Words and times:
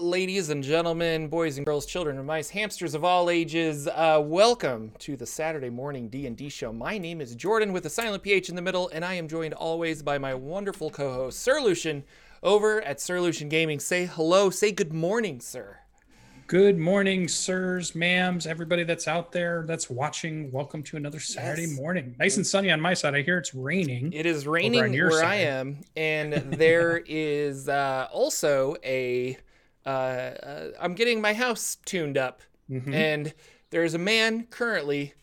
Ladies 0.00 0.48
and 0.50 0.62
gentlemen, 0.62 1.26
boys 1.26 1.56
and 1.56 1.66
girls, 1.66 1.84
children 1.84 2.18
and 2.18 2.26
mice, 2.26 2.50
hamsters 2.50 2.94
of 2.94 3.02
all 3.02 3.28
ages. 3.30 3.88
Uh, 3.88 4.22
welcome 4.24 4.92
to 5.00 5.16
the 5.16 5.26
Saturday 5.26 5.70
morning 5.70 6.08
D 6.08 6.26
and 6.26 6.36
D 6.36 6.48
show. 6.48 6.72
My 6.72 6.98
name 6.98 7.20
is 7.20 7.34
Jordan 7.34 7.72
with 7.72 7.84
a 7.84 7.90
silent 7.90 8.22
PH 8.22 8.48
in 8.48 8.54
the 8.54 8.62
middle, 8.62 8.88
and 8.92 9.04
I 9.04 9.14
am 9.14 9.26
joined 9.26 9.54
always 9.54 10.02
by 10.02 10.16
my 10.18 10.34
wonderful 10.34 10.90
co-host 10.90 11.40
Sir 11.40 11.60
Lucian 11.60 12.04
over 12.44 12.80
at 12.82 13.00
Sir 13.00 13.20
Lucian 13.20 13.48
Gaming. 13.48 13.80
Say 13.80 14.06
hello. 14.06 14.50
Say 14.50 14.70
good 14.70 14.92
morning, 14.92 15.40
sir. 15.40 15.78
Good 16.46 16.78
morning, 16.78 17.26
sirs, 17.26 17.92
ma'ams, 17.92 18.46
everybody 18.46 18.84
that's 18.84 19.08
out 19.08 19.32
there 19.32 19.64
that's 19.66 19.90
watching. 19.90 20.52
Welcome 20.52 20.82
to 20.84 20.96
another 20.96 21.18
Saturday 21.20 21.62
Yes. 21.62 21.76
morning. 21.76 22.14
Nice 22.20 22.36
and 22.36 22.46
sunny 22.46 22.70
on 22.70 22.80
my 22.80 22.94
side. 22.94 23.14
I 23.16 23.22
hear 23.22 23.36
it's 23.38 23.52
raining. 23.52 24.12
It 24.12 24.26
is 24.26 24.46
raining 24.46 24.92
where 24.92 25.24
I 25.24 25.34
am, 25.36 25.78
and 25.96 26.32
there 26.54 27.02
is 27.04 27.68
uh, 27.68 28.06
also 28.12 28.76
a. 28.84 29.36
Uh, 29.88 29.90
uh, 29.90 30.70
I'm 30.80 30.94
getting 30.94 31.20
my 31.20 31.32
house 31.32 31.78
tuned 31.86 32.18
up, 32.18 32.42
Mhm. 32.70 32.92
and 32.94 33.34
there's 33.70 33.94
a 33.94 33.98
man 33.98 34.46
currently 34.50 35.14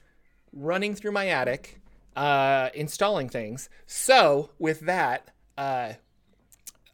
running 0.51 0.95
through 0.95 1.11
my 1.11 1.27
attic, 1.27 1.79
uh, 2.15 2.69
installing 2.73 3.29
things. 3.29 3.69
So 3.85 4.49
with 4.57 4.79
that, 4.81 5.29
uh, 5.57 5.93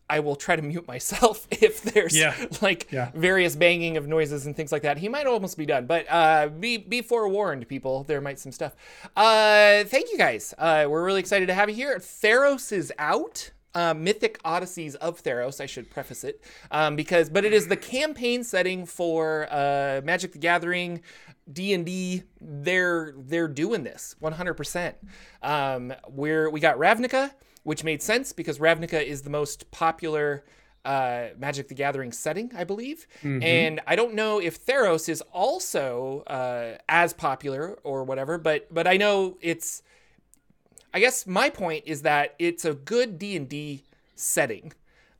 I 0.09 0.20
will 0.20 0.36
try 0.36 0.58
to 0.58 0.62
mute 0.73 0.86
myself 0.88 1.48
if 1.52 1.81
there's 1.84 2.18
Yeah. 2.18 2.36
like 2.62 2.92
Yeah. 2.92 3.12
various 3.16 3.56
banging 3.56 3.96
of 3.96 4.08
noises 4.08 4.46
and 4.46 4.53
things 4.58 4.74
like 4.74 4.81
that. 4.81 4.98
He 4.98 5.08
might 5.08 5.26
almost 5.26 5.58
be 5.58 5.66
done, 5.66 5.86
but 5.86 6.06
uh, 6.09 6.50
be 6.50 6.76
be 6.78 7.02
forewarned, 7.02 7.68
people. 7.70 8.03
There 8.03 8.20
might 8.20 8.38
some 8.40 8.52
stuff. 8.52 8.76
Uh, 9.16 9.86
thank 9.86 10.12
you 10.12 10.18
guys. 10.18 10.53
Uh, 10.58 10.88
we're 10.90 11.06
really 11.06 11.22
excited 11.22 11.46
to 11.48 11.53
have 11.53 11.70
you 11.70 11.76
here. 11.76 11.98
Theros 12.00 12.74
is 12.74 12.92
out. 13.00 13.52
Uh, 13.74 13.94
Mythic 13.94 14.38
Odysseys 14.44 14.96
of 14.96 15.24
Theros. 15.24 15.62
I 15.62 15.66
should 15.66 15.90
preface 15.90 16.24
it 16.26 16.44
um, 16.72 16.96
because, 16.96 17.30
but 17.30 17.46
it 17.46 17.54
is 17.54 17.68
the 17.68 17.78
campaign 17.78 18.44
setting 18.44 18.86
for 18.86 19.48
uh, 19.50 20.02
Magic 20.04 20.34
the 20.34 20.40
Gathering, 20.40 21.02
D 21.52 21.74
and 21.74 21.86
D. 21.86 22.24
They're 22.42 23.14
they're 23.18 23.48
doing 23.48 23.84
this 23.84 24.16
100. 24.20 24.54
percent 24.56 24.96
Um, 25.42 25.94
we're 26.10 26.50
we 26.50 26.60
got 26.60 26.78
Ravnica, 26.78 27.32
which 27.64 27.84
made 27.84 28.02
sense 28.02 28.34
because 28.34 28.60
Ravnica 28.60 29.02
is 29.02 29.22
the 29.22 29.30
most 29.30 29.72
popular 29.72 30.44
uh, 30.84 31.28
Magic 31.38 31.68
the 31.70 31.76
Gathering 31.76 32.12
setting, 32.12 32.52
I 32.56 32.64
believe. 32.66 33.08
And 33.44 33.80
I 33.88 33.96
don't 33.96 34.16
know 34.16 34.40
if 34.42 34.66
Theros 34.66 35.08
is 35.08 35.22
also 35.32 36.24
uh, 36.28 36.78
as 36.90 37.14
popular 37.14 37.80
or 37.84 38.04
whatever, 38.04 38.38
but 38.38 38.68
but 38.74 38.86
I 38.86 38.98
know 38.98 39.38
it's. 39.42 39.82
I 40.94 41.00
guess 41.00 41.25
my 41.25 41.50
point 41.50 41.84
is 41.86 42.02
that 42.02 42.36
it's 42.39 42.66
a 42.66 42.73
good 42.73 43.17
D 43.17 43.36
and 43.36 43.47
D 43.47 43.84
setting, 44.16 44.73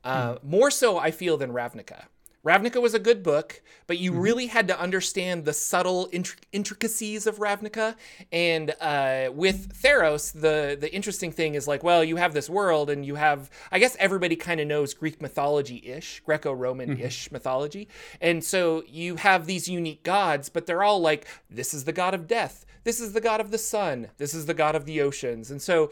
uh, 0.04 0.36
more 0.42 0.70
so 0.70 0.98
I 0.98 1.10
feel 1.10 1.36
than 1.36 1.52
Ravnica. 1.52 2.04
Ravnica 2.44 2.82
was 2.82 2.92
a 2.92 2.98
good 2.98 3.22
book, 3.22 3.62
but 3.86 3.98
you 3.98 4.12
really 4.12 4.48
had 4.48 4.66
to 4.66 4.76
understand 4.76 5.44
the 5.44 5.52
subtle 5.52 6.08
intric- 6.12 6.42
intricacies 6.50 7.28
of 7.28 7.38
Ravnica. 7.38 7.94
And 8.32 8.74
uh, 8.80 9.30
with 9.32 9.80
Theros, 9.80 10.32
the 10.32 10.76
the 10.76 10.92
interesting 10.92 11.30
thing 11.30 11.54
is 11.54 11.68
like, 11.68 11.84
well, 11.84 12.02
you 12.02 12.16
have 12.16 12.34
this 12.34 12.50
world, 12.50 12.90
and 12.90 13.06
you 13.06 13.14
have, 13.14 13.48
I 13.70 13.78
guess 13.78 13.96
everybody 14.00 14.34
kind 14.34 14.60
of 14.60 14.66
knows 14.66 14.92
Greek 14.92 15.22
mythology 15.22 15.82
ish, 15.86 16.20
Greco 16.26 16.52
Roman 16.52 16.98
ish 16.98 17.30
mythology, 17.30 17.86
and 18.20 18.42
so 18.42 18.82
you 18.88 19.16
have 19.16 19.46
these 19.46 19.68
unique 19.68 20.02
gods, 20.02 20.48
but 20.48 20.66
they're 20.66 20.82
all 20.82 21.00
like, 21.00 21.28
this 21.48 21.72
is 21.72 21.84
the 21.84 21.92
god 21.92 22.12
of 22.12 22.26
death, 22.26 22.66
this 22.84 23.00
is 23.00 23.12
the 23.12 23.20
god 23.20 23.40
of 23.40 23.50
the 23.50 23.58
sun, 23.58 24.08
this 24.18 24.34
is 24.34 24.46
the 24.46 24.54
god 24.54 24.74
of 24.74 24.86
the 24.86 25.00
oceans, 25.00 25.50
and 25.50 25.60
so 25.60 25.90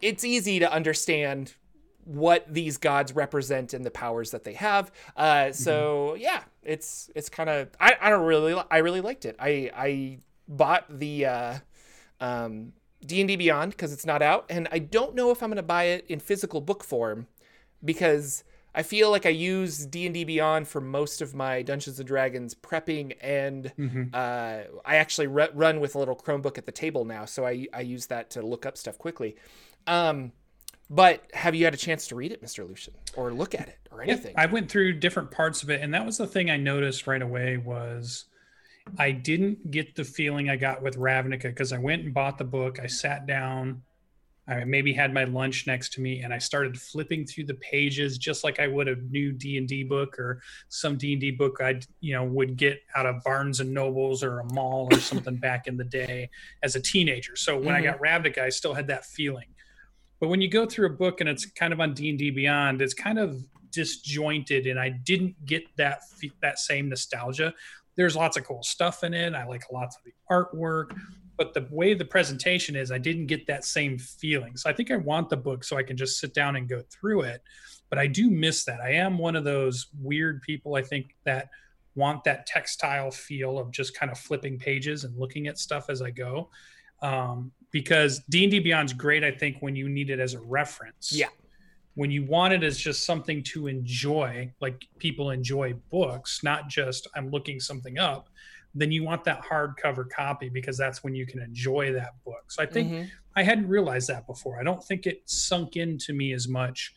it's 0.00 0.24
easy 0.24 0.58
to 0.58 0.72
understand 0.72 1.54
what 2.04 2.44
these 2.52 2.76
gods 2.76 3.14
represent 3.14 3.72
and 3.72 3.84
the 3.84 3.90
powers 3.90 4.30
that 4.30 4.44
they 4.44 4.54
have. 4.54 4.92
Uh, 5.16 5.52
so 5.52 6.14
yeah, 6.14 6.42
it's 6.62 7.10
it's 7.14 7.28
kind 7.28 7.48
of 7.48 7.68
I, 7.80 7.96
I 8.00 8.10
don't 8.10 8.24
really 8.24 8.60
I 8.70 8.78
really 8.78 9.00
liked 9.00 9.24
it. 9.24 9.36
I 9.38 9.70
I 9.74 10.18
bought 10.48 10.84
the 10.98 11.26
uh, 11.26 11.58
um, 12.20 12.72
D 13.04 13.20
and 13.20 13.28
D 13.28 13.36
Beyond 13.36 13.72
because 13.72 13.92
it's 13.92 14.06
not 14.06 14.22
out, 14.22 14.46
and 14.50 14.68
I 14.70 14.78
don't 14.78 15.14
know 15.14 15.30
if 15.30 15.42
I'm 15.42 15.50
gonna 15.50 15.62
buy 15.62 15.84
it 15.84 16.06
in 16.08 16.20
physical 16.20 16.60
book 16.60 16.84
form 16.84 17.26
because 17.84 18.44
I 18.74 18.82
feel 18.82 19.10
like 19.10 19.24
I 19.24 19.30
use 19.30 19.86
D 19.86 20.06
and 20.06 20.14
D 20.14 20.24
Beyond 20.24 20.66
for 20.66 20.80
most 20.80 21.22
of 21.22 21.34
my 21.34 21.62
Dungeons 21.62 21.98
and 21.98 22.08
Dragons 22.08 22.54
prepping, 22.54 23.16
and 23.20 23.72
uh, 24.12 24.62
I 24.84 24.96
actually 24.96 25.28
ru- 25.28 25.48
run 25.54 25.80
with 25.80 25.94
a 25.94 25.98
little 25.98 26.16
Chromebook 26.16 26.58
at 26.58 26.66
the 26.66 26.72
table 26.72 27.04
now, 27.04 27.24
so 27.24 27.46
I 27.46 27.66
I 27.72 27.80
use 27.82 28.06
that 28.06 28.30
to 28.30 28.42
look 28.42 28.66
up 28.66 28.76
stuff 28.76 28.98
quickly. 28.98 29.36
Um, 29.86 30.32
but 30.90 31.24
have 31.32 31.54
you 31.54 31.64
had 31.64 31.74
a 31.74 31.78
chance 31.78 32.06
to 32.08 32.14
read 32.14 32.32
it, 32.32 32.42
Mr. 32.42 32.68
Lucian, 32.68 32.94
or 33.16 33.32
look 33.32 33.54
at 33.54 33.68
it, 33.68 33.78
or 33.90 34.02
anything? 34.02 34.34
I 34.36 34.46
went 34.46 34.70
through 34.70 34.94
different 34.94 35.30
parts 35.30 35.62
of 35.62 35.70
it, 35.70 35.80
and 35.80 35.94
that 35.94 36.04
was 36.04 36.18
the 36.18 36.26
thing 36.26 36.50
I 36.50 36.56
noticed 36.56 37.06
right 37.06 37.22
away 37.22 37.56
was 37.56 38.26
I 38.98 39.12
didn't 39.12 39.70
get 39.70 39.94
the 39.94 40.04
feeling 40.04 40.50
I 40.50 40.56
got 40.56 40.82
with 40.82 40.96
Ravnica 40.98 41.44
because 41.44 41.72
I 41.72 41.78
went 41.78 42.04
and 42.04 42.12
bought 42.12 42.38
the 42.38 42.44
book. 42.44 42.80
I 42.80 42.86
sat 42.86 43.26
down, 43.26 43.82
I 44.46 44.64
maybe 44.64 44.92
had 44.92 45.14
my 45.14 45.24
lunch 45.24 45.66
next 45.66 45.94
to 45.94 46.02
me, 46.02 46.20
and 46.20 46.32
I 46.32 46.38
started 46.38 46.78
flipping 46.78 47.24
through 47.26 47.44
the 47.46 47.54
pages 47.54 48.18
just 48.18 48.44
like 48.44 48.60
I 48.60 48.66
would 48.66 48.88
a 48.88 48.96
new 48.96 49.32
D 49.32 49.56
and 49.56 49.66
D 49.66 49.84
book 49.84 50.18
or 50.18 50.42
some 50.68 50.96
D 50.98 51.12
and 51.12 51.20
D 51.20 51.30
book 51.30 51.58
I 51.60 51.80
you 52.00 52.14
know 52.14 52.24
would 52.24 52.56
get 52.56 52.80
out 52.94 53.06
of 53.06 53.22
Barnes 53.24 53.60
and 53.60 53.72
Nobles 53.72 54.22
or 54.22 54.40
a 54.40 54.44
mall 54.52 54.88
or 54.90 54.98
something 55.00 55.36
back 55.36 55.66
in 55.66 55.76
the 55.76 55.84
day 55.84 56.28
as 56.62 56.76
a 56.76 56.80
teenager. 56.80 57.36
So 57.36 57.58
when 57.58 57.74
I 57.74 57.80
Mhm. 57.80 57.84
got 57.84 58.00
Ravnica, 58.00 58.38
I 58.38 58.50
still 58.50 58.74
had 58.74 58.86
that 58.88 59.06
feeling. 59.06 59.46
But 60.20 60.28
when 60.28 60.40
you 60.40 60.48
go 60.48 60.66
through 60.66 60.86
a 60.88 60.96
book 60.96 61.20
and 61.20 61.28
it's 61.28 61.46
kind 61.46 61.72
of 61.72 61.80
on 61.80 61.94
D 61.94 62.10
and 62.10 62.18
D 62.18 62.30
Beyond, 62.30 62.82
it's 62.82 62.94
kind 62.94 63.18
of 63.18 63.36
disjointed, 63.72 64.66
and 64.66 64.78
I 64.78 64.90
didn't 64.90 65.42
get 65.46 65.62
that 65.76 66.00
that 66.42 66.58
same 66.58 66.88
nostalgia. 66.90 67.54
There's 67.96 68.16
lots 68.16 68.36
of 68.36 68.44
cool 68.44 68.62
stuff 68.62 69.04
in 69.04 69.14
it. 69.14 69.34
I 69.34 69.46
like 69.46 69.62
lots 69.72 69.96
of 69.96 70.02
the 70.04 70.12
artwork, 70.30 70.90
but 71.36 71.54
the 71.54 71.66
way 71.70 71.94
the 71.94 72.04
presentation 72.04 72.76
is, 72.76 72.92
I 72.92 72.98
didn't 72.98 73.26
get 73.26 73.46
that 73.46 73.64
same 73.64 73.98
feeling. 73.98 74.56
So 74.56 74.70
I 74.70 74.72
think 74.72 74.90
I 74.90 74.96
want 74.96 75.28
the 75.28 75.36
book 75.36 75.64
so 75.64 75.76
I 75.76 75.82
can 75.82 75.96
just 75.96 76.18
sit 76.20 76.34
down 76.34 76.56
and 76.56 76.68
go 76.68 76.82
through 76.90 77.22
it. 77.22 77.42
But 77.90 77.98
I 77.98 78.06
do 78.06 78.30
miss 78.30 78.64
that. 78.64 78.80
I 78.80 78.92
am 78.92 79.18
one 79.18 79.36
of 79.36 79.44
those 79.44 79.88
weird 80.00 80.42
people. 80.42 80.74
I 80.76 80.82
think 80.82 81.14
that 81.24 81.48
want 81.94 82.24
that 82.24 82.46
textile 82.46 83.10
feel 83.10 83.58
of 83.58 83.70
just 83.70 83.96
kind 83.96 84.10
of 84.10 84.18
flipping 84.18 84.58
pages 84.58 85.04
and 85.04 85.16
looking 85.18 85.46
at 85.46 85.58
stuff 85.58 85.90
as 85.90 86.02
I 86.02 86.10
go. 86.10 86.50
Um, 87.02 87.52
because 87.70 88.20
D&D 88.30 88.60
Beyond's 88.60 88.92
great, 88.92 89.24
I 89.24 89.30
think, 89.30 89.58
when 89.60 89.76
you 89.76 89.88
need 89.88 90.10
it 90.10 90.20
as 90.20 90.34
a 90.34 90.40
reference. 90.40 91.12
Yeah. 91.12 91.28
When 91.94 92.10
you 92.10 92.24
want 92.24 92.52
it 92.52 92.62
as 92.62 92.78
just 92.78 93.04
something 93.04 93.42
to 93.44 93.66
enjoy, 93.66 94.52
like 94.60 94.86
people 94.98 95.30
enjoy 95.30 95.74
books, 95.90 96.42
not 96.42 96.68
just 96.68 97.06
I'm 97.14 97.30
looking 97.30 97.60
something 97.60 97.98
up, 97.98 98.28
then 98.74 98.90
you 98.90 99.04
want 99.04 99.22
that 99.24 99.42
hardcover 99.42 100.08
copy 100.10 100.48
because 100.48 100.76
that's 100.76 101.04
when 101.04 101.14
you 101.14 101.26
can 101.26 101.40
enjoy 101.40 101.92
that 101.92 102.14
book. 102.24 102.50
So 102.50 102.62
I 102.62 102.66
think 102.66 102.90
Mhm. 102.90 103.10
I 103.36 103.42
hadn't 103.42 103.68
realized 103.68 104.08
that 104.08 104.26
before. 104.26 104.58
I 104.60 104.64
don't 104.64 104.82
think 104.82 105.06
it 105.06 105.22
sunk 105.28 105.76
into 105.76 106.12
me 106.12 106.32
as 106.32 106.48
much 106.48 106.94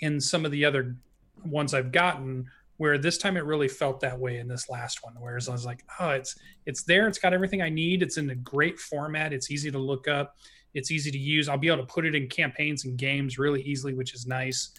in 0.00 0.20
some 0.20 0.44
of 0.44 0.50
the 0.52 0.64
other 0.64 0.96
ones 1.44 1.74
I've 1.74 1.92
gotten 1.92 2.50
where 2.78 2.96
this 2.96 3.18
time 3.18 3.36
it 3.36 3.44
really 3.44 3.68
felt 3.68 4.00
that 4.00 4.18
way 4.18 4.38
in 4.38 4.46
this 4.48 4.68
last 4.68 5.02
one 5.02 5.14
whereas 5.18 5.48
I 5.48 5.52
was 5.52 5.66
like, 5.66 5.84
"Oh, 5.98 6.10
it's 6.10 6.38
it's 6.66 6.82
there. 6.84 7.08
It's 7.08 7.18
got 7.18 7.32
everything 7.34 7.60
I 7.62 7.68
need. 7.68 8.02
It's 8.02 8.16
in 8.18 8.30
a 8.30 8.34
great 8.36 8.78
format. 8.78 9.32
It's 9.32 9.50
easy 9.50 9.70
to 9.70 9.78
look 9.78 10.06
up. 10.08 10.36
It's 10.74 10.90
easy 10.90 11.10
to 11.10 11.18
use. 11.18 11.48
I'll 11.48 11.58
be 11.58 11.68
able 11.68 11.78
to 11.84 11.92
put 11.92 12.06
it 12.06 12.14
in 12.14 12.28
campaigns 12.28 12.84
and 12.84 12.96
games 12.96 13.38
really 13.38 13.62
easily, 13.62 13.94
which 13.94 14.14
is 14.14 14.26
nice." 14.26 14.70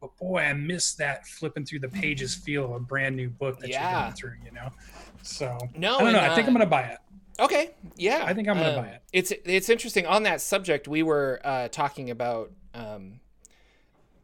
But 0.00 0.16
boy, 0.18 0.40
I 0.40 0.52
miss 0.52 0.94
that 0.96 1.26
flipping 1.26 1.64
through 1.64 1.78
the 1.78 1.88
pages 1.88 2.34
feel 2.34 2.64
of 2.66 2.72
a 2.72 2.80
brand 2.80 3.16
new 3.16 3.30
book 3.30 3.58
that 3.60 3.70
Yeah. 3.70 3.90
you're 3.92 4.02
going 4.02 4.14
through, 4.16 4.36
you 4.44 4.50
know. 4.50 4.70
So 5.24 5.58
No, 5.76 5.96
I 5.96 6.00
don't 6.00 6.12
know. 6.12 6.18
and, 6.20 6.32
I 6.32 6.34
think 6.34 6.46
uh, 6.46 6.50
I'm 6.50 6.54
gonna 6.54 6.66
buy 6.66 6.82
it. 6.82 6.98
Okay, 7.40 7.70
yeah, 7.96 8.22
I 8.24 8.32
think 8.34 8.48
I'm 8.48 8.56
gonna 8.56 8.70
Um, 8.76 8.84
buy 8.84 8.88
it. 8.88 9.02
It's 9.12 9.32
it's 9.44 9.68
interesting 9.68 10.06
on 10.06 10.22
that 10.24 10.40
subject. 10.40 10.86
We 10.86 11.02
were 11.02 11.40
uh, 11.44 11.68
talking 11.68 12.10
about 12.10 12.52
um, 12.74 13.20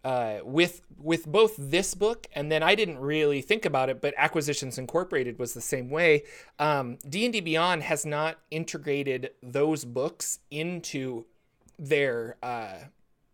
uh, 0.05 0.38
with 0.44 0.82
with 0.97 1.26
both 1.26 1.55
this 1.58 1.94
book 1.94 2.26
and 2.35 2.52
then 2.52 2.62
I 2.62 2.75
didn't 2.75 2.99
really 2.99 3.41
think 3.43 3.64
about 3.64 3.88
it, 3.88 4.00
but 4.00 4.14
Acquisitions 4.17 4.79
Incorporated 4.79 5.38
was 5.38 5.55
the 5.55 5.61
same 5.61 5.91
way. 5.91 6.23
Um, 6.58 6.99
D 7.08 7.25
and 7.25 7.32
D 7.32 7.41
Beyond 7.41 7.82
has 7.85 8.05
not 8.06 8.38
integrated 8.50 9.31
those 9.43 9.85
books 9.85 10.38
into 10.50 11.25
their 11.79 12.37
uh, 12.43 12.75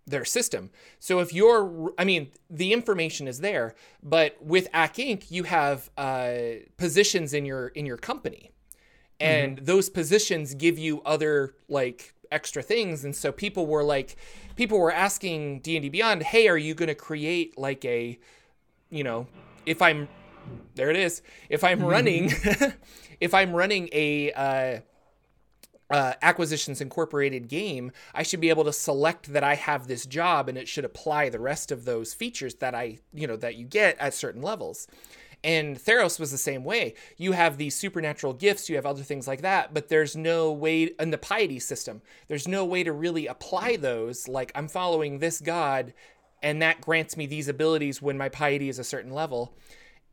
their 0.07 0.25
system. 0.25 0.71
So 0.99 1.19
if 1.19 1.33
you're, 1.33 1.93
I 1.99 2.05
mean, 2.05 2.31
the 2.49 2.73
information 2.73 3.27
is 3.27 3.41
there, 3.41 3.75
but 4.03 4.37
with 4.41 4.71
Acq 4.73 4.95
Inc, 4.95 5.31
you 5.31 5.43
have 5.45 5.91
uh, 5.97 6.37
positions 6.77 7.35
in 7.35 7.45
your 7.45 7.69
in 7.69 7.87
your 7.87 7.97
company, 7.97 8.51
and 9.19 9.59
those 9.59 9.89
positions 9.89 10.55
give 10.55 10.79
you 10.79 11.03
other 11.03 11.55
like 11.69 12.15
extra 12.31 12.63
things. 12.63 13.05
And 13.05 13.15
so 13.15 13.33
people 13.33 13.67
were 13.67 13.85
like, 13.85 14.17
people 14.57 14.79
were 14.79 14.93
asking 14.93 15.61
D 15.61 15.77
and 15.77 15.83
D 15.83 15.89
Beyond, 15.89 16.23
hey, 16.23 16.49
are 16.49 16.59
you 16.59 16.75
going 16.75 16.89
to 16.89 16.95
create 16.95 17.59
like 17.59 17.85
a, 17.85 18.19
you 18.91 19.05
know, 19.05 19.27
if 19.65 19.83
I'm, 19.83 20.09
there 20.75 20.91
it 20.91 20.97
is, 20.97 21.23
if 21.49 21.65
I'm 21.65 21.83
running, 21.83 22.31
if 23.21 23.35
I'm 23.35 23.53
running 23.53 23.89
a. 23.93 24.33
Uh, 24.33 24.81
uh, 25.91 26.15
acquisitions 26.23 26.81
incorporated 26.81 27.49
game 27.49 27.93
i 28.15 28.23
should 28.23 28.41
be 28.41 28.51
able 28.51 28.65
to 28.65 28.73
select 28.73 29.33
that 29.33 29.45
i 29.45 29.55
have 29.55 29.87
this 29.87 30.05
job 30.07 30.49
and 30.49 30.59
it 30.59 30.69
should 30.69 30.85
apply 30.85 31.29
the 31.29 31.39
rest 31.39 31.71
of 31.71 31.85
those 31.85 32.13
features 32.13 32.57
that 32.57 32.75
i 32.75 32.99
you 33.15 33.27
know 33.27 33.37
that 33.37 33.55
you 33.57 33.65
get 33.65 33.97
at 33.99 34.15
certain 34.15 34.43
levels 34.43 34.89
and 35.45 35.77
Theros 35.77 36.19
was 36.19 36.33
the 36.33 36.39
same 36.39 36.65
way. 36.65 36.95
You 37.17 37.33
have 37.33 37.57
these 37.57 37.77
supernatural 37.77 38.33
gifts, 38.33 38.69
you 38.69 38.75
have 38.75 38.85
other 38.85 39.05
things 39.05 39.29
like 39.29 39.43
that, 39.43 39.73
but 39.73 39.89
there's 39.89 40.17
no 40.17 40.51
way 40.51 40.91
in 40.99 41.11
the 41.11 41.19
piety 41.19 41.61
system, 41.61 42.03
there's 42.27 42.49
no 42.49 42.65
way 42.65 42.83
to 42.83 42.93
really 42.93 43.29
apply 43.29 43.77
those. 43.77 44.27
Like, 44.27 44.51
I'm 44.55 44.67
following 44.67 45.19
this 45.19 45.41
god, 45.41 45.95
and 46.43 46.61
that 46.63 46.81
grants 46.81 47.17
me 47.17 47.27
these 47.27 47.47
abilities 47.47 48.03
when 48.03 48.19
my 48.19 48.29
piety 48.29 48.69
is 48.69 48.79
a 48.79 48.85
certain 48.85 49.13
level. 49.13 49.55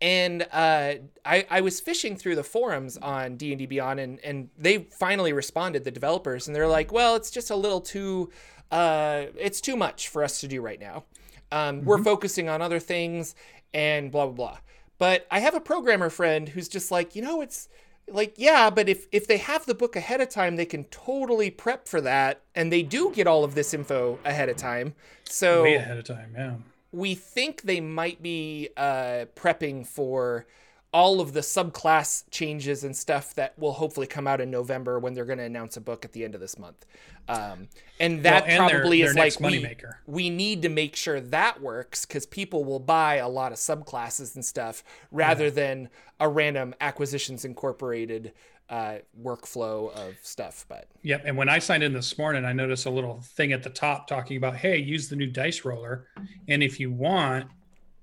And 0.04 0.46
uh, 0.52 0.96
I, 1.24 1.48
I 1.50 1.62
was 1.62 1.80
fishing 1.80 2.18
through 2.18 2.36
the 2.36 2.44
forums 2.44 2.98
on 2.98 3.38
D&D 3.38 3.68
Beyond, 3.68 4.02
and, 4.02 4.20
and 4.20 4.50
they 4.58 4.80
finally 4.80 5.32
responded, 5.32 5.86
the 5.86 5.92
developers, 5.92 6.46
and 6.46 6.54
they're 6.54 6.68
like, 6.68 6.92
well, 6.92 7.16
it's 7.16 7.32
just 7.32 7.50
a 7.50 7.56
little 7.56 7.80
too, 7.80 8.30
uh, 8.70 9.28
it's 9.38 9.62
too 9.62 9.78
much 9.78 10.10
for 10.10 10.22
us 10.22 10.42
to 10.42 10.48
do 10.50 10.62
right 10.62 10.80
now. 10.82 11.06
Um, 11.54 11.78
mm-hmm. 11.78 11.86
We're 11.86 12.04
focusing 12.04 12.50
on 12.50 12.62
other 12.62 12.80
things, 12.80 13.34
and 13.74 14.12
blah, 14.12 14.26
blah, 14.26 14.36
blah. 14.36 14.58
But 14.98 15.26
I 15.32 15.40
have 15.40 15.56
a 15.56 15.62
programmer 15.62 16.10
friend 16.10 16.50
who's 16.50 16.68
just 16.68 16.92
like, 16.92 17.16
you 17.16 17.22
know, 17.22 17.40
it's 17.40 17.70
like, 18.10 18.34
yeah, 18.36 18.70
but 18.70 18.90
if 18.90 19.08
if 19.14 19.26
they 19.26 19.38
have 19.38 19.66
the 19.66 19.74
book 19.74 19.96
ahead 19.96 20.20
of 20.20 20.28
time, 20.28 20.58
they 20.58 20.66
can 20.66 20.84
totally 20.86 21.50
prep 21.50 21.88
for 21.88 22.02
that, 22.02 22.42
and 22.56 22.74
they 22.74 22.84
do 22.84 23.10
get 23.14 23.26
all 23.26 23.46
of 23.46 23.56
this 23.56 23.74
info 23.74 24.20
ahead 24.26 24.50
of 24.50 24.58
time. 24.58 24.96
So 25.24 25.64
way 25.64 25.76
ahead 25.76 25.98
of 25.98 26.04
time, 26.04 26.34
yeah. 26.36 26.56
We 26.94 27.16
think 27.16 27.64
they 27.64 27.82
might 27.82 28.22
be 28.22 28.70
uh, 28.78 29.26
prepping 29.36 29.86
for 29.86 30.46
all 30.94 31.20
of 31.20 31.34
the 31.34 31.40
subclass 31.40 32.24
changes 32.30 32.84
and 32.84 32.96
stuff 32.96 33.34
that 33.34 33.58
will 33.58 33.74
hopefully 33.74 34.06
come 34.06 34.28
out 34.28 34.40
in 34.40 34.52
November 34.52 35.00
when 35.00 35.16
they're 35.16 35.26
going 35.26 35.40
to 35.40 35.44
announce 35.44 35.76
a 35.76 35.82
book 35.82 36.06
at 36.06 36.12
the 36.12 36.24
end 36.24 36.36
of 36.36 36.42
this 36.42 36.60
month. 36.60 36.86
Um, 37.28 37.68
and 38.00 38.22
that 38.24 38.46
well, 38.46 38.52
and 38.52 38.72
probably 38.72 39.02
their, 39.02 39.14
their 39.14 39.26
is 39.26 39.40
like 39.40 39.52
we, 39.52 39.76
we 40.06 40.30
need 40.30 40.62
to 40.62 40.70
make 40.70 40.96
sure 40.96 41.20
that 41.20 41.62
works 41.62 42.06
because 42.06 42.28
people 42.28 42.64
will 42.64 42.80
buy 42.80 43.16
a 43.16 43.28
lot 43.28 43.52
of 43.52 43.58
subclasses 43.58 44.36
and 44.36 44.46
stuff 44.46 44.84
rather 45.12 45.46
yeah. 45.46 45.52
than 45.52 45.90
a 46.20 46.30
random 46.30 46.76
acquisitions 46.80 47.44
incorporated 47.44 48.34
uh, 48.70 48.98
workflow 49.22 49.94
of 49.94 50.16
stuff. 50.22 50.66
But 50.68 50.88
yep. 51.02 51.24
And 51.26 51.38
when 51.38 51.50
I 51.50 51.60
signed 51.60 51.84
in 51.84 51.94
this 51.94 52.18
morning, 52.18 52.46
I 52.46 52.54
noticed 52.54 52.86
a 52.86 52.90
little 52.90 53.22
thing 53.22 53.54
at 53.54 53.64
the 53.64 53.70
top 53.70 54.08
talking 54.08 54.38
about, 54.38 54.56
hey, 54.56 54.78
use 54.78 55.10
the 55.10 55.16
new 55.16 55.28
dice 55.28 55.66
roller, 55.66 56.08
and 56.48 56.64
if 56.64 56.80
you 56.80 56.92
want, 56.92 57.48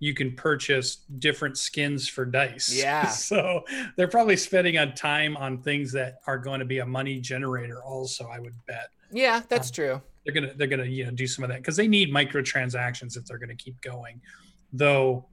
you 0.01 0.15
can 0.15 0.35
purchase 0.35 0.97
different 1.19 1.59
skins 1.59 2.09
for 2.09 2.25
dice. 2.25 2.73
Yeah. 2.81 3.09
so 3.09 3.65
they're 3.97 4.09
probably 4.09 4.37
spending 4.37 4.79
on 4.79 4.95
time 4.95 5.37
on 5.37 5.62
things 5.62 5.93
that 5.93 6.21
are 6.27 6.39
going 6.39 6.61
to 6.61 6.67
be 6.67 6.79
a 6.79 6.87
money 6.87 7.21
generator 7.21 7.83
also, 7.85 8.27
I 8.27 8.41
would 8.41 8.55
bet. 8.67 8.89
Yeah, 9.12 9.43
that's 9.49 9.69
um, 9.69 9.75
true. 9.75 10.03
They're 10.25 10.35
gonna 10.35 10.53
they're 10.55 10.67
gonna 10.67 10.85
you 10.85 11.05
know 11.05 11.11
do 11.11 11.27
some 11.27 11.45
of 11.45 11.51
that 11.51 11.59
because 11.59 11.77
they 11.77 11.89
need 11.89 12.12
microtransactions 12.12 13.17
if 13.17 13.25
they're 13.25 13.39
gonna 13.39 13.55
keep 13.55 13.81
going. 13.81 14.21
Though 14.73 15.27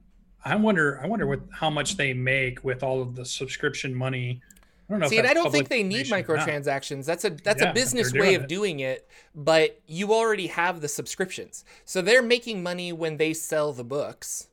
I 0.44 0.56
wonder 0.56 1.00
I 1.02 1.06
wonder 1.06 1.26
what 1.26 1.40
how 1.52 1.70
much 1.70 1.96
they 1.96 2.12
make 2.12 2.64
with 2.64 2.82
all 2.82 3.02
of 3.02 3.14
the 3.14 3.24
subscription 3.24 3.94
money. 3.94 4.40
I 4.88 4.92
don't 4.92 5.00
know. 5.00 5.08
See, 5.08 5.18
and 5.18 5.26
I 5.26 5.34
don't 5.34 5.52
think 5.52 5.68
they 5.68 5.82
need 5.82 6.06
microtransactions. 6.06 7.04
That's 7.04 7.24
a 7.24 7.30
that's 7.30 7.62
yeah, 7.62 7.70
a 7.70 7.74
business 7.74 8.12
way 8.12 8.34
of 8.34 8.44
it. 8.44 8.48
doing 8.48 8.80
it, 8.80 9.08
but 9.34 9.80
you 9.86 10.14
already 10.14 10.46
have 10.46 10.80
the 10.80 10.88
subscriptions. 10.88 11.64
So 11.84 12.00
they're 12.00 12.22
making 12.22 12.62
money 12.62 12.92
when 12.92 13.18
they 13.18 13.34
sell 13.34 13.72
the 13.72 13.84
books 13.84 14.48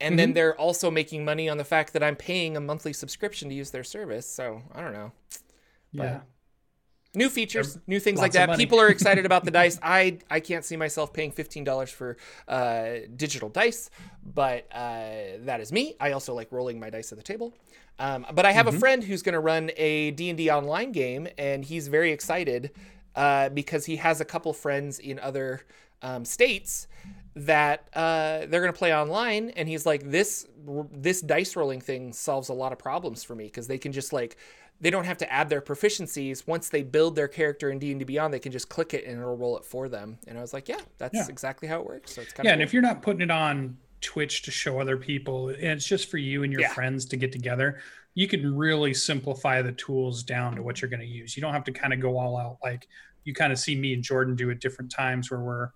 and 0.00 0.12
mm-hmm. 0.12 0.16
then 0.16 0.32
they're 0.32 0.58
also 0.58 0.90
making 0.90 1.24
money 1.24 1.48
on 1.48 1.58
the 1.58 1.64
fact 1.64 1.92
that 1.92 2.02
I'm 2.02 2.16
paying 2.16 2.56
a 2.56 2.60
monthly 2.60 2.92
subscription 2.92 3.48
to 3.50 3.54
use 3.54 3.70
their 3.70 3.84
service. 3.84 4.28
So 4.28 4.62
I 4.74 4.80
don't 4.80 4.92
know. 4.92 5.12
But 5.92 6.04
yeah. 6.04 6.20
New 7.12 7.28
features, 7.28 7.76
new 7.88 7.98
things 7.98 8.20
like 8.20 8.32
that. 8.32 8.56
People 8.56 8.80
are 8.80 8.88
excited 8.88 9.26
about 9.26 9.44
the 9.44 9.50
dice. 9.60 9.80
I 9.82 10.18
I 10.30 10.38
can't 10.38 10.64
see 10.64 10.76
myself 10.76 11.12
paying 11.12 11.32
fifteen 11.32 11.64
dollars 11.64 11.90
for 11.90 12.16
uh, 12.46 12.90
digital 13.16 13.48
dice, 13.48 13.90
but 14.24 14.66
uh, 14.72 15.38
that 15.40 15.60
is 15.60 15.72
me. 15.72 15.96
I 15.98 16.12
also 16.12 16.34
like 16.34 16.52
rolling 16.52 16.78
my 16.78 16.88
dice 16.88 17.10
at 17.10 17.18
the 17.18 17.24
table. 17.24 17.52
Um, 17.98 18.26
but 18.32 18.46
I 18.46 18.52
have 18.52 18.66
mm-hmm. 18.66 18.76
a 18.76 18.78
friend 18.78 19.04
who's 19.04 19.22
going 19.22 19.32
to 19.32 19.40
run 19.40 19.72
a 19.76 20.12
D 20.12 20.28
and 20.28 20.38
D 20.38 20.50
online 20.50 20.92
game, 20.92 21.26
and 21.36 21.64
he's 21.64 21.88
very 21.88 22.12
excited 22.12 22.70
uh, 23.16 23.48
because 23.48 23.86
he 23.86 23.96
has 23.96 24.20
a 24.20 24.24
couple 24.24 24.52
friends 24.52 25.00
in 25.00 25.18
other 25.18 25.62
um, 26.02 26.24
states 26.24 26.86
that 27.36 27.88
uh, 27.94 28.46
they're 28.46 28.60
going 28.60 28.72
to 28.72 28.78
play 28.78 28.94
online 28.94 29.50
and 29.50 29.68
he's 29.68 29.86
like 29.86 30.10
this 30.10 30.46
this 30.92 31.20
dice 31.20 31.54
rolling 31.54 31.80
thing 31.80 32.12
solves 32.12 32.48
a 32.48 32.52
lot 32.52 32.72
of 32.72 32.78
problems 32.78 33.22
for 33.22 33.34
me 33.34 33.44
because 33.44 33.66
they 33.68 33.78
can 33.78 33.92
just 33.92 34.12
like 34.12 34.36
they 34.80 34.90
don't 34.90 35.04
have 35.04 35.18
to 35.18 35.32
add 35.32 35.48
their 35.48 35.60
proficiencies 35.60 36.46
once 36.46 36.68
they 36.68 36.82
build 36.82 37.14
their 37.14 37.28
character 37.28 37.70
in 37.70 37.78
d&d 37.78 38.04
beyond 38.04 38.32
they 38.32 38.38
can 38.38 38.52
just 38.52 38.68
click 38.68 38.94
it 38.94 39.04
and 39.04 39.18
it'll 39.18 39.36
roll 39.36 39.56
it 39.56 39.64
for 39.64 39.88
them 39.88 40.18
and 40.26 40.38
i 40.38 40.40
was 40.40 40.52
like 40.52 40.68
yeah 40.68 40.80
that's 40.98 41.14
yeah. 41.14 41.26
exactly 41.28 41.68
how 41.68 41.80
it 41.80 41.86
works 41.86 42.14
so 42.14 42.22
it's 42.22 42.32
kind 42.32 42.40
of. 42.40 42.44
yeah 42.46 42.52
of 42.52 42.54
and 42.54 42.62
if 42.62 42.72
you're 42.72 42.82
not 42.82 43.02
putting 43.02 43.20
it 43.20 43.30
on 43.30 43.76
twitch 44.00 44.42
to 44.42 44.50
show 44.50 44.80
other 44.80 44.96
people 44.96 45.48
and 45.50 45.62
it's 45.62 45.86
just 45.86 46.10
for 46.10 46.18
you 46.18 46.42
and 46.42 46.52
your 46.52 46.62
yeah. 46.62 46.72
friends 46.72 47.04
to 47.04 47.16
get 47.16 47.32
together 47.32 47.80
you 48.14 48.26
can 48.26 48.56
really 48.56 48.94
simplify 48.94 49.62
the 49.62 49.72
tools 49.72 50.22
down 50.22 50.54
to 50.56 50.62
what 50.62 50.80
you're 50.80 50.88
going 50.88 51.00
to 51.00 51.06
use 51.06 51.36
you 51.36 51.40
don't 51.40 51.52
have 51.52 51.64
to 51.64 51.72
kind 51.72 51.92
of 51.92 52.00
go 52.00 52.18
all 52.18 52.36
out 52.36 52.58
like 52.62 52.88
you 53.24 53.34
kind 53.34 53.52
of 53.52 53.58
see 53.58 53.76
me 53.76 53.92
and 53.92 54.02
jordan 54.02 54.34
do 54.34 54.50
at 54.50 54.60
different 54.60 54.90
times 54.90 55.30
where 55.30 55.40
we're 55.40 55.70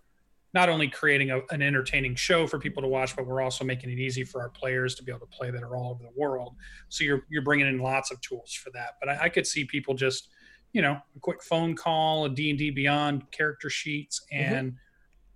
not 0.54 0.68
only 0.68 0.88
creating 0.88 1.32
a, 1.32 1.40
an 1.50 1.60
entertaining 1.60 2.14
show 2.14 2.46
for 2.46 2.60
people 2.60 2.80
to 2.80 2.88
watch, 2.88 3.16
but 3.16 3.26
we're 3.26 3.42
also 3.42 3.64
making 3.64 3.90
it 3.90 3.98
easy 3.98 4.22
for 4.22 4.40
our 4.40 4.48
players 4.48 4.94
to 4.94 5.02
be 5.02 5.10
able 5.10 5.26
to 5.26 5.36
play 5.36 5.50
that 5.50 5.62
are 5.62 5.76
all 5.76 5.90
over 5.90 6.04
the 6.04 6.18
world. 6.18 6.54
So 6.88 7.02
you're 7.02 7.26
you're 7.28 7.42
bringing 7.42 7.66
in 7.66 7.78
lots 7.78 8.12
of 8.12 8.20
tools 8.20 8.54
for 8.54 8.70
that. 8.70 8.94
But 9.00 9.08
I, 9.08 9.24
I 9.24 9.28
could 9.28 9.46
see 9.46 9.64
people 9.64 9.94
just, 9.94 10.28
you 10.72 10.80
know, 10.80 10.92
a 10.92 11.20
quick 11.20 11.42
phone 11.42 11.74
call, 11.74 12.26
a 12.26 12.28
D 12.28 12.50
and 12.50 12.58
D 12.58 12.70
Beyond 12.70 13.30
character 13.32 13.68
sheets, 13.68 14.24
mm-hmm. 14.32 14.54
and 14.54 14.68
mm-hmm. 14.68 14.78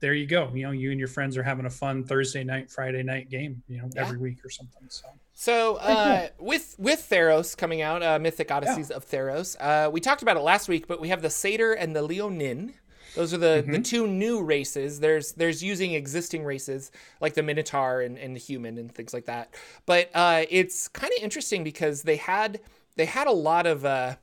there 0.00 0.14
you 0.14 0.26
go. 0.26 0.52
You 0.54 0.66
know, 0.66 0.70
you 0.70 0.92
and 0.92 1.00
your 1.00 1.08
friends 1.08 1.36
are 1.36 1.42
having 1.42 1.66
a 1.66 1.70
fun 1.70 2.04
Thursday 2.04 2.44
night, 2.44 2.70
Friday 2.70 3.02
night 3.02 3.28
game. 3.28 3.62
You 3.66 3.78
know, 3.78 3.90
yeah. 3.94 4.02
every 4.02 4.18
week 4.18 4.44
or 4.44 4.50
something. 4.50 4.82
So. 4.88 5.08
So 5.40 5.76
uh, 5.76 6.28
with 6.40 6.74
with 6.78 7.06
Theros 7.08 7.56
coming 7.56 7.80
out, 7.80 8.02
uh, 8.02 8.18
Mythic 8.18 8.48
Odysseys 8.48 8.90
yeah. 8.90 8.96
of 8.96 9.08
Theros, 9.08 9.56
uh, 9.60 9.88
we 9.88 10.00
talked 10.00 10.22
about 10.22 10.36
it 10.36 10.40
last 10.40 10.68
week, 10.68 10.88
but 10.88 11.00
we 11.00 11.10
have 11.10 11.22
the 11.22 11.30
Satyr 11.30 11.74
and 11.74 11.94
the 11.94 12.02
Leonin. 12.02 12.74
Those 13.14 13.34
are 13.34 13.38
the, 13.38 13.62
mm-hmm. 13.62 13.72
the 13.72 13.80
two 13.80 14.06
new 14.06 14.42
races. 14.42 15.00
There's 15.00 15.32
there's 15.32 15.62
using 15.62 15.92
existing 15.92 16.44
races 16.44 16.90
like 17.20 17.34
the 17.34 17.42
Minotaur 17.42 18.00
and, 18.00 18.18
and 18.18 18.34
the 18.34 18.40
human 18.40 18.78
and 18.78 18.92
things 18.92 19.14
like 19.14 19.26
that. 19.26 19.54
But 19.86 20.10
uh, 20.14 20.44
it's 20.50 20.88
kind 20.88 21.12
of 21.16 21.22
interesting 21.22 21.64
because 21.64 22.02
they 22.02 22.16
had 22.16 22.60
they 22.96 23.06
had 23.06 23.26
a 23.26 23.32
lot 23.32 23.66
of 23.66 23.84
uh, 23.84 24.16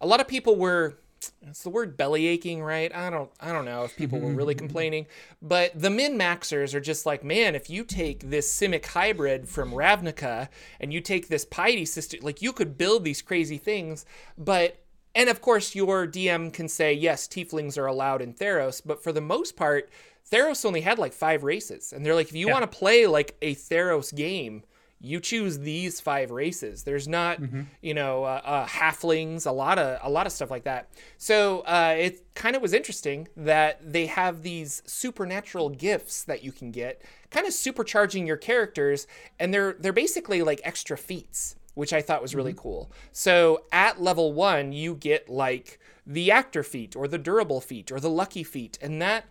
a 0.00 0.06
lot 0.06 0.20
of 0.20 0.28
people 0.28 0.56
were 0.56 0.98
it's 1.42 1.62
the 1.62 1.70
word 1.70 1.96
belly 1.96 2.26
aching, 2.26 2.62
right? 2.62 2.94
I 2.94 3.10
don't 3.10 3.30
I 3.40 3.52
don't 3.52 3.64
know 3.64 3.84
if 3.84 3.96
people 3.96 4.20
were 4.20 4.32
really 4.32 4.54
complaining, 4.54 5.06
but 5.42 5.72
the 5.74 5.90
min 5.90 6.18
maxers 6.18 6.74
are 6.74 6.80
just 6.80 7.06
like, 7.06 7.24
man, 7.24 7.54
if 7.54 7.68
you 7.68 7.84
take 7.84 8.30
this 8.30 8.52
Simic 8.52 8.86
hybrid 8.86 9.48
from 9.48 9.72
Ravnica 9.72 10.48
and 10.80 10.92
you 10.92 11.00
take 11.00 11.28
this 11.28 11.44
piety 11.44 11.84
system, 11.84 12.20
like 12.22 12.42
you 12.42 12.52
could 12.52 12.78
build 12.78 13.04
these 13.04 13.22
crazy 13.22 13.58
things, 13.58 14.06
but 14.36 14.80
and 15.18 15.28
of 15.28 15.40
course, 15.40 15.74
your 15.74 16.06
DM 16.06 16.52
can 16.52 16.68
say, 16.68 16.92
yes, 16.92 17.26
tieflings 17.26 17.76
are 17.76 17.86
allowed 17.86 18.22
in 18.22 18.32
Theros, 18.32 18.80
but 18.86 19.02
for 19.02 19.10
the 19.10 19.20
most 19.20 19.56
part, 19.56 19.90
Theros 20.30 20.64
only 20.64 20.80
had 20.80 20.96
like 20.96 21.12
five 21.12 21.42
races. 21.42 21.92
And 21.92 22.06
they're 22.06 22.14
like, 22.14 22.28
if 22.28 22.36
you 22.36 22.46
yeah. 22.46 22.52
want 22.52 22.70
to 22.70 22.78
play 22.78 23.04
like 23.08 23.36
a 23.42 23.56
Theros 23.56 24.14
game, 24.14 24.62
you 25.00 25.18
choose 25.18 25.58
these 25.58 26.00
five 26.00 26.30
races. 26.30 26.84
There's 26.84 27.08
not, 27.08 27.40
mm-hmm. 27.40 27.62
you 27.82 27.94
know, 27.94 28.22
uh, 28.22 28.40
uh, 28.44 28.66
halflings, 28.66 29.44
a 29.44 29.50
lot 29.50 29.76
of 29.80 29.98
a 30.04 30.08
lot 30.08 30.26
of 30.26 30.32
stuff 30.32 30.52
like 30.52 30.62
that. 30.64 30.88
So 31.16 31.60
uh, 31.62 31.96
it 31.98 32.32
kind 32.34 32.54
of 32.54 32.62
was 32.62 32.72
interesting 32.72 33.26
that 33.36 33.80
they 33.92 34.06
have 34.06 34.42
these 34.42 34.84
supernatural 34.86 35.70
gifts 35.70 36.22
that 36.24 36.44
you 36.44 36.52
can 36.52 36.70
get, 36.70 37.02
kind 37.32 37.44
of 37.44 37.52
supercharging 37.52 38.24
your 38.24 38.36
characters, 38.36 39.08
and 39.40 39.52
they're 39.52 39.72
they're 39.80 39.92
basically 39.92 40.42
like 40.42 40.60
extra 40.62 40.96
feats 40.96 41.56
which 41.78 41.92
I 41.92 42.02
thought 42.02 42.20
was 42.20 42.34
really 42.34 42.50
mm-hmm. 42.50 42.60
cool. 42.60 42.92
So 43.12 43.62
at 43.70 44.02
level 44.02 44.32
one, 44.32 44.72
you 44.72 44.96
get 44.96 45.28
like 45.28 45.78
the 46.04 46.28
actor 46.32 46.64
feat 46.64 46.96
or 46.96 47.06
the 47.06 47.18
durable 47.18 47.60
feat 47.60 47.92
or 47.92 48.00
the 48.00 48.10
lucky 48.10 48.42
feat, 48.42 48.76
and 48.82 49.00
that 49.00 49.26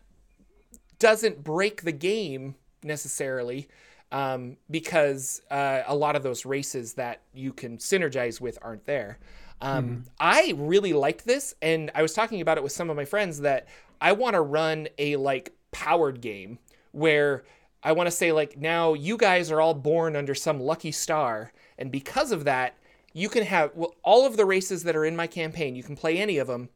doesn't 0.98 1.44
break 1.44 1.82
the 1.82 1.92
game 1.92 2.56
necessarily 2.84 3.68
um, 4.14 4.56
because 4.72 5.42
uh, 5.52 5.82
a 5.88 5.94
lot 5.94 6.16
of 6.16 6.24
those 6.24 6.46
races 6.46 6.94
that 6.94 7.20
you 7.34 7.52
can 7.52 7.80
synergize 7.80 8.40
with 8.40 8.58
aren't 8.62 8.86
there. 8.86 9.20
Um, 9.60 9.84
mm-hmm. 9.84 10.02
I 10.18 10.54
really 10.56 10.94
liked 10.94 11.26
this, 11.26 11.54
and 11.62 11.92
I 11.96 12.02
was 12.02 12.14
talking 12.14 12.40
about 12.40 12.56
it 12.56 12.64
with 12.64 12.72
some 12.72 12.90
of 12.90 12.96
my 12.96 13.04
friends 13.04 13.42
that 13.42 13.68
I 14.00 14.14
want 14.14 14.36
to 14.36 14.42
run 14.42 14.88
a 14.98 15.18
like 15.18 15.52
powered 15.72 16.22
game 16.22 16.60
where 16.94 17.44
I 17.88 17.94
want 17.94 18.08
to 18.08 18.12
say 18.12 18.34
like 18.34 18.58
now 18.58 18.94
you 18.96 19.16
guys 19.16 19.50
are 19.50 19.62
all 19.62 19.74
born 19.74 20.18
under 20.18 20.36
some 20.36 20.60
lucky 20.60 20.92
star 20.92 21.54
and 21.78 21.90
because 21.90 22.34
of 22.34 22.44
that, 22.44 22.76
you 23.14 23.30
can 23.30 23.46
have 23.46 23.72
well, 23.76 23.96
all 24.04 24.26
of 24.26 24.36
the 24.36 24.44
races 24.44 24.84
that 24.84 24.96
are 24.98 25.06
in 25.06 25.16
my 25.16 25.26
campaign, 25.26 25.74
you 25.74 25.84
can 25.84 25.96
play 25.96 26.18
any 26.18 26.38
of 26.38 26.48
them. 26.48 26.68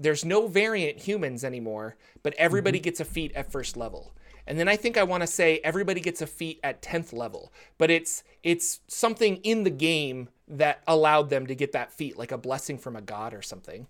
There's 0.00 0.24
no 0.24 0.48
variant 0.48 0.98
humans 0.98 1.44
anymore, 1.44 1.94
but 2.24 2.34
everybody 2.34 2.78
mm-hmm. 2.78 2.86
gets 2.86 2.98
a 2.98 3.04
feat 3.04 3.30
at 3.36 3.52
first 3.52 3.76
level. 3.76 4.14
And 4.48 4.58
then 4.58 4.66
I 4.66 4.74
think 4.74 4.96
I 4.96 5.04
want 5.04 5.20
to 5.20 5.28
say 5.28 5.60
everybody 5.62 6.00
gets 6.00 6.22
a 6.22 6.26
feat 6.26 6.58
at 6.64 6.82
10th 6.82 7.12
level, 7.12 7.52
but 7.76 7.88
it's 7.88 8.24
it's 8.42 8.80
something 8.88 9.36
in 9.36 9.62
the 9.62 9.70
game 9.70 10.28
that 10.48 10.82
allowed 10.88 11.30
them 11.30 11.46
to 11.46 11.54
get 11.54 11.70
that 11.70 11.92
feat 11.92 12.18
like 12.18 12.32
a 12.32 12.38
blessing 12.38 12.78
from 12.78 12.96
a 12.96 13.00
god 13.00 13.32
or 13.32 13.42
something. 13.42 13.86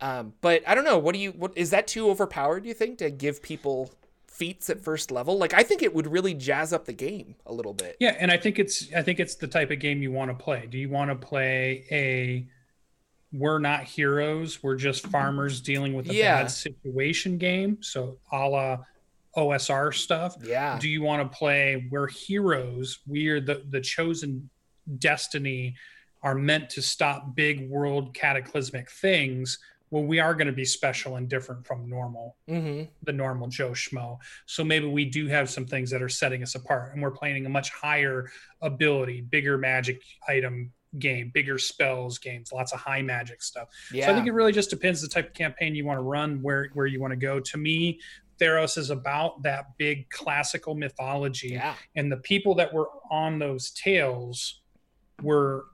Um, 0.00 0.32
but 0.40 0.62
I 0.66 0.74
don't 0.74 0.84
know. 0.84 0.96
What 0.96 1.12
do 1.12 1.18
you? 1.18 1.32
What 1.32 1.52
is 1.56 1.68
that 1.70 1.86
too 1.86 2.08
overpowered? 2.08 2.62
Do 2.62 2.68
you 2.70 2.74
think 2.74 2.96
to 2.98 3.10
give 3.10 3.42
people 3.42 3.90
feats 4.36 4.68
at 4.70 4.80
first 4.82 5.10
level? 5.10 5.38
Like 5.38 5.54
I 5.54 5.62
think 5.62 5.82
it 5.82 5.94
would 5.94 6.06
really 6.06 6.34
jazz 6.34 6.72
up 6.72 6.84
the 6.84 6.92
game 6.92 7.36
a 7.46 7.52
little 7.52 7.74
bit. 7.74 7.96
Yeah, 8.00 8.16
and 8.18 8.30
I 8.30 8.36
think 8.36 8.58
it's 8.58 8.92
I 8.94 9.02
think 9.02 9.20
it's 9.20 9.34
the 9.36 9.46
type 9.48 9.70
of 9.70 9.78
game 9.78 10.02
you 10.02 10.12
want 10.12 10.30
to 10.30 10.36
play. 10.44 10.66
Do 10.70 10.78
you 10.78 10.88
want 10.88 11.10
to 11.10 11.16
play 11.16 11.84
a 11.90 12.46
we're 13.32 13.58
not 13.58 13.84
heroes, 13.84 14.62
we're 14.62 14.76
just 14.76 15.06
farmers 15.08 15.60
dealing 15.60 15.94
with 15.94 16.08
a 16.10 16.14
Yeah. 16.14 16.42
bad 16.42 16.50
situation 16.50 17.38
game? 17.38 17.78
So 17.82 18.18
a 18.32 18.48
la 18.48 18.78
OSR 19.36 19.92
stuff. 19.92 20.36
Yeah. 20.42 20.78
Do 20.78 20.88
you 20.88 21.02
want 21.02 21.30
to 21.30 21.36
play 21.38 21.86
we're 21.90 22.08
heroes, 22.08 23.00
we're 23.06 23.40
the 23.40 23.64
the 23.70 23.80
chosen 23.80 24.48
destiny 24.98 25.74
are 26.22 26.34
meant 26.34 26.70
to 26.70 26.82
stop 26.82 27.34
big 27.34 27.68
world 27.68 28.14
cataclysmic 28.14 28.90
things? 28.90 29.58
Well, 29.90 30.04
we 30.04 30.18
are 30.18 30.34
going 30.34 30.48
to 30.48 30.52
be 30.52 30.64
special 30.64 31.16
and 31.16 31.28
different 31.28 31.66
from 31.66 31.88
normal 31.88 32.36
Mm-hmm. 32.48 32.84
the 33.02 33.12
normal 33.12 33.48
Joe 33.48 33.70
Schmo. 33.70 34.18
So 34.46 34.64
maybe 34.64 34.86
we 34.86 35.04
do 35.04 35.26
have 35.28 35.48
some 35.50 35.66
things 35.66 35.90
that 35.90 36.02
are 36.02 36.08
setting 36.08 36.42
us 36.42 36.54
apart, 36.54 36.92
and 36.92 37.02
we're 37.02 37.10
playing 37.10 37.46
a 37.46 37.48
much 37.48 37.70
higher 37.70 38.30
ability, 38.62 39.22
bigger 39.22 39.58
magic 39.58 40.02
item 40.28 40.72
game, 40.98 41.30
bigger 41.34 41.58
spells 41.58 42.18
games, 42.18 42.52
lots 42.52 42.72
of 42.72 42.80
high 42.80 43.02
magic 43.02 43.42
stuff. 43.42 43.68
Yeah. 43.92 44.06
So 44.06 44.12
I 44.12 44.14
think 44.14 44.26
it 44.26 44.32
really 44.32 44.52
just 44.52 44.70
depends 44.70 45.02
the 45.02 45.08
type 45.08 45.28
of 45.28 45.34
campaign 45.34 45.74
you 45.74 45.84
want 45.84 45.98
to 45.98 46.02
run, 46.02 46.40
where 46.42 46.70
where 46.74 46.86
you 46.86 47.00
want 47.00 47.12
to 47.12 47.16
go. 47.16 47.40
To 47.40 47.58
me, 47.58 48.00
Theros 48.40 48.78
is 48.78 48.90
about 48.90 49.42
that 49.42 49.76
big 49.78 50.08
classical 50.10 50.74
mythology, 50.74 51.50
yeah. 51.50 51.74
and 51.94 52.10
the 52.10 52.18
people 52.18 52.54
that 52.56 52.72
were 52.72 52.88
on 53.10 53.38
those 53.38 53.70
tales 53.70 54.60
were 55.22 55.66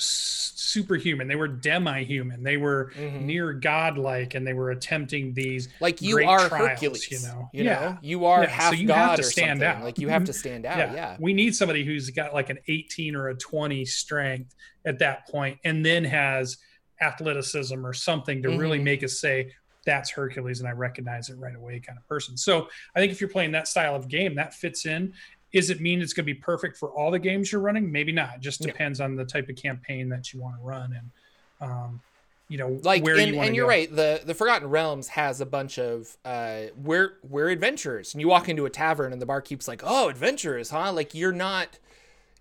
superhuman. 0.00 1.28
They 1.28 1.36
were 1.36 1.48
demi-human. 1.48 2.42
They 2.42 2.56
were 2.56 2.92
Mhm. 2.96 3.22
near 3.22 3.52
godlike, 3.52 4.34
and 4.34 4.46
they 4.46 4.52
were 4.52 4.70
attempting 4.70 5.32
these 5.34 5.68
Like 5.80 6.00
you 6.02 6.16
are 6.26 6.48
trials, 6.48 6.68
Hercules. 6.80 7.10
you 7.10 7.18
know? 7.28 7.50
You 7.52 7.64
Yeah. 7.64 7.80
know. 7.80 7.98
You 8.02 8.24
are 8.26 8.42
Yeah, 8.44 8.48
so 8.48 8.52
half 8.54 8.78
you 8.78 8.86
god 8.86 8.94
have 8.96 9.14
to 9.16 9.20
or 9.20 9.30
stand 9.30 9.60
something. 9.60 9.66
out. 9.68 9.84
Like 9.84 9.98
you 9.98 10.08
have 10.08 10.24
to 10.24 10.32
stand 10.32 10.66
out. 10.66 10.78
yeah. 10.78 10.94
Yeah. 10.94 11.16
we 11.18 11.32
need 11.32 11.54
somebody 11.54 11.84
who's 11.84 12.10
got 12.10 12.34
like 12.34 12.50
an 12.50 12.58
18 12.68 13.14
or 13.16 13.28
a 13.28 13.34
20 13.34 13.84
strength 13.84 14.54
at 14.84 14.98
that 15.00 15.26
point 15.28 15.58
and 15.64 15.84
then 15.84 16.04
has 16.04 16.56
athleticism 17.02 17.84
or 17.86 17.92
something 17.92 18.42
to 18.42 18.50
really 18.58 18.78
Mhm. 18.78 18.84
make 18.84 19.02
us 19.04 19.18
say 19.20 19.50
that's 19.86 20.10
hercules 20.10 20.60
and 20.60 20.68
i 20.68 20.72
recognize 20.72 21.30
it 21.30 21.36
right 21.38 21.54
away 21.56 21.80
kind 21.80 21.98
of 21.98 22.06
person 22.06 22.36
so 22.36 22.68
i 22.94 23.00
think 23.00 23.10
if 23.10 23.20
you're 23.20 23.30
playing 23.30 23.52
that 23.52 23.66
style 23.66 23.94
of 23.96 24.08
game 24.08 24.34
that 24.34 24.52
fits 24.52 24.84
in 24.84 25.12
is 25.52 25.70
it 25.70 25.80
mean 25.80 26.00
it's 26.00 26.12
going 26.12 26.24
to 26.26 26.32
be 26.32 26.38
perfect 26.38 26.76
for 26.76 26.90
all 26.90 27.10
the 27.10 27.18
games 27.18 27.50
you're 27.50 27.60
running? 27.60 27.90
Maybe 27.90 28.12
not. 28.12 28.36
It 28.36 28.40
just 28.40 28.60
depends 28.60 29.00
on 29.00 29.16
the 29.16 29.24
type 29.24 29.48
of 29.48 29.56
campaign 29.56 30.08
that 30.10 30.32
you 30.32 30.40
want 30.40 30.56
to 30.56 30.62
run 30.62 30.92
and 30.92 31.70
um, 31.70 32.00
you 32.48 32.58
know 32.58 32.78
like 32.82 33.02
where 33.04 33.16
and, 33.16 33.28
you 33.28 33.36
want 33.36 33.46
and 33.48 33.56
you're 33.56 33.64
go. 33.66 33.68
right 33.68 33.94
the 33.94 34.20
the 34.24 34.34
forgotten 34.34 34.68
realms 34.68 35.08
has 35.08 35.40
a 35.40 35.46
bunch 35.46 35.78
of 35.78 36.16
uh 36.24 36.62
we're 36.76 37.14
we're 37.28 37.48
adventurers. 37.48 38.14
And 38.14 38.20
you 38.20 38.28
walk 38.28 38.48
into 38.48 38.64
a 38.66 38.70
tavern 38.70 39.12
and 39.12 39.20
the 39.22 39.26
barkeep's 39.26 39.68
like 39.68 39.82
oh 39.84 40.08
adventurers 40.08 40.70
huh? 40.70 40.92
Like 40.92 41.14
you're 41.14 41.32
not 41.32 41.78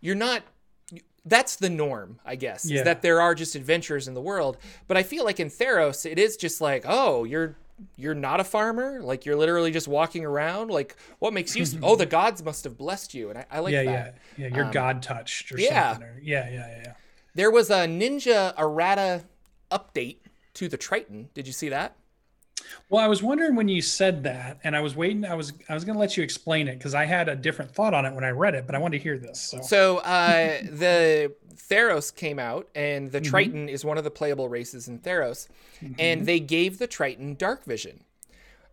you're 0.01 0.15
not 0.15 0.43
that's 1.25 1.57
the 1.57 1.69
norm 1.69 2.17
i 2.25 2.35
guess 2.35 2.65
Yeah. 2.65 2.79
is 2.79 2.83
that 2.85 3.01
there 3.01 3.19
are 3.21 3.35
just 3.35 3.53
adventurers 3.55 4.07
in 4.07 4.13
the 4.13 4.21
world. 4.21 4.57
But 4.87 4.97
i 4.97 5.03
feel 5.03 5.25
like 5.25 5.39
in 5.39 5.49
theros 5.49 6.09
it 6.09 6.17
is 6.17 6.37
just 6.37 6.59
like 6.61 6.85
oh 6.87 7.23
you're 7.25 7.55
you're 7.95 8.15
not 8.15 8.39
a 8.39 8.43
farmer? 8.43 9.01
Like 9.01 9.25
you're 9.25 9.35
literally 9.35 9.71
just 9.71 9.87
walking 9.87 10.25
around? 10.25 10.69
Like 10.69 10.95
what 11.19 11.33
makes 11.33 11.55
you 11.55 11.65
oh 11.83 11.95
the 11.95 12.05
gods 12.19 12.43
must 12.43 12.63
have 12.63 12.77
blessed 12.77 13.13
you 13.13 13.29
and 13.29 13.39
i, 13.39 13.45
I 13.51 13.59
like 13.59 13.73
yeah 13.73 13.83
that. 13.83 14.15
yeah. 14.37 14.45
Yeah 14.45 14.47
Yeah. 14.49 14.55
you're 14.55 14.65
Um, 14.65 14.71
god 14.71 15.01
touched 15.03 15.51
or 15.51 15.59
yeah. 15.59 15.93
something 15.93 16.07
or, 16.09 16.19
yeah 16.21 16.49
yeah 16.49 16.55
yeah 16.67 16.81
yeah. 16.85 16.93
There 17.35 17.51
was 17.51 17.69
a 17.69 17.85
ninja 17.87 18.53
errata 18.57 19.23
update 19.71 20.17
to 20.55 20.67
the 20.67 20.77
triton. 20.77 21.29
Did 21.33 21.45
you 21.47 21.53
see 21.53 21.69
that 21.69 21.95
Well, 22.89 23.03
I 23.03 23.07
was 23.07 23.21
wondering 23.21 23.55
when 23.55 23.67
you 23.67 23.81
said 23.81 24.23
that, 24.23 24.59
and 24.63 24.75
I 24.75 24.81
was 24.81 24.95
waiting. 24.95 25.23
I 25.25 25.35
was 25.35 25.53
I 25.69 25.73
was 25.73 25.85
going 25.85 25.93
to 25.95 25.99
let 25.99 26.17
you 26.17 26.23
explain 26.23 26.67
it 26.67 26.77
because 26.77 26.95
I 26.95 27.05
had 27.05 27.29
a 27.29 27.35
different 27.35 27.71
thought 27.71 27.93
on 27.93 28.05
it 28.05 28.13
when 28.13 28.23
I 28.23 28.29
read 28.31 28.55
it, 28.55 28.65
but 28.65 28.75
I 28.75 28.79
wanted 28.79 28.97
to 28.97 29.03
hear 29.03 29.17
this. 29.17 29.39
So, 29.41 29.61
So 29.61 29.97
uh, 29.99 30.61
the 30.63 31.33
Theros 31.55 32.13
came 32.15 32.39
out, 32.39 32.67
and 32.73 33.11
the 33.11 33.21
Mhm. 33.21 33.25
Triton 33.29 33.69
is 33.69 33.85
one 33.85 33.97
of 33.97 34.03
the 34.03 34.11
playable 34.11 34.49
races 34.49 34.87
in 34.87 34.99
Theros, 34.99 35.47
Mm-hmm. 35.83 35.93
and 35.99 36.25
they 36.25 36.39
gave 36.39 36.77
the 36.79 36.87
Triton 36.87 37.35
dark 37.35 37.63
vision. 37.65 38.03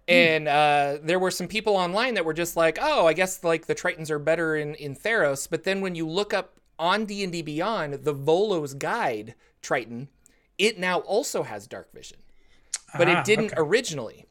Hmm. 0.08 0.12
And 0.14 0.48
uh, 0.48 0.98
there 1.02 1.18
were 1.18 1.30
some 1.30 1.46
people 1.48 1.76
online 1.76 2.14
that 2.14 2.24
were 2.24 2.34
just 2.34 2.56
like, 2.56 2.78
"Oh, 2.80 3.06
I 3.06 3.12
guess 3.12 3.44
like 3.44 3.66
the 3.66 3.74
Tritons 3.74 4.10
are 4.10 4.18
better 4.18 4.56
in 4.56 4.74
in 4.76 4.94
Theros." 4.96 5.48
But 5.48 5.64
then 5.64 5.80
when 5.80 5.94
you 5.94 6.08
look 6.08 6.32
up 6.32 6.54
on 6.78 7.04
D 7.04 7.22
and 7.22 7.32
D 7.32 7.42
Beyond, 7.42 7.94
the 8.04 8.12
Volo's 8.12 8.74
Guide 8.74 9.34
Triton, 9.62 10.08
it 10.58 10.78
now 10.78 10.98
also 11.00 11.42
has 11.42 11.66
dark 11.66 11.92
vision 11.92 12.18
but 12.98 13.08
Ah, 13.08 13.18
it 13.20 13.24
didn't 13.24 13.46
okay. 13.52 13.54
originally. 13.58 14.26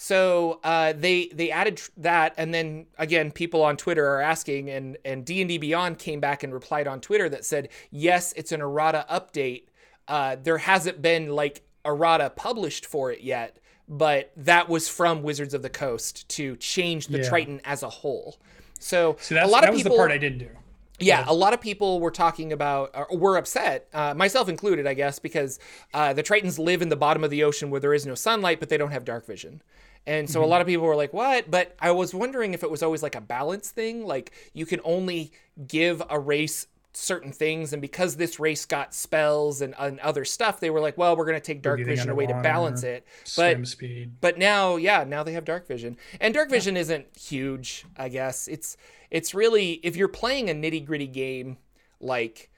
So 0.00 0.60
uh, 0.62 0.92
they 0.96 1.26
they 1.34 1.50
added 1.50 1.78
tr- 1.78 1.90
that, 1.96 2.34
and 2.36 2.54
then 2.54 2.86
again, 2.98 3.32
people 3.32 3.64
on 3.64 3.76
Twitter 3.76 4.06
are 4.08 4.20
asking, 4.20 4.70
and 4.70 4.96
and 5.04 5.24
D 5.24 5.40
and 5.40 5.48
D 5.48 5.58
Beyond 5.58 5.98
came 5.98 6.20
back 6.20 6.42
and 6.44 6.52
replied 6.52 6.86
on 6.86 7.00
Twitter 7.00 7.28
that 7.28 7.44
said, 7.44 7.68
yes, 7.90 8.32
it's 8.36 8.52
an 8.52 8.60
errata 8.60 9.04
update. 9.10 9.64
Uh, 10.06 10.36
there 10.40 10.58
hasn't 10.58 11.02
been 11.02 11.30
like 11.30 11.62
errata 11.84 12.30
published 12.30 12.86
for 12.86 13.10
it 13.10 13.22
yet, 13.22 13.58
but 13.88 14.30
that 14.36 14.68
was 14.68 14.88
from 14.88 15.22
Wizards 15.22 15.52
of 15.52 15.62
the 15.62 15.70
Coast 15.70 16.28
to 16.30 16.54
change 16.56 17.08
the 17.08 17.18
Yeah. 17.18 17.28
Triton 17.28 17.60
as 17.64 17.82
a 17.82 17.88
whole. 17.90 18.38
So 18.78 19.16
that's, 19.18 19.30
a 19.32 19.50
lot 19.50 19.62
that 19.62 19.70
of 19.70 19.74
was 19.74 19.82
people, 19.82 19.96
the 19.96 20.00
part 20.00 20.12
I 20.12 20.18
didn't 20.18 20.38
do. 20.38 20.50
Yeah, 20.98 21.24
a 21.26 21.34
lot 21.34 21.54
of 21.54 21.60
people 21.60 22.00
were 22.00 22.10
talking 22.10 22.52
about, 22.52 22.90
or 22.94 23.16
were 23.16 23.36
upset, 23.36 23.88
uh, 23.94 24.14
myself 24.14 24.48
included, 24.48 24.86
I 24.86 24.94
guess, 24.94 25.18
because 25.18 25.58
uh, 25.94 26.12
the 26.12 26.22
Tritons 26.22 26.58
live 26.58 26.82
in 26.82 26.88
the 26.88 26.96
bottom 26.96 27.22
of 27.22 27.30
the 27.30 27.44
ocean 27.44 27.70
where 27.70 27.80
there 27.80 27.94
is 27.94 28.04
no 28.06 28.14
sunlight, 28.14 28.60
but 28.60 28.68
they 28.68 28.76
don't 28.76 28.90
have 28.90 29.04
dark 29.04 29.26
vision. 29.26 29.62
And 30.06 30.28
so 30.28 30.42
a 30.42 30.46
lot 30.46 30.62
of 30.62 30.66
people 30.66 30.86
were 30.86 30.96
like, 30.96 31.12
what? 31.12 31.50
But 31.50 31.76
I 31.80 31.90
was 31.90 32.14
wondering 32.14 32.54
if 32.54 32.62
it 32.62 32.70
was 32.70 32.82
always 32.82 33.02
like 33.02 33.14
a 33.14 33.20
balance 33.20 33.70
thing. 33.70 34.06
Like 34.06 34.32
you 34.54 34.64
can 34.64 34.80
only 34.82 35.32
give 35.66 36.02
a 36.08 36.18
race 36.18 36.66
certain 36.92 37.32
things. 37.32 37.72
And 37.72 37.82
because 37.82 38.16
this 38.16 38.40
race 38.40 38.64
got 38.64 38.94
spells 38.94 39.60
and, 39.60 39.74
and 39.78 40.00
other 40.00 40.24
stuff, 40.24 40.60
they 40.60 40.70
were 40.70 40.80
like, 40.80 40.96
well, 40.98 41.16
we're 41.16 41.26
going 41.26 41.36
to 41.36 41.40
take 41.40 41.62
dark 41.62 41.80
vision 41.84 42.08
away 42.10 42.26
to 42.26 42.40
balance 42.42 42.82
it. 42.82 43.06
But 43.36 43.66
speed. 43.66 44.12
but 44.20 44.38
now 44.38 44.76
yeah 44.76 45.04
now 45.04 45.22
they 45.22 45.32
have 45.32 45.44
dark 45.44 45.66
vision 45.66 45.96
and 46.20 46.34
dark 46.34 46.50
vision 46.50 46.76
isn't 46.76 47.06
huge 47.16 47.84
i 47.96 48.08
guess 48.08 48.48
it's 48.48 48.76
it's 49.10 49.34
really 49.34 49.72
if 49.82 49.96
you're 49.96 50.08
playing 50.08 50.50
a 50.50 50.54
nitty 50.54 50.84
gritty 50.84 51.06
game 51.06 51.58
like 52.00 52.50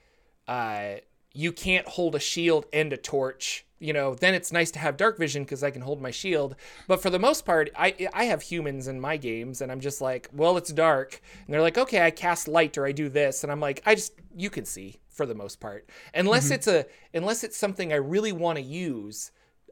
uh 0.47 0.95
you 1.33 1.51
can't 1.51 1.87
hold 1.87 2.15
a 2.15 2.19
shield 2.19 2.65
and 2.73 2.91
a 2.93 2.97
torch. 2.97 3.65
You 3.79 3.93
know 3.93 4.13
then 4.13 4.35
it's 4.35 4.51
nice 4.51 4.69
to 4.71 4.79
have 4.79 4.95
dark 4.95 5.17
vision 5.17 5.43
because 5.43 5.63
i 5.63 5.71
can 5.71 5.81
hold 5.81 6.01
my 6.01 6.11
shield. 6.11 6.55
But 6.87 7.01
for 7.01 7.09
the 7.09 7.17
most 7.17 7.45
part 7.45 7.71
i 7.75 8.07
i 8.13 8.25
have 8.25 8.43
humans 8.43 8.87
in 8.87 9.01
my 9.01 9.17
games 9.17 9.59
and 9.59 9.71
i'm 9.71 9.79
just 9.79 10.01
like 10.01 10.29
well 10.31 10.55
it's 10.57 10.71
dark. 10.71 11.19
And 11.45 11.53
they're 11.53 11.63
like 11.63 11.79
okay 11.79 12.05
i 12.05 12.11
cast 12.11 12.47
light 12.47 12.77
or 12.77 12.85
i 12.85 12.91
do 12.91 13.09
this. 13.09 13.43
And 13.43 13.51
i'm 13.51 13.59
like 13.59 13.81
i 13.85 13.95
just 13.95 14.13
you 14.35 14.51
can 14.51 14.65
see 14.65 14.99
for 15.09 15.25
the 15.25 15.33
most 15.33 15.59
part. 15.59 15.89
Unless 16.13 16.51
it's 16.51 16.67
a 16.67 16.85
unless 17.11 17.43
it's 17.43 17.57
something 17.57 17.91
i 17.91 17.95
really 17.95 18.31
want 18.31 18.57
to 18.57 18.63
use 18.63 19.31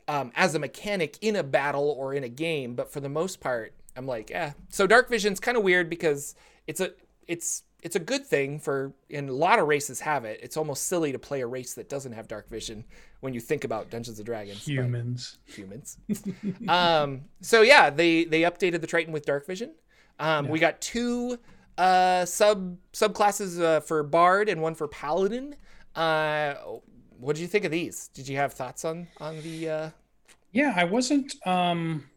um, 0.09 0.31
as 0.35 0.55
a 0.55 0.59
mechanic 0.59 1.19
in 1.21 1.35
a 1.35 1.43
battle 1.43 1.95
or 1.97 2.15
in 2.15 2.23
a 2.23 2.29
game, 2.29 2.73
but 2.73 2.91
for 2.91 2.99
the 2.99 3.09
most 3.09 3.39
part, 3.39 3.75
I'm 3.95 4.07
like, 4.07 4.31
yeah. 4.31 4.53
So 4.69 4.87
dark 4.87 5.07
vision's 5.07 5.39
kind 5.39 5.55
of 5.55 5.63
weird 5.63 5.87
because 5.87 6.33
it's 6.65 6.81
a 6.81 6.91
it's 7.27 7.63
it's 7.81 7.95
a 7.95 7.99
good 7.99 8.25
thing 8.25 8.59
for 8.59 8.93
and 9.09 9.29
a 9.29 9.33
lot 9.33 9.59
of 9.59 9.67
races 9.67 9.99
have 10.01 10.25
it. 10.25 10.39
It's 10.43 10.57
almost 10.57 10.87
silly 10.87 11.11
to 11.11 11.19
play 11.19 11.41
a 11.41 11.47
race 11.47 11.73
that 11.75 11.89
doesn't 11.89 12.11
have 12.11 12.27
dark 12.27 12.49
vision 12.49 12.83
when 13.21 13.33
you 13.33 13.39
think 13.39 13.63
about 13.63 13.89
Dungeons 13.89 14.19
and 14.19 14.25
Dragons. 14.25 14.65
Humans. 14.65 15.37
humans. 15.45 15.97
um, 16.67 17.21
so 17.41 17.61
yeah, 17.61 17.89
they 17.89 18.25
they 18.25 18.41
updated 18.41 18.81
the 18.81 18.87
Triton 18.87 19.13
with 19.13 19.25
dark 19.25 19.45
vision. 19.45 19.73
Um, 20.19 20.49
We 20.49 20.59
got 20.59 20.81
two 20.81 21.39
uh, 21.77 22.25
sub 22.25 22.77
subclasses 22.93 23.61
uh, 23.61 23.79
for 23.79 24.03
Bard 24.03 24.49
and 24.49 24.61
one 24.61 24.75
for 24.75 24.87
Paladin. 24.87 25.55
Uh, 25.95 26.55
what 27.19 27.35
did 27.35 27.41
you 27.41 27.47
think 27.47 27.65
of 27.65 27.71
these? 27.71 28.09
Did 28.09 28.27
you 28.27 28.37
have 28.37 28.53
thoughts 28.53 28.83
on 28.85 29.07
on 29.19 29.41
the? 29.41 29.69
Uh... 29.69 29.89
Yeah, 30.51 30.73
I 30.75 30.83
wasn't. 30.83 31.35
Um, 31.47 32.09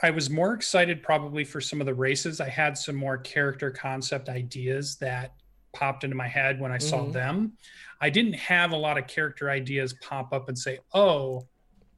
I 0.00 0.10
was 0.10 0.30
more 0.30 0.54
excited 0.54 1.02
probably 1.02 1.44
for 1.44 1.60
some 1.60 1.80
of 1.80 1.86
the 1.86 1.94
races. 1.94 2.40
I 2.40 2.48
had 2.48 2.78
some 2.78 2.94
more 2.94 3.18
character 3.18 3.70
concept 3.70 4.28
ideas 4.28 4.96
that 4.96 5.34
popped 5.72 6.04
into 6.04 6.16
my 6.16 6.28
head 6.28 6.60
when 6.60 6.70
I 6.72 6.78
saw 6.78 7.04
Mhm. 7.04 7.12
them. 7.12 7.58
I 8.00 8.10
didn't 8.10 8.34
have 8.34 8.72
a 8.72 8.76
lot 8.76 8.96
of 8.96 9.06
character 9.06 9.50
ideas 9.50 9.94
pop 9.94 10.32
up 10.32 10.48
and 10.48 10.58
say, 10.58 10.78
"Oh, 10.94 11.48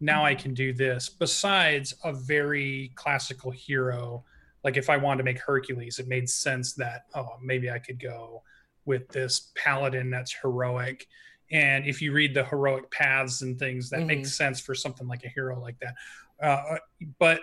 now 0.01 0.25
I 0.25 0.35
can 0.35 0.55
do 0.55 0.73
this." 0.73 1.09
Besides 1.11 1.95
a 2.03 2.13
very 2.13 2.91
classical 2.95 3.51
hero, 3.51 4.25
like 4.65 4.77
if 4.77 4.89
I 4.91 4.97
wanted 4.97 5.19
to 5.19 5.25
make 5.25 5.39
Hercules, 5.39 5.99
it 5.99 6.09
made 6.09 6.29
sense 6.29 6.75
that 6.75 7.05
oh, 7.15 7.39
maybe 7.43 7.71
I 7.71 7.79
could 7.79 8.01
go 8.01 8.43
with 8.87 9.09
this 9.09 9.53
paladin 9.55 10.09
that's 10.11 10.33
heroic. 10.33 11.07
And 11.51 11.85
if 11.87 12.01
you 12.01 12.13
read 12.13 12.33
the 12.33 12.45
heroic 12.45 12.91
paths 12.91 13.43
and 13.43 13.59
things, 13.59 13.91
that 13.91 14.01
Mhm. 14.01 14.07
makes 14.07 14.33
sense 14.35 14.59
for 14.61 14.75
something 14.75 15.07
like 15.07 15.25
a 15.25 15.29
hero 15.29 15.61
like 15.61 15.79
that. 15.81 15.95
Uh, 16.41 16.79
but 17.19 17.43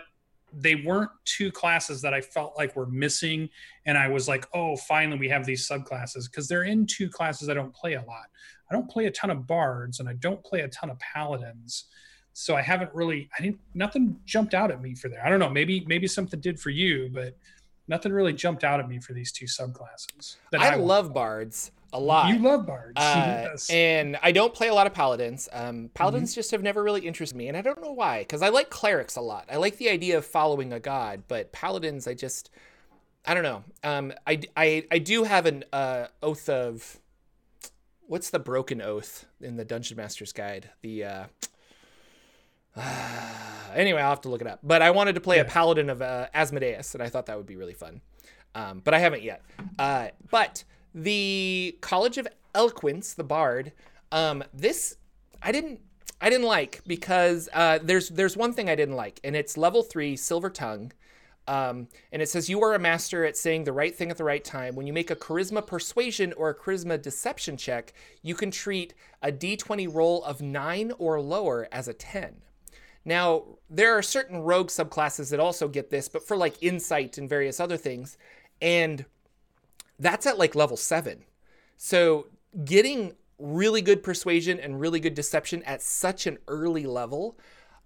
they 0.53 0.75
weren't 0.75 1.11
two 1.25 1.51
classes 1.51 2.01
that 2.01 2.13
I 2.13 2.21
felt 2.21 2.57
like 2.57 2.75
were 2.75 2.85
missing. 2.87 3.49
And 3.85 3.97
I 3.97 4.07
was 4.07 4.27
like, 4.27 4.45
oh, 4.53 4.75
finally 4.75 5.17
we 5.17 5.29
have 5.29 5.45
these 5.45 5.67
subclasses 5.67 6.29
because 6.29 6.47
they're 6.47 6.63
in 6.63 6.85
two 6.85 7.09
classes 7.09 7.49
I 7.49 7.53
don't 7.53 7.73
play 7.73 7.93
a 7.93 8.01
lot. 8.01 8.27
I 8.69 8.73
don't 8.73 8.89
play 8.89 9.05
a 9.05 9.11
ton 9.11 9.29
of 9.29 9.47
bards 9.47 9.99
and 9.99 10.09
I 10.09 10.13
don't 10.13 10.43
play 10.43 10.61
a 10.61 10.67
ton 10.69 10.89
of 10.89 10.99
paladins. 10.99 11.85
so 12.33 12.55
I 12.55 12.61
haven't 12.61 12.93
really 12.93 13.29
I 13.37 13.41
didn't 13.41 13.59
nothing 13.73 14.19
jumped 14.25 14.53
out 14.53 14.71
at 14.71 14.81
me 14.81 14.95
for 14.95 15.09
there. 15.09 15.25
I 15.25 15.29
don't 15.29 15.39
know, 15.39 15.49
maybe 15.49 15.83
maybe 15.87 16.07
something 16.07 16.39
did 16.39 16.59
for 16.59 16.69
you, 16.69 17.09
but 17.13 17.37
nothing 17.87 18.11
really 18.11 18.33
jumped 18.33 18.63
out 18.63 18.79
at 18.79 18.87
me 18.87 18.99
for 18.99 19.13
these 19.13 19.31
two 19.31 19.45
subclasses. 19.45 20.37
I, 20.55 20.73
I 20.73 20.75
love 20.75 21.13
bards 21.13 21.71
a 21.93 21.99
lot. 21.99 22.33
You 22.33 22.39
love 22.39 22.65
bards, 22.65 22.93
uh, 22.97 23.47
yes. 23.51 23.69
and 23.69 24.17
I 24.21 24.31
don't 24.31 24.53
play 24.53 24.67
a 24.67 24.73
lot 24.73 24.87
of 24.87 24.93
paladins. 24.93 25.47
Um, 25.51 25.89
paladins 25.93 26.31
mm-hmm. 26.31 26.39
just 26.39 26.51
have 26.51 26.61
never 26.61 26.83
really 26.83 27.01
interested 27.01 27.35
me, 27.35 27.47
and 27.47 27.57
I 27.57 27.61
don't 27.61 27.81
know 27.81 27.91
why. 27.91 28.19
Because 28.19 28.41
I 28.41 28.49
like 28.49 28.69
clerics 28.69 29.15
a 29.15 29.21
lot. 29.21 29.45
I 29.51 29.57
like 29.57 29.77
the 29.77 29.89
idea 29.89 30.17
of 30.17 30.25
following 30.25 30.73
a 30.73 30.79
god, 30.79 31.23
but 31.27 31.51
paladins, 31.51 32.07
I 32.07 32.13
just, 32.13 32.49
I 33.25 33.33
don't 33.33 33.43
know. 33.43 33.63
Um, 33.83 34.13
I, 34.25 34.41
I, 34.55 34.85
I 34.91 34.99
do 34.99 35.23
have 35.23 35.45
an 35.45 35.63
uh, 35.71 36.07
oath 36.21 36.49
of, 36.49 36.99
what's 38.01 38.29
the 38.29 38.39
broken 38.39 38.81
oath 38.81 39.25
in 39.41 39.55
the 39.55 39.65
Dungeon 39.65 39.97
Master's 39.97 40.33
Guide? 40.33 40.69
The 40.81 41.03
uh, 41.03 41.25
anyway, 43.73 44.01
I'll 44.01 44.09
have 44.09 44.21
to 44.21 44.29
look 44.29 44.41
it 44.41 44.47
up. 44.47 44.59
But 44.63 44.81
I 44.81 44.91
wanted 44.91 45.15
to 45.15 45.21
play 45.21 45.37
yeah. 45.37 45.43
a 45.43 45.45
paladin 45.45 45.89
of 45.89 46.01
uh, 46.01 46.27
Asmodeus, 46.33 46.93
and 46.93 47.03
I 47.03 47.09
thought 47.09 47.27
that 47.27 47.37
would 47.37 47.45
be 47.45 47.55
really 47.55 47.73
fun. 47.73 48.01
Um, 48.55 48.81
but 48.83 48.93
I 48.93 48.99
haven't 48.99 49.23
yet. 49.23 49.43
Uh, 49.77 50.09
but 50.31 50.63
the 50.97 51.77
College 51.81 52.17
of 52.17 52.27
Eloquence, 52.55 53.13
the 53.13 53.23
Bard, 53.23 53.71
um, 54.11 54.43
this 54.53 54.97
I 55.41 55.51
didn't 55.51 55.79
I 56.19 56.29
didn't 56.29 56.47
like 56.47 56.81
because 56.87 57.47
uh, 57.53 57.79
there's 57.81 58.09
there's 58.09 58.35
one 58.35 58.53
thing 58.53 58.69
I 58.69 58.75
didn't 58.75 58.95
like, 58.95 59.19
and 59.23 59.35
it's 59.35 59.57
level 59.57 59.83
three 59.83 60.15
Silver 60.15 60.49
Tongue. 60.49 60.91
Um, 61.47 61.87
and 62.11 62.21
it 62.21 62.27
says 62.27 62.49
you 62.49 62.61
are 62.61 62.73
a 62.73 62.79
master 62.79 63.23
at 63.23 63.37
saying 63.37 63.63
the 63.63 63.71
right 63.71 63.95
thing 63.95 64.11
at 64.11 64.17
the 64.17 64.25
right 64.25 64.43
time. 64.43 64.75
When 64.75 64.85
you 64.85 64.91
make 64.91 65.11
a 65.11 65.15
charisma 65.15 65.65
persuasion 65.65 66.33
or 66.33 66.49
a 66.49 66.55
charisma 66.55 67.01
deception 67.01 67.55
check, 67.55 67.93
you 68.21 68.35
can 68.35 68.51
treat 68.51 68.93
a 69.21 69.31
d20 69.31 69.93
roll 69.93 70.25
of 70.25 70.41
nine 70.41 70.91
or 70.97 71.21
lower 71.21 71.69
as 71.71 71.87
a 71.87 71.93
10. 71.93 72.41
Now, 73.05 73.45
there 73.69 73.97
are 73.97 74.01
certain 74.01 74.39
rogue 74.39 74.67
subclasses 74.67 75.29
that 75.29 75.39
also 75.39 75.69
get 75.69 75.89
this, 75.89 76.09
but 76.09 76.27
for 76.27 76.35
like 76.35 76.61
insight 76.61 77.17
and 77.17 77.29
various 77.29 77.61
other 77.61 77.77
things. 77.77 78.17
And 78.61 79.05
that's 79.99 80.25
at 80.25 80.37
like 80.37 80.55
level 80.55 80.77
seven. 80.77 81.23
So 81.77 82.27
getting 82.65 83.13
really 83.39 83.81
good 83.81 84.03
persuasion 84.03 84.59
and 84.59 84.79
really 84.79 84.99
good 84.99 85.13
deception 85.13 85.63
at 85.63 85.81
such 85.81 86.25
an 86.25 86.37
early 86.47 86.85
level 86.85 87.37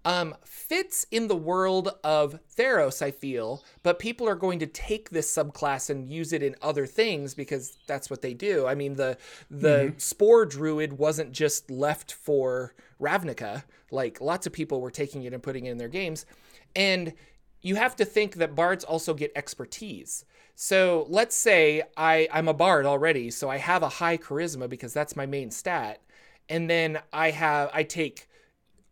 um, 0.04 0.34
fits 0.44 1.06
in 1.10 1.28
the 1.28 1.36
world 1.36 1.90
of 2.02 2.38
Theros, 2.56 3.02
I 3.02 3.10
feel, 3.10 3.64
but 3.82 3.98
people 3.98 4.28
are 4.28 4.34
going 4.34 4.58
to 4.58 4.66
take 4.66 5.10
this 5.10 5.32
subclass 5.32 5.90
and 5.90 6.10
use 6.10 6.32
it 6.32 6.42
in 6.42 6.56
other 6.60 6.86
things 6.86 7.34
because 7.34 7.78
that's 7.86 8.10
what 8.10 8.22
they 8.22 8.34
do. 8.34 8.66
I 8.66 8.74
mean, 8.74 8.94
the 8.94 9.16
the 9.50 9.68
mm-hmm. 9.68 9.98
spore 9.98 10.44
druid 10.46 10.94
wasn't 10.94 11.32
just 11.32 11.70
left 11.70 12.12
for 12.12 12.74
Ravnica. 13.00 13.62
Like 13.90 14.20
lots 14.20 14.46
of 14.46 14.52
people 14.52 14.80
were 14.80 14.90
taking 14.90 15.22
it 15.22 15.32
and 15.32 15.42
putting 15.42 15.66
it 15.66 15.70
in 15.70 15.78
their 15.78 15.88
games, 15.88 16.26
and 16.74 17.12
you 17.60 17.76
have 17.76 17.94
to 17.96 18.04
think 18.04 18.36
that 18.36 18.56
bards 18.56 18.82
also 18.82 19.14
get 19.14 19.30
expertise. 19.36 20.24
So 20.64 21.06
let's 21.08 21.36
say 21.36 21.82
I, 21.96 22.28
I'm 22.32 22.46
a 22.46 22.54
bard 22.54 22.86
already, 22.86 23.32
so 23.32 23.50
I 23.50 23.56
have 23.56 23.82
a 23.82 23.88
high 23.88 24.16
charisma 24.16 24.68
because 24.68 24.94
that's 24.94 25.16
my 25.16 25.26
main 25.26 25.50
stat, 25.50 26.00
and 26.48 26.70
then 26.70 27.00
I 27.12 27.32
have 27.32 27.70
I 27.74 27.82
take 27.82 28.28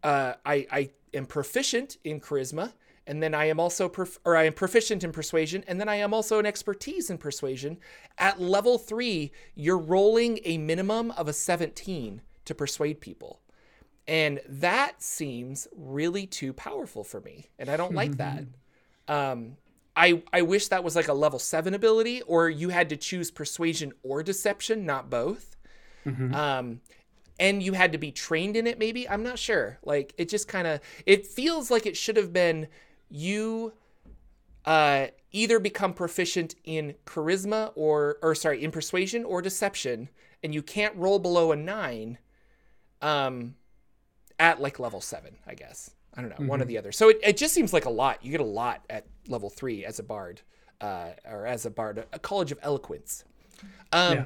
uh, 0.03 0.33
I 0.45 0.67
I 0.73 0.91
am 1.15 1.27
proficient 1.27 1.99
in 2.03 2.21
charisma, 2.21 2.73
and 3.07 3.23
then 3.23 3.35
I 3.35 3.45
am 3.45 3.61
also 3.61 3.89
prof- 3.89 4.19
or 4.25 4.37
I 4.37 4.47
am 4.47 4.53
proficient 4.53 5.05
in 5.05 5.13
persuasion, 5.13 5.63
and 5.69 5.81
then 5.81 5.89
I 5.89 5.95
am 5.95 6.13
also 6.13 6.41
an 6.41 6.45
expertise 6.45 7.09
in 7.09 7.19
persuasion. 7.19 7.79
At 8.19 8.41
level 8.41 8.77
three, 8.77 9.31
you're 9.55 9.79
rolling 9.79 10.41
a 10.45 10.59
minimum 10.59 11.13
of 11.13 11.29
a 11.29 11.33
17 11.33 12.21
to 12.47 12.55
persuade 12.57 13.01
people. 13.01 13.43
And 14.09 14.41
that 14.49 15.05
seems 15.05 15.69
really 15.77 16.27
too 16.27 16.53
powerful 16.53 17.05
for 17.05 17.21
me. 17.21 17.51
And 17.61 17.69
I 17.69 17.77
don't 17.77 17.95
like 17.95 18.17
that. 18.17 18.43
Um, 19.09 19.57
I, 19.97 20.23
I 20.33 20.43
wish 20.43 20.69
that 20.69 20.85
was 20.85 20.97
like 20.97 21.09
a 21.09 21.13
level 21.13 21.39
seven 21.39 21.75
ability, 21.75 22.23
or 22.23 22.49
you 22.49 22.69
had 22.69 22.89
to 22.91 22.97
choose 22.97 23.31
persuasion 23.31 23.93
or 24.03 24.23
deception, 24.23 24.87
not 24.87 25.11
both. 25.11 25.57
Mm-hmm. 26.07 26.35
Um, 26.35 26.81
and 27.41 27.63
you 27.63 27.73
had 27.73 27.93
to 27.93 27.99
be 27.99 28.13
trained 28.13 28.55
in 28.55 28.67
it 28.67 28.79
maybe 28.79 29.09
i'm 29.09 29.23
not 29.23 29.39
sure 29.39 29.79
like 29.83 30.15
it 30.19 30.29
just 30.29 30.47
kind 30.47 30.67
of 30.67 30.79
it 31.07 31.27
feels 31.27 31.71
like 31.71 31.87
it 31.87 31.97
should 31.97 32.17
have 32.17 32.33
been 32.33 32.69
you 33.09 33.73
uh, 34.67 35.07
either 35.33 35.59
become 35.59 35.95
proficient 35.95 36.55
in 36.65 36.95
charisma 37.07 37.73
or 37.75 38.19
or 38.23 38.35
sorry 38.35 38.63
in 38.63 38.71
persuasion 38.71 39.25
or 39.25 39.41
deception 39.41 40.11
and 40.45 40.55
you 40.55 40.63
can't 40.63 40.95
roll 40.97 41.19
below 41.19 41.51
a 41.51 41.57
nine 41.57 42.19
um 43.01 43.55
at 44.39 44.61
like 44.61 44.79
level 44.79 45.01
seven 45.01 45.37
i 45.47 45.55
guess 45.55 45.91
i 46.17 46.21
don't 46.21 46.31
know 46.31 46.37
mm-hmm. 46.37 46.47
one 46.47 46.61
or 46.61 46.65
mm-hmm. 46.65 46.69
the 46.69 46.79
other 46.79 46.93
so 46.93 47.09
it, 47.09 47.19
it 47.23 47.37
just 47.37 47.55
seems 47.55 47.73
like 47.73 47.85
a 47.85 47.91
lot 47.91 48.25
you 48.25 48.31
get 48.31 48.41
a 48.41 48.45
lot 48.45 48.85
at 48.91 49.07
level 49.29 49.51
three 49.51 49.85
as 49.85 49.99
a 49.99 50.03
bard 50.03 50.41
uh, 50.81 51.11
or 51.31 51.47
as 51.47 51.67
a 51.67 51.71
bard 51.71 52.05
a 52.13 52.19
college 52.19 52.51
of 52.51 52.59
eloquence 52.63 53.25
um, 53.93 54.15
yeah 54.15 54.25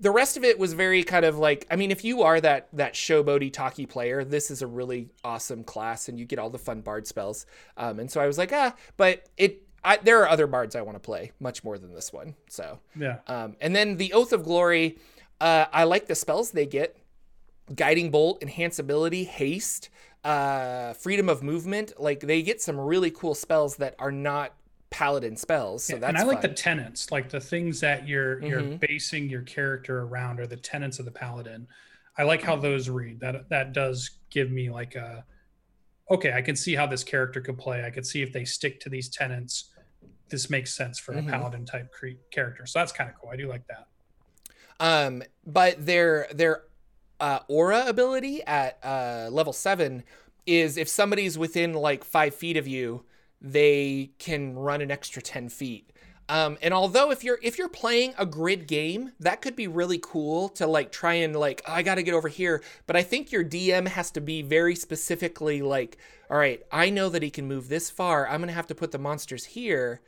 the 0.00 0.10
rest 0.10 0.38
of 0.38 0.44
it 0.44 0.58
was 0.58 0.72
very 0.72 1.04
kind 1.04 1.24
of 1.24 1.38
like 1.38 1.66
I 1.70 1.76
mean, 1.76 1.90
if 1.90 2.04
you 2.04 2.22
are 2.22 2.40
that 2.40 2.68
that 2.72 2.94
showboaty 2.94 3.52
talky 3.52 3.86
player, 3.86 4.24
this 4.24 4.50
is 4.50 4.62
a 4.62 4.66
really 4.66 5.10
awesome 5.22 5.62
class, 5.62 6.08
and 6.08 6.18
you 6.18 6.24
get 6.24 6.38
all 6.38 6.50
the 6.50 6.58
fun 6.58 6.80
bard 6.80 7.06
spells. 7.06 7.46
Um, 7.76 8.00
and 8.00 8.10
so 8.10 8.20
I 8.20 8.26
was 8.26 8.38
like, 8.38 8.52
ah, 8.52 8.74
but 8.96 9.28
it. 9.36 9.62
I, 9.82 9.96
there 9.96 10.20
are 10.20 10.28
other 10.28 10.46
bards 10.46 10.76
I 10.76 10.82
want 10.82 10.96
to 10.96 11.00
play 11.00 11.32
much 11.40 11.64
more 11.64 11.78
than 11.78 11.94
this 11.94 12.12
one. 12.12 12.34
So 12.50 12.80
yeah. 12.94 13.20
Um, 13.26 13.56
and 13.62 13.74
then 13.74 13.96
the 13.96 14.12
Oath 14.12 14.34
of 14.34 14.44
Glory, 14.44 14.98
uh, 15.40 15.66
I 15.72 15.84
like 15.84 16.06
the 16.06 16.14
spells 16.14 16.50
they 16.50 16.66
get: 16.66 16.98
Guiding 17.74 18.10
Bolt, 18.10 18.42
Enhance 18.42 18.78
Ability, 18.78 19.24
Haste, 19.24 19.88
uh, 20.24 20.92
Freedom 20.94 21.28
of 21.28 21.42
Movement. 21.42 21.92
Like 21.98 22.20
they 22.20 22.42
get 22.42 22.60
some 22.60 22.78
really 22.78 23.10
cool 23.10 23.34
spells 23.34 23.76
that 23.76 23.94
are 23.98 24.12
not 24.12 24.54
paladin 24.90 25.36
spells. 25.36 25.84
So 25.84 25.94
yeah, 25.94 26.00
that's 26.00 26.08
and 26.10 26.18
I 26.18 26.22
like 26.24 26.40
the 26.40 26.48
tenants, 26.48 27.10
like 27.10 27.28
the 27.28 27.40
things 27.40 27.80
that 27.80 28.06
you're 28.06 28.36
mm-hmm. 28.36 28.46
you're 28.46 28.62
basing 28.78 29.28
your 29.28 29.42
character 29.42 30.02
around, 30.02 30.40
are 30.40 30.46
the 30.46 30.56
tenants 30.56 30.98
of 30.98 31.04
the 31.04 31.12
paladin. 31.12 31.66
I 32.18 32.24
like 32.24 32.42
how 32.42 32.56
those 32.56 32.88
read. 32.88 33.20
That 33.20 33.48
that 33.48 33.72
does 33.72 34.10
give 34.30 34.50
me 34.50 34.70
like 34.70 34.94
a 34.94 35.24
okay, 36.10 36.32
I 36.32 36.42
can 36.42 36.56
see 36.56 36.74
how 36.74 36.86
this 36.86 37.04
character 37.04 37.40
could 37.40 37.56
play. 37.56 37.84
I 37.84 37.90
could 37.90 38.04
see 38.04 38.22
if 38.22 38.32
they 38.32 38.44
stick 38.44 38.80
to 38.80 38.88
these 38.88 39.08
tenants, 39.08 39.70
this 40.28 40.50
makes 40.50 40.74
sense 40.74 40.98
for 40.98 41.14
mm-hmm. 41.14 41.28
a 41.28 41.32
paladin 41.32 41.64
type 41.64 41.92
cre- 41.92 42.18
character. 42.32 42.66
So 42.66 42.78
that's 42.80 42.92
kind 42.92 43.08
of 43.08 43.16
cool. 43.16 43.30
I 43.30 43.36
do 43.36 43.48
like 43.48 43.62
that. 43.68 43.86
Um, 44.80 45.22
but 45.46 45.84
their 45.84 46.26
their 46.32 46.62
uh, 47.20 47.40
aura 47.48 47.84
ability 47.86 48.42
at 48.44 48.78
uh, 48.82 49.28
level 49.30 49.52
seven 49.52 50.02
is 50.46 50.76
if 50.76 50.88
somebody's 50.88 51.38
within 51.38 51.72
like 51.72 52.02
five 52.02 52.34
feet 52.34 52.56
of 52.56 52.66
you, 52.66 53.04
they 53.40 54.10
can 54.18 54.54
run 54.54 54.80
an 54.80 54.90
extra 54.90 55.22
10 55.22 55.48
feet. 55.48 55.90
Um, 56.28 56.58
and 56.62 56.72
although 56.72 57.10
if 57.10 57.24
you're 57.24 57.40
if 57.42 57.58
you're 57.58 57.68
playing 57.68 58.14
a 58.16 58.24
grid 58.24 58.68
game, 58.68 59.12
that 59.18 59.42
could 59.42 59.56
be 59.56 59.66
really 59.66 59.98
cool 60.00 60.48
to 60.50 60.66
like 60.66 60.92
try 60.92 61.14
and 61.14 61.34
like 61.34 61.60
oh, 61.66 61.72
I 61.72 61.82
got 61.82 61.96
to 61.96 62.04
get 62.04 62.14
over 62.14 62.28
here. 62.28 62.62
But 62.86 62.94
I 62.94 63.02
think 63.02 63.32
your 63.32 63.44
DM 63.44 63.88
has 63.88 64.12
to 64.12 64.20
be 64.20 64.40
very 64.40 64.76
specifically 64.76 65.60
like, 65.60 65.98
all 66.30 66.38
right, 66.38 66.62
I 66.70 66.88
know 66.88 67.08
that 67.08 67.24
he 67.24 67.30
can 67.30 67.48
move 67.48 67.68
this 67.68 67.90
far. 67.90 68.28
I'm 68.28 68.38
gonna 68.38 68.52
have 68.52 68.68
to 68.68 68.76
put 68.76 68.92
the 68.92 68.98
monsters 68.98 69.44
here, 69.44 70.02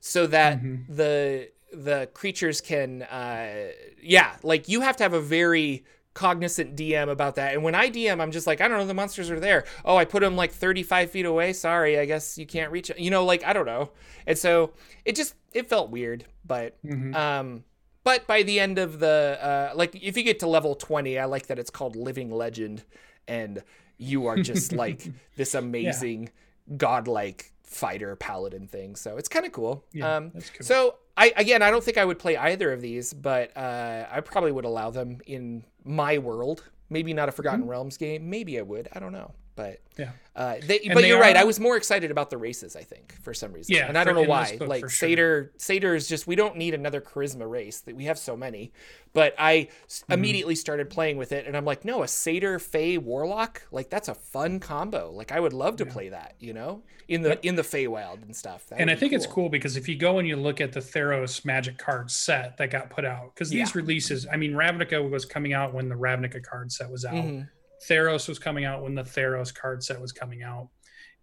so 0.00 0.26
that 0.26 0.58
mm-hmm. 0.58 0.94
the 0.94 1.48
the 1.72 2.10
creatures 2.12 2.60
can, 2.60 3.02
uh, 3.02 3.68
yeah, 4.02 4.36
like 4.42 4.68
you 4.68 4.82
have 4.82 4.98
to 4.98 5.02
have 5.02 5.14
a 5.14 5.20
very 5.20 5.84
cognizant 6.14 6.76
DM 6.76 7.10
about 7.10 7.34
that. 7.34 7.54
And 7.54 7.62
when 7.62 7.74
I 7.74 7.90
DM, 7.90 8.20
I'm 8.20 8.30
just 8.30 8.46
like, 8.46 8.60
I 8.60 8.68
don't 8.68 8.78
know, 8.78 8.86
the 8.86 8.94
monsters 8.94 9.30
are 9.30 9.40
there. 9.40 9.64
Oh, 9.84 9.96
I 9.96 10.04
put 10.04 10.20
them 10.20 10.36
like 10.36 10.52
35 10.52 11.10
feet 11.10 11.26
away. 11.26 11.52
Sorry, 11.52 11.98
I 11.98 12.04
guess 12.06 12.38
you 12.38 12.46
can't 12.46 12.70
reach 12.72 12.88
it. 12.90 12.98
You 12.98 13.10
know, 13.10 13.24
like 13.24 13.44
I 13.44 13.52
don't 13.52 13.66
know. 13.66 13.90
And 14.26 14.38
so 14.38 14.72
it 15.04 15.16
just 15.16 15.34
it 15.52 15.68
felt 15.68 15.90
weird, 15.90 16.24
but 16.44 16.82
mm-hmm. 16.84 17.14
um 17.14 17.64
but 18.04 18.26
by 18.26 18.42
the 18.42 18.60
end 18.60 18.78
of 18.78 19.00
the 19.00 19.38
uh 19.40 19.76
like 19.76 19.94
if 19.94 20.16
you 20.16 20.22
get 20.22 20.38
to 20.40 20.46
level 20.46 20.74
20, 20.74 21.18
I 21.18 21.24
like 21.24 21.48
that 21.48 21.58
it's 21.58 21.70
called 21.70 21.96
Living 21.96 22.30
Legend 22.30 22.84
and 23.26 23.62
you 23.98 24.26
are 24.26 24.36
just 24.36 24.72
like 24.84 25.10
this 25.36 25.54
amazing 25.54 26.24
yeah. 26.24 26.76
godlike 26.76 27.52
fighter 27.64 28.14
paladin 28.14 28.68
thing. 28.68 28.94
So 28.94 29.16
it's 29.16 29.28
kind 29.28 29.44
of 29.44 29.52
cool. 29.52 29.84
Yeah, 29.92 30.16
um, 30.16 30.30
cool. 30.30 30.42
So 30.60 30.96
I 31.16 31.32
again, 31.36 31.62
I 31.62 31.70
don't 31.70 31.82
think 31.82 31.98
I 31.98 32.04
would 32.04 32.18
play 32.18 32.36
either 32.36 32.72
of 32.72 32.80
these, 32.80 33.12
but 33.12 33.56
uh, 33.56 34.06
I 34.10 34.20
probably 34.20 34.52
would 34.52 34.64
allow 34.64 34.90
them 34.90 35.18
in 35.26 35.64
my 35.84 36.18
world. 36.18 36.64
Maybe 36.90 37.12
not 37.14 37.28
a 37.28 37.32
Forgotten 37.32 37.60
mm-hmm. 37.60 37.70
Realms 37.70 37.96
game. 37.96 38.28
Maybe 38.28 38.58
I 38.58 38.62
would. 38.62 38.88
I 38.92 38.98
don't 39.00 39.12
know. 39.12 39.32
But 39.56 39.80
yeah, 39.96 40.10
uh, 40.34 40.56
they, 40.62 40.80
but 40.88 41.02
they 41.02 41.08
you're 41.08 41.18
are, 41.18 41.20
right. 41.20 41.36
I 41.36 41.44
was 41.44 41.60
more 41.60 41.76
excited 41.76 42.10
about 42.10 42.28
the 42.28 42.36
races. 42.36 42.74
I 42.74 42.82
think 42.82 43.16
for 43.22 43.32
some 43.32 43.52
reason. 43.52 43.74
Yeah, 43.74 43.86
and 43.86 43.96
I 43.96 44.02
don't 44.02 44.16
know 44.16 44.22
why. 44.22 44.58
Like 44.60 44.90
Satyr, 44.90 45.44
sure. 45.44 45.50
Satyr 45.58 45.94
is 45.94 46.08
just 46.08 46.26
we 46.26 46.34
don't 46.34 46.56
need 46.56 46.74
another 46.74 47.00
charisma 47.00 47.48
race. 47.48 47.80
That 47.82 47.94
we 47.94 48.06
have 48.06 48.18
so 48.18 48.36
many. 48.36 48.72
But 49.12 49.36
I 49.38 49.68
mm-hmm. 49.88 50.12
immediately 50.12 50.56
started 50.56 50.90
playing 50.90 51.18
with 51.18 51.30
it, 51.30 51.46
and 51.46 51.56
I'm 51.56 51.64
like, 51.64 51.84
no, 51.84 52.02
a 52.02 52.08
Satyr 52.08 52.58
Fey 52.58 52.98
Warlock, 52.98 53.62
like 53.70 53.90
that's 53.90 54.08
a 54.08 54.14
fun 54.14 54.58
combo. 54.58 55.12
Like 55.12 55.30
I 55.30 55.38
would 55.38 55.52
love 55.52 55.76
to 55.76 55.84
yeah. 55.84 55.92
play 55.92 56.08
that. 56.08 56.34
You 56.40 56.52
know, 56.52 56.82
in 57.06 57.22
the 57.22 57.46
in 57.46 57.54
the 57.54 57.62
Feywild 57.62 58.22
and 58.22 58.34
stuff. 58.34 58.66
That 58.66 58.80
and 58.80 58.90
I 58.90 58.96
think 58.96 59.12
cool. 59.12 59.16
it's 59.16 59.26
cool 59.26 59.48
because 59.48 59.76
if 59.76 59.88
you 59.88 59.94
go 59.94 60.18
and 60.18 60.26
you 60.26 60.34
look 60.34 60.60
at 60.60 60.72
the 60.72 60.80
Theros 60.80 61.44
Magic 61.44 61.78
card 61.78 62.10
set 62.10 62.56
that 62.56 62.72
got 62.72 62.90
put 62.90 63.04
out, 63.04 63.32
because 63.32 63.50
these 63.50 63.72
yeah. 63.72 63.80
releases, 63.80 64.26
I 64.32 64.36
mean, 64.36 64.52
Ravnica 64.52 65.08
was 65.08 65.24
coming 65.24 65.52
out 65.52 65.72
when 65.72 65.88
the 65.88 65.94
Ravnica 65.94 66.42
card 66.42 66.72
set 66.72 66.90
was 66.90 67.04
out. 67.04 67.14
Mm-hmm 67.14 67.42
Theros 67.88 68.28
was 68.28 68.38
coming 68.38 68.64
out 68.64 68.82
when 68.82 68.94
the 68.94 69.02
Theros 69.02 69.54
card 69.54 69.82
set 69.82 70.00
was 70.00 70.12
coming 70.12 70.42
out. 70.42 70.68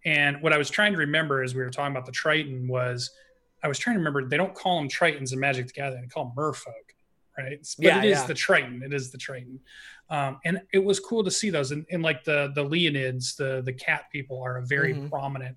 And 0.04 0.40
what 0.42 0.52
I 0.52 0.58
was 0.58 0.68
trying 0.70 0.92
to 0.92 0.98
remember 0.98 1.42
as 1.42 1.54
we 1.54 1.62
were 1.62 1.70
talking 1.70 1.92
about 1.94 2.06
the 2.06 2.12
Triton 2.12 2.66
was 2.68 3.10
I 3.62 3.68
was 3.68 3.78
trying 3.78 3.94
to 3.94 3.98
remember 3.98 4.26
they 4.28 4.36
don't 4.36 4.54
call 4.54 4.78
them 4.78 4.88
Tritons 4.88 5.32
in 5.32 5.38
Magic 5.38 5.66
the 5.68 5.72
Gathering, 5.72 6.02
they 6.02 6.08
call 6.08 6.24
them 6.24 6.32
merfolk, 6.36 6.72
right? 7.38 7.58
But 7.78 7.84
Yeah, 7.84 7.98
it 8.02 8.04
is 8.06 8.18
yeah. 8.18 8.26
the 8.26 8.34
Triton. 8.34 8.82
It 8.84 8.92
is 8.92 9.10
the 9.12 9.18
Triton. 9.18 9.60
Um, 10.10 10.40
and 10.44 10.60
it 10.72 10.80
was 10.80 10.98
cool 10.98 11.22
to 11.24 11.30
see 11.30 11.50
those. 11.50 11.70
And, 11.70 11.86
and 11.90 12.02
like 12.02 12.24
the 12.24 12.50
the 12.54 12.64
Leonids, 12.64 13.36
the 13.36 13.62
the 13.64 13.72
cat 13.72 14.04
people 14.12 14.42
are 14.42 14.58
a 14.58 14.66
very 14.66 14.94
Mhm. 14.94 15.08
prominent 15.08 15.56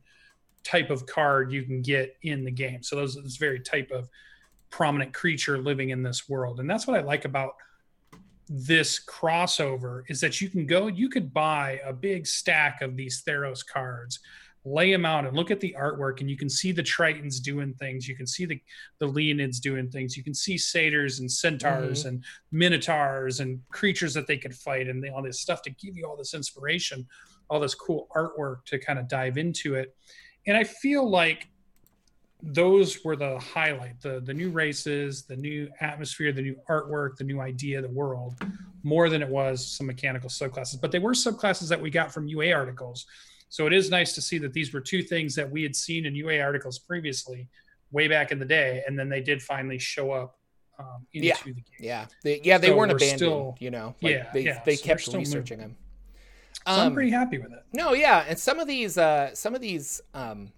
type 0.63 0.89
of 0.89 1.05
card 1.05 1.51
you 1.51 1.63
can 1.63 1.81
get 1.81 2.15
in 2.23 2.43
the 2.43 2.51
game. 2.51 2.81
So 2.83 2.95
those 2.95 3.15
this 3.15 3.37
very 3.37 3.59
type 3.59 3.91
of 3.91 4.09
prominent 4.69 5.13
creature 5.13 5.57
living 5.57 5.89
in 5.89 6.03
this 6.03 6.27
world. 6.29 6.59
And 6.59 6.69
that's 6.69 6.85
what 6.87 6.97
I 6.99 7.01
like 7.01 7.25
about 7.25 7.53
this 8.47 9.03
crossover 9.03 10.03
is 10.07 10.21
that 10.21 10.41
you 10.41 10.49
can 10.49 10.65
go, 10.65 10.87
you 10.87 11.09
could 11.09 11.33
buy 11.33 11.79
a 11.85 11.93
big 11.93 12.27
stack 12.27 12.81
of 12.81 12.95
these 12.95 13.23
Theros 13.27 13.65
cards, 13.65 14.19
lay 14.63 14.91
them 14.91 15.05
out 15.05 15.25
and 15.25 15.35
look 15.35 15.51
at 15.51 15.59
the 15.59 15.75
artwork, 15.77 16.21
and 16.21 16.29
you 16.29 16.37
can 16.37 16.49
see 16.49 16.71
the 16.71 16.83
Tritons 16.83 17.41
doing 17.41 17.73
things. 17.75 18.07
You 18.07 18.15
can 18.15 18.27
see 18.27 18.45
the, 18.45 18.59
the 18.99 19.07
Leonids 19.07 19.59
doing 19.59 19.89
things. 19.89 20.17
You 20.17 20.23
can 20.23 20.33
see 20.33 20.57
satyrs 20.57 21.19
and 21.19 21.31
centaurs 21.31 21.99
mm-hmm. 21.99 22.09
and 22.09 22.23
minotaurs 22.51 23.39
and 23.39 23.59
creatures 23.69 24.13
that 24.15 24.27
they 24.27 24.37
could 24.37 24.55
fight 24.55 24.87
and 24.87 25.07
all 25.09 25.21
this 25.21 25.41
stuff 25.41 25.61
to 25.63 25.69
give 25.71 25.95
you 25.95 26.05
all 26.05 26.17
this 26.17 26.33
inspiration, 26.33 27.05
all 27.49 27.59
this 27.59 27.75
cool 27.75 28.07
artwork 28.15 28.65
to 28.65 28.79
kind 28.79 28.99
of 28.99 29.07
dive 29.07 29.37
into 29.37 29.75
it. 29.75 29.95
And 30.47 30.57
I 30.57 30.63
feel 30.63 31.07
like 31.09 31.47
those 32.43 33.03
were 33.03 33.15
the 33.15 33.39
highlight 33.39 33.99
the 34.01 34.19
the 34.21 34.33
new 34.33 34.49
races 34.49 35.23
the 35.23 35.35
new 35.35 35.69
atmosphere 35.81 36.31
the 36.31 36.41
new 36.41 36.55
artwork 36.69 37.15
the 37.17 37.23
new 37.23 37.39
idea 37.39 37.81
the 37.81 37.87
world 37.89 38.35
more 38.83 39.09
than 39.09 39.21
it 39.23 39.29
was 39.29 39.65
some 39.65 39.87
mechanical 39.87 40.29
subclasses 40.29 40.79
but 40.79 40.91
they 40.91 40.99
were 40.99 41.13
subclasses 41.13 41.69
that 41.69 41.81
we 41.81 41.89
got 41.89 42.13
from 42.13 42.27
ua 42.27 42.51
articles 42.51 43.05
so 43.49 43.65
it 43.67 43.73
is 43.73 43.89
nice 43.89 44.13
to 44.13 44.21
see 44.21 44.37
that 44.37 44.53
these 44.53 44.73
were 44.73 44.81
two 44.81 45.01
things 45.01 45.33
that 45.33 45.49
we 45.49 45.63
had 45.63 45.75
seen 45.75 46.05
in 46.05 46.13
ua 46.13 46.39
articles 46.39 46.77
previously 46.77 47.47
way 47.91 48.07
back 48.07 48.31
in 48.31 48.37
the 48.37 48.45
day 48.45 48.83
and 48.85 48.99
then 48.99 49.07
they 49.09 49.21
did 49.21 49.41
finally 49.41 49.79
show 49.79 50.11
up 50.11 50.37
um, 50.77 51.07
into 51.13 51.27
Yeah. 51.29 51.35
the 51.45 51.51
game 51.53 51.63
Yeah, 51.79 52.05
they, 52.21 52.41
yeah, 52.43 52.57
they 52.57 52.67
So 52.67 52.75
weren't 52.75 52.91
we're 52.91 52.97
abandoned. 52.97 53.17
still- 53.19 53.55
you 53.61 53.71
know, 53.71 53.95
like 54.01 54.11
Yeah, 54.15 54.29
they 54.33 54.41
yeah, 54.43 54.61
they 54.65 54.75
so 54.75 54.85
kept 54.85 55.01
still 55.01 55.13
moving. 55.13 55.23
researching 55.31 55.59
them. 55.59 55.77
so 56.67 56.73
i'm 56.73 56.87
Um, 56.87 56.93
pretty 56.93 57.11
happy 57.11 57.37
with 57.37 57.53
it 57.53 57.63
No, 57.71 57.93
yeah, 57.93 58.25
and 58.27 58.37
some 58.37 58.59
of 58.59 58.67
these 58.67 58.97
uh 58.97 59.33
some 59.33 59.55
of 59.55 59.61
these 59.61 60.01
um 60.13 60.51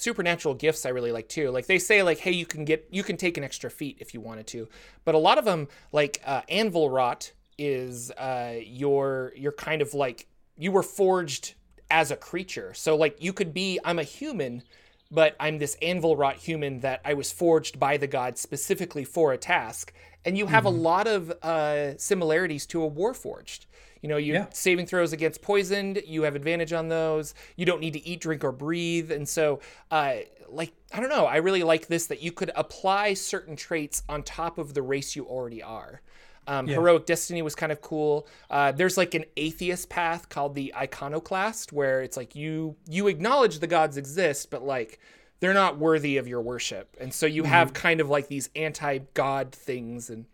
supernatural 0.00 0.54
gifts 0.54 0.86
I 0.86 0.90
really 0.90 1.12
like 1.12 1.28
too. 1.28 1.50
Like 1.50 1.66
they 1.66 1.78
say 1.78 2.02
like 2.02 2.18
hey, 2.18 2.32
you 2.32 2.46
can 2.46 2.64
get 2.64 2.88
you 2.90 3.02
can 3.02 3.16
take 3.16 3.36
an 3.36 3.44
extra 3.44 3.70
feat 3.70 3.98
if 4.00 4.14
you 4.14 4.20
wanted 4.20 4.46
to. 4.48 4.68
But 5.04 5.14
a 5.14 5.18
lot 5.18 5.38
of 5.38 5.44
them 5.44 5.68
like 5.92 6.22
uh 6.24 6.42
anvilwrought 6.50 7.32
is 7.58 8.10
uh 8.12 8.54
your 8.64 9.32
you're 9.36 9.52
kind 9.52 9.82
of 9.82 9.94
like 9.94 10.26
you 10.56 10.72
were 10.72 10.82
forged 10.82 11.54
as 11.90 12.10
a 12.10 12.16
creature. 12.16 12.72
So 12.74 12.96
like 12.96 13.22
you 13.22 13.32
could 13.32 13.52
be 13.52 13.78
I'm 13.84 13.98
a 13.98 14.04
human 14.04 14.62
but 15.10 15.34
I'm 15.40 15.58
this 15.58 15.76
anvilwrought 15.82 16.36
human 16.36 16.80
that 16.80 17.00
I 17.04 17.14
was 17.14 17.32
forged 17.32 17.80
by 17.80 17.96
the 17.96 18.06
gods 18.06 18.40
specifically 18.40 19.04
for 19.04 19.32
a 19.32 19.38
task. 19.38 19.92
And 20.24 20.38
you 20.38 20.46
have 20.46 20.66
a 20.66 20.70
lot 20.70 21.06
of 21.08 21.30
uh, 21.42 21.96
similarities 21.98 22.66
to 22.66 22.84
a 22.84 22.90
warforged. 22.90 23.66
You 24.02 24.08
know, 24.08 24.16
you 24.16 24.32
Yeah. 24.34 24.46
saving 24.52 24.86
throws 24.86 25.12
against 25.12 25.42
poisoned, 25.42 26.02
you 26.06 26.22
have 26.22 26.34
advantage 26.34 26.72
on 26.72 26.88
those. 26.88 27.34
You 27.56 27.66
don't 27.66 27.80
need 27.80 27.92
to 27.92 28.06
eat, 28.06 28.20
drink, 28.20 28.44
or 28.44 28.52
breathe. 28.52 29.10
And 29.12 29.28
so, 29.28 29.60
uh, 29.90 30.16
like, 30.48 30.72
I 30.92 31.00
don't 31.00 31.10
know, 31.10 31.26
I 31.26 31.36
really 31.36 31.62
like 31.62 31.86
this 31.86 32.06
that 32.06 32.22
you 32.22 32.32
could 32.32 32.50
apply 32.56 33.14
certain 33.14 33.56
traits 33.56 34.02
on 34.08 34.22
top 34.22 34.58
of 34.58 34.74
the 34.74 34.82
race 34.82 35.14
you 35.14 35.26
already 35.26 35.62
are. 35.62 36.00
Um, 36.46 36.66
Yeah. 36.66 36.76
Heroic 36.76 37.06
Destiny 37.06 37.42
was 37.42 37.54
kind 37.54 37.70
of 37.70 37.80
cool. 37.82 38.26
Uh, 38.48 38.72
there's 38.72 38.96
like 38.96 39.14
an 39.14 39.24
atheist 39.36 39.88
path 39.90 40.28
called 40.30 40.54
the 40.54 40.74
Iconoclast, 40.74 41.72
where 41.72 42.00
it's 42.02 42.16
like 42.16 42.34
you 42.34 42.76
you 42.88 43.06
acknowledge 43.06 43.58
the 43.60 43.66
gods 43.66 43.96
exist, 43.96 44.50
but 44.50 44.62
like 44.64 44.98
they're 45.38 45.54
not 45.54 45.78
worthy 45.78 46.16
of 46.16 46.26
your 46.26 46.40
worship, 46.40 46.96
and 47.00 47.12
so 47.14 47.26
you 47.26 47.44
have 47.44 47.72
kind 47.72 48.00
of 48.00 48.08
like 48.08 48.28
these 48.28 48.48
anti-god 48.56 49.52
things, 49.52 50.10
and 50.10 50.24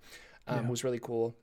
um, 0.47 0.69
was 0.69 0.85
really 0.85 1.01
cool. 1.01 1.35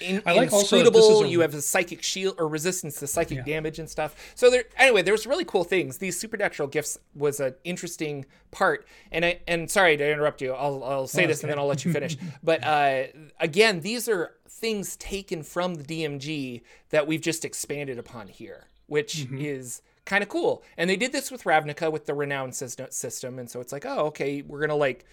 In, 0.00 0.22
I 0.26 0.34
like 0.34 0.52
also 0.52 0.76
inscrutable, 0.76 1.22
is 1.22 1.26
a- 1.26 1.28
you 1.28 1.40
have 1.40 1.54
a 1.54 1.60
psychic 1.62 2.02
shield 2.02 2.36
or 2.38 2.46
resistance 2.48 2.98
to 3.00 3.06
psychic 3.06 3.38
Yeah. 3.38 3.44
damage 3.44 3.78
and 3.78 3.88
stuff. 3.90 4.14
So 4.34 4.48
there, 4.50 4.64
anyway, 4.76 5.02
there's 5.02 5.26
really 5.26 5.44
cool 5.44 5.64
things. 5.64 5.98
These 5.98 6.18
supernatural 6.18 6.68
gifts 6.68 6.98
was 7.14 7.40
an 7.40 7.54
interesting 7.64 8.24
part. 8.50 8.86
And 9.10 9.24
I, 9.24 9.40
and 9.48 9.70
sorry 9.70 9.96
to 9.96 10.10
interrupt 10.12 10.40
you. 10.40 10.52
I'll, 10.52 10.82
I'll 10.84 11.06
say 11.08 11.24
Oh, 11.24 11.26
this 11.28 11.42
and 11.42 11.50
then 11.50 11.58
I'll 11.58 11.66
let 11.66 11.84
you 11.84 11.92
finish. 11.92 12.16
but 12.42 12.62
uh, 12.64 13.04
again, 13.40 13.80
these 13.80 14.08
are 14.08 14.34
things 14.48 14.96
taken 14.96 15.42
from 15.42 15.74
the 15.76 15.84
DMG 15.84 16.62
that 16.90 17.06
we've 17.06 17.20
just 17.20 17.44
expanded 17.44 17.98
upon 17.98 18.28
here, 18.28 18.66
which 18.86 19.16
Mm-hmm. 19.16 19.38
is 19.40 19.82
kind 20.04 20.22
of 20.22 20.28
cool. 20.28 20.62
And 20.76 20.88
they 20.88 20.96
did 20.96 21.12
this 21.12 21.30
with 21.30 21.44
Ravnica 21.44 21.90
with 21.92 22.06
the 22.06 22.14
renown 22.14 22.52
system. 22.52 23.38
And 23.38 23.50
so 23.50 23.60
it's 23.60 23.72
like, 23.72 23.84
oh, 23.84 24.06
okay, 24.06 24.42
we're 24.42 24.60
gonna 24.60 24.74
like 24.76 25.04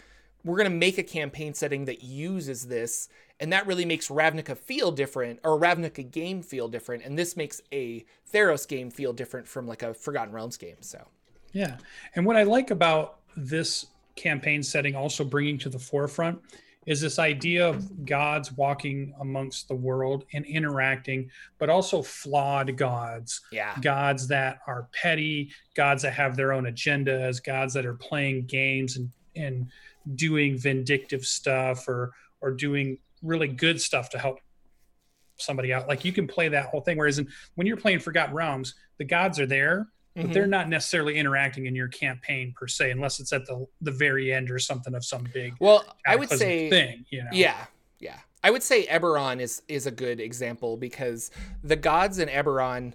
we're 0.43 0.57
going 0.57 0.69
to 0.69 0.77
make 0.77 0.99
a 0.99 1.03
campaign 1.03 1.55
setting 1.55 1.85
that 1.85 2.03
uses 2.03 2.67
this 2.67 3.09
and 3.39 3.51
that 3.51 3.67
really 3.67 3.85
makes 3.85 4.07
ravnica 4.07 4.57
feel 4.57 4.91
different 4.91 5.39
or 5.43 5.59
ravnica 5.59 6.09
game 6.09 6.41
feel 6.41 6.67
different 6.67 7.03
and 7.03 7.17
this 7.17 7.35
makes 7.35 7.61
a 7.71 8.05
theros 8.33 8.67
game 8.67 8.89
feel 8.89 9.13
different 9.13 9.47
from 9.47 9.67
like 9.67 9.83
a 9.83 9.93
forgotten 9.93 10.33
realms 10.33 10.57
game 10.57 10.77
so. 10.81 11.05
Yeah. 11.55 11.77
And 12.15 12.25
what 12.25 12.35
I 12.35 12.43
like 12.43 12.69
about 12.69 13.19
this 13.37 13.87
campaign 14.17 14.61
setting 14.61 14.93
also 14.93 15.23
bringing 15.23 15.57
to 15.59 15.69
the 15.69 15.79
forefront 15.79 16.39
is 16.85 17.01
this 17.01 17.17
idea 17.17 17.67
of 17.67 18.05
gods 18.05 18.51
walking 18.51 19.13
amongst 19.19 19.69
the 19.69 19.75
world 19.75 20.25
and 20.33 20.45
interacting, 20.45 21.31
but 21.57 21.69
also 21.69 22.01
flawed 22.01 22.75
gods, 22.77 23.41
yeah. 23.51 23.75
Gods 23.81 24.27
that 24.27 24.59
are 24.67 24.87
petty, 24.91 25.49
gods 25.75 26.03
that 26.03 26.13
have 26.13 26.35
their 26.35 26.51
own 26.53 26.65
agendas, 26.65 27.43
gods 27.43 27.73
that 27.73 27.85
are 27.85 27.95
playing 27.95 28.45
games 28.45 28.97
and, 28.97 29.09
and 29.35 29.67
doing 30.15 30.57
vindictive 30.57 31.25
stuff 31.25 31.87
or 31.87 32.13
or 32.41 32.51
doing 32.51 32.97
really 33.25 33.47
good 33.47 33.81
stuff 33.81 34.09
to 34.11 34.19
help 34.19 34.39
somebody 35.37 35.73
out. 35.73 35.87
Like 35.87 36.05
you 36.05 36.13
can 36.13 36.27
play 36.27 36.47
that 36.49 36.67
whole 36.67 36.81
thing. 36.81 36.97
Whereas 36.97 37.19
in, 37.19 37.27
when 37.55 37.67
you're 37.67 37.75
playing 37.77 37.99
Forgotten 37.99 38.33
Realms, 38.33 38.75
the 38.97 39.03
gods 39.03 39.39
are 39.39 39.45
there, 39.45 39.87
but 40.15 40.27
Mhm. 40.27 40.33
they're 40.33 40.47
not 40.47 40.69
necessarily 40.69 41.17
interacting 41.17 41.65
in 41.65 41.75
your 41.75 41.89
campaign 41.89 42.53
per 42.57 42.67
se, 42.67 42.91
unless 42.91 43.19
it's 43.19 43.33
at 43.33 43.45
the 43.45 43.67
the 43.81 43.91
very 43.91 44.31
end 44.31 44.49
or 44.49 44.59
something 44.59 44.95
of 44.95 45.03
some 45.03 45.27
big 45.33 45.53
well 45.59 45.83
i 46.07 46.15
would 46.15 46.29
say 46.29 46.69
thing. 46.69 47.05
You 47.09 47.23
know, 47.23 47.29
yeah 47.33 47.65
yeah 47.99 48.19
i 48.43 48.49
would 48.49 48.63
say 48.63 48.85
eberron 48.87 49.41
is 49.41 49.61
is 49.67 49.85
a 49.87 49.91
good 49.91 50.21
example 50.21 50.77
because 50.77 51.31
the 51.63 51.75
gods 51.75 52.19
in 52.19 52.29
eberron 52.29 52.93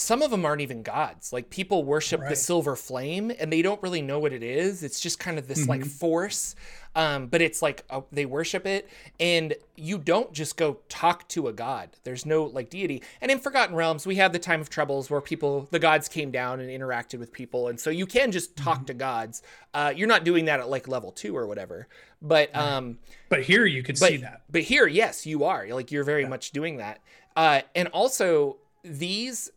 some 0.00 0.22
of 0.22 0.30
them 0.30 0.44
aren't 0.44 0.62
even 0.62 0.82
gods. 0.82 1.32
Like 1.32 1.50
people 1.50 1.84
worship 1.84 2.20
the 2.28 2.36
silver 2.36 2.76
flame 2.76 3.30
and 3.38 3.52
they 3.52 3.62
don't 3.62 3.82
really 3.82 4.02
know 4.02 4.18
what 4.18 4.32
it 4.32 4.42
is. 4.42 4.82
It's 4.82 5.00
just 5.00 5.18
kind 5.18 5.38
of 5.38 5.46
this 5.46 5.68
like 5.68 5.84
force 5.84 6.54
um, 6.96 7.28
but 7.28 7.40
it's 7.40 7.62
like 7.62 7.84
uh, 7.88 8.00
they 8.10 8.26
worship 8.26 8.66
it 8.66 8.88
and 9.20 9.54
you 9.76 9.96
don't 9.98 10.32
just 10.32 10.56
go 10.56 10.78
talk 10.88 11.28
to 11.28 11.46
a 11.46 11.52
god. 11.52 11.90
There's 12.02 12.26
no 12.26 12.44
like 12.44 12.68
deity. 12.68 13.02
And 13.20 13.30
in 13.30 13.38
forgotten 13.38 13.76
realms 13.76 14.06
we 14.06 14.16
have 14.16 14.32
the 14.32 14.38
time 14.38 14.60
of 14.60 14.70
troubles 14.70 15.08
where 15.08 15.20
people 15.20 15.68
the 15.70 15.78
gods 15.78 16.08
came 16.08 16.30
down 16.30 16.60
and 16.60 16.68
interacted 16.68 17.18
with 17.18 17.32
people 17.32 17.68
and 17.68 17.78
so 17.78 17.90
you 17.90 18.06
can 18.06 18.32
just 18.32 18.56
talk 18.56 18.86
to 18.86 18.94
gods. 18.94 19.42
Uh, 19.72 19.92
you're 19.94 20.08
not 20.08 20.24
doing 20.24 20.46
that 20.46 20.60
at 20.60 20.68
like 20.68 20.88
level 20.88 21.12
two 21.12 21.36
or 21.36 21.46
whatever 21.46 21.86
but 22.20 22.54
um 22.56 22.98
but 23.28 23.42
here 23.42 23.64
you 23.64 23.82
could 23.82 23.98
but, 24.00 24.08
see 24.08 24.16
that. 24.18 24.42
But 24.50 24.62
here, 24.62 24.86
yes, 24.86 25.24
you 25.26 25.44
are. 25.44 25.66
Like 25.68 25.92
you're 25.92 26.04
very 26.04 26.26
much 26.26 26.50
doing 26.50 26.78
that. 26.78 27.00
Uh, 27.36 27.60
and 27.76 27.88
also 27.88 28.56
these 28.82 29.50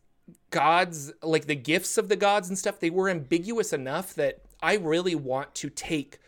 gods, 0.54 1.12
like 1.24 1.48
the 1.48 1.56
gifts 1.56 1.98
of 1.98 2.08
the 2.08 2.16
gods 2.16 2.48
and 2.48 2.58
stuff, 2.58 2.80
they 2.80 2.92
were 2.92 3.10
ambiguous 3.10 3.74
enough 3.74 4.14
that 4.14 4.40
I 4.62 4.76
really 4.76 5.16
want 5.16 5.56
to 5.56 5.70
take 5.70 6.20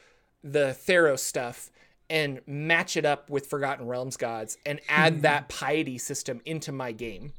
the 0.43 0.75
Theros 0.77 1.19
stuff 1.19 1.71
and 2.09 2.41
match 2.47 2.97
it 2.97 3.05
up 3.05 3.29
with 3.29 3.45
Forgotten 3.47 3.87
Realms 3.87 4.17
gods 4.17 4.57
and 4.65 4.81
add 4.89 5.21
that 5.21 5.47
piety 5.47 5.99
system 5.99 6.41
into 6.43 6.71
my 6.71 6.91
game. 6.91 7.33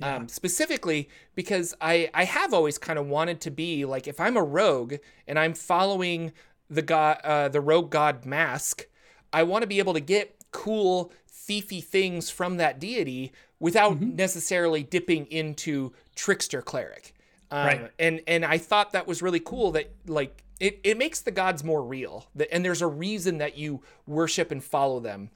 Um, 0.00 0.26
specifically 0.26 1.08
because 1.36 1.76
I, 1.80 2.10
I 2.12 2.24
have 2.24 2.52
always 2.52 2.76
kind 2.76 2.98
of 2.98 3.06
wanted 3.06 3.40
to 3.42 3.52
be 3.52 3.84
like 3.84 4.08
if 4.08 4.18
I'm 4.18 4.36
a 4.36 4.42
rogue 4.42 4.94
and 5.28 5.38
I'm 5.38 5.54
following 5.54 6.32
the 6.68 6.82
god 6.82 7.20
uh, 7.22 7.48
the 7.48 7.60
rogue 7.60 7.90
god 7.90 8.26
mask, 8.26 8.86
I 9.32 9.44
want 9.44 9.62
to 9.62 9.68
be 9.68 9.78
able 9.78 9.94
to 9.94 10.00
get 10.00 10.34
cool 10.50 11.12
thiefy 11.32 11.84
things 11.84 12.30
from 12.30 12.56
that 12.56 12.80
deity 12.80 13.32
without 13.60 14.00
necessarily 14.00 14.82
dipping 14.82 15.26
into 15.26 15.92
trickster 16.14 16.62
cleric. 16.62 17.14
Um, 17.50 17.66
Right. 17.66 17.90
And 17.98 18.20
and 18.26 18.44
I 18.44 18.58
thought 18.58 18.92
that 18.92 19.06
was 19.06 19.20
really 19.22 19.40
cool 19.40 19.72
that 19.72 19.90
like 20.06 20.42
it, 20.60 20.80
it 20.84 20.96
makes 20.96 21.20
the 21.20 21.30
gods 21.32 21.62
more 21.64 21.82
real. 21.82 22.26
That- 22.34 22.52
And 22.54 22.64
there's 22.64 22.82
a 22.82 22.86
reason 22.86 23.38
that 23.38 23.56
you 23.58 23.82
worship 24.06 24.50
and 24.50 24.62
follow 24.62 25.00
them. 25.00 25.30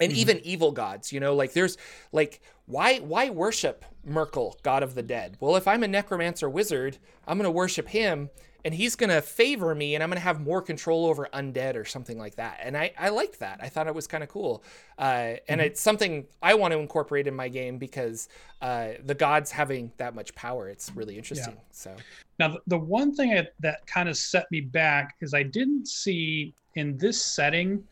and 0.00 0.10
even 0.12 0.40
evil 0.42 0.72
gods 0.72 1.12
you 1.12 1.20
know 1.20 1.34
like 1.34 1.52
there's 1.52 1.76
like 2.12 2.40
why 2.64 2.98
why 3.00 3.28
worship 3.28 3.84
Myrkul 4.08 4.60
god 4.62 4.82
of 4.82 4.94
the 4.94 5.02
dead 5.02 5.36
well 5.38 5.54
if 5.54 5.68
i'm 5.68 5.82
a 5.82 5.86
necromancer 5.88 6.48
wizard 6.48 6.96
i'm 7.26 7.36
going 7.36 7.44
to 7.44 7.50
worship 7.50 7.88
him 7.88 8.30
and 8.64 8.74
he's 8.74 8.96
going 8.96 9.10
to 9.10 9.20
favor 9.20 9.74
me 9.74 9.94
and 9.94 10.02
i'm 10.02 10.08
going 10.10 10.16
to 10.16 10.22
have 10.22 10.40
more 10.40 10.62
control 10.62 11.06
over 11.06 11.28
undead 11.34 11.74
or 11.74 11.84
something 11.84 12.18
like 12.18 12.36
that. 12.36 12.60
And 12.62 12.76
i 12.76 12.92
i 12.98 13.08
liked 13.08 13.40
that. 13.40 13.60
I 13.62 13.68
thought 13.68 13.86
it 13.86 13.94
was 13.94 14.06
kind 14.06 14.22
of 14.22 14.28
cool. 14.28 14.62
Uh, 14.98 15.34
and 15.48 15.60
it's 15.60 15.80
something 15.80 16.26
i 16.42 16.54
want 16.54 16.72
to 16.72 16.78
incorporate 16.78 17.26
in 17.26 17.34
my 17.34 17.48
game 17.48 17.78
because 17.78 18.28
uh, 18.60 18.90
the 19.04 19.14
gods 19.14 19.50
having 19.50 19.90
that 19.96 20.14
much 20.14 20.34
power 20.34 20.68
it's 20.68 20.90
really 20.94 21.16
interesting 21.16 21.56
so. 21.70 21.94
Now, 22.38 22.56
the- 22.66 22.78
one 22.78 23.14
thing 23.14 23.46
that 23.60 23.86
kind 23.86 24.08
of 24.08 24.16
set 24.16 24.50
me 24.50 24.60
back 24.60 25.16
is 25.20 25.34
I 25.34 25.42
didn't 25.42 25.86
see 25.86 26.54
in 26.74 26.96
this 26.98 27.22
setting, 27.22 27.84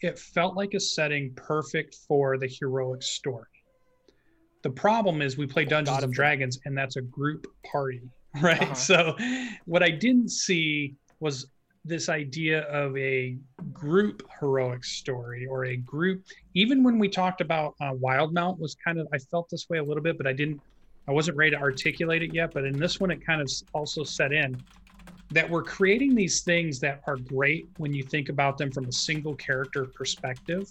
it 0.00 0.18
felt 0.18 0.56
like 0.56 0.74
a 0.74 0.80
setting 0.80 1.32
perfect 1.34 1.96
for 2.06 2.38
the 2.38 2.46
heroic 2.46 3.02
story. 3.02 3.46
The 4.62 4.70
problem 4.70 5.22
is 5.22 5.36
we 5.38 5.46
play 5.46 5.64
Dungeons 5.64 5.96
God 5.96 6.04
and 6.04 6.10
of 6.10 6.14
Dragons, 6.14 6.58
and 6.64 6.76
that's 6.76 6.96
a 6.96 7.02
group 7.02 7.46
party, 7.70 8.02
right? 8.40 8.62
Uh-huh. 8.62 8.74
So, 8.74 9.16
what 9.64 9.82
I 9.82 9.90
didn't 9.90 10.30
see 10.30 10.94
was 11.20 11.46
this 11.84 12.08
idea 12.08 12.62
of 12.64 12.96
a 12.96 13.38
group 13.72 14.22
heroic 14.38 14.84
story 14.84 15.46
or 15.46 15.64
a 15.64 15.76
group. 15.76 16.22
Even 16.54 16.84
when 16.84 16.98
we 16.98 17.08
talked 17.08 17.40
about 17.40 17.74
uh, 17.80 17.92
Wildemount, 17.92 18.58
was 18.58 18.76
kind 18.84 18.98
of 18.98 19.08
I 19.12 19.18
felt 19.18 19.48
this 19.50 19.66
way 19.70 19.78
a 19.78 19.84
little 19.84 20.02
bit, 20.02 20.16
but 20.18 20.26
I 20.26 20.32
didn't 20.32 20.60
I 21.08 21.12
wasn't 21.12 21.36
ready 21.36 21.52
to 21.52 21.56
articulate 21.56 22.22
it 22.22 22.32
yet, 22.32 22.50
but 22.54 22.64
in 22.64 22.78
this 22.78 23.00
one, 23.00 23.10
it 23.10 23.24
kind 23.24 23.40
of 23.40 23.50
also 23.72 24.04
set 24.04 24.32
in 24.32 24.62
that 25.32 25.48
we're 25.48 25.62
creating 25.62 26.14
these 26.14 26.42
things 26.42 26.80
that 26.80 27.00
are 27.06 27.16
great 27.16 27.68
when 27.76 27.94
you 27.94 28.02
think 28.02 28.28
about 28.28 28.58
them 28.58 28.70
from 28.72 28.88
a 28.88 28.92
single 28.92 29.34
character 29.36 29.90
perspective, 29.94 30.64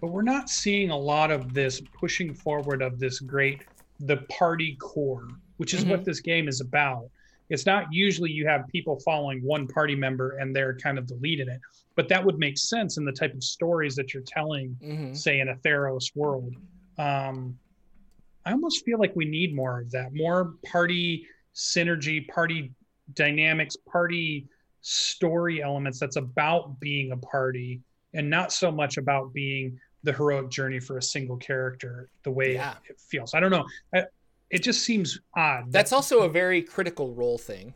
but 0.00 0.08
we're 0.08 0.22
not 0.22 0.48
seeing 0.48 0.90
a 0.90 0.96
lot 0.96 1.30
of 1.30 1.54
this 1.54 1.80
pushing 1.98 2.34
forward 2.34 2.82
of 2.82 2.98
this 2.98 3.20
great, 3.20 3.62
the 4.00 4.18
party 4.30 4.76
core, 4.80 5.28
which 5.56 5.74
is 5.74 5.84
what 5.84 6.04
this 6.04 6.20
game 6.20 6.48
is 6.48 6.60
about. 6.60 7.08
It's 7.50 7.66
not 7.66 7.92
usually 7.92 8.30
you 8.30 8.46
have 8.46 8.66
people 8.68 8.98
following 9.00 9.42
one 9.42 9.66
party 9.66 9.94
member 9.94 10.38
and 10.38 10.54
they're 10.54 10.76
kind 10.76 10.98
of 10.98 11.06
the 11.06 11.14
lead 11.16 11.40
in 11.40 11.48
it, 11.48 11.60
but 11.94 12.08
that 12.08 12.24
would 12.24 12.38
make 12.38 12.56
sense 12.58 12.96
in 12.96 13.04
the 13.04 13.12
type 13.12 13.34
of 13.34 13.44
stories 13.44 13.94
that 13.96 14.14
you're 14.14 14.22
telling 14.22 14.76
mhm. 14.82 15.16
say 15.16 15.40
in 15.40 15.48
a 15.50 15.56
Theros 15.56 16.14
world. 16.16 16.54
Um, 16.98 17.58
I 18.46 18.52
almost 18.52 18.84
feel 18.84 18.98
like 18.98 19.14
we 19.14 19.24
need 19.24 19.54
more 19.54 19.80
of 19.80 19.90
that, 19.92 20.14
more 20.14 20.54
party 20.66 21.26
synergy, 21.54 22.26
party 22.28 22.72
dynamics, 23.14 23.76
party 23.76 24.46
story 24.80 25.62
elements 25.62 25.98
that's 25.98 26.16
about 26.16 26.78
being 26.80 27.12
a 27.12 27.16
party 27.16 27.80
and 28.12 28.28
not 28.28 28.52
so 28.52 28.70
much 28.70 28.96
about 28.96 29.32
being 29.32 29.78
the 30.02 30.12
heroic 30.12 30.50
journey 30.50 30.78
for 30.78 30.98
a 30.98 31.02
single 31.02 31.36
character 31.38 32.10
the 32.22 32.30
way 32.30 32.54
Yeah. 32.54 32.72
it, 32.72 32.92
it 32.92 33.00
feels. 33.00 33.34
I 33.34 33.40
don't 33.40 33.50
know. 33.50 33.66
I, 33.94 34.04
it 34.50 34.62
just 34.62 34.82
seems 34.82 35.18
odd. 35.36 35.72
That's 35.72 35.92
also 35.92 36.20
a 36.20 36.28
very 36.28 36.62
critical 36.62 37.12
role 37.14 37.38
thing. 37.38 37.74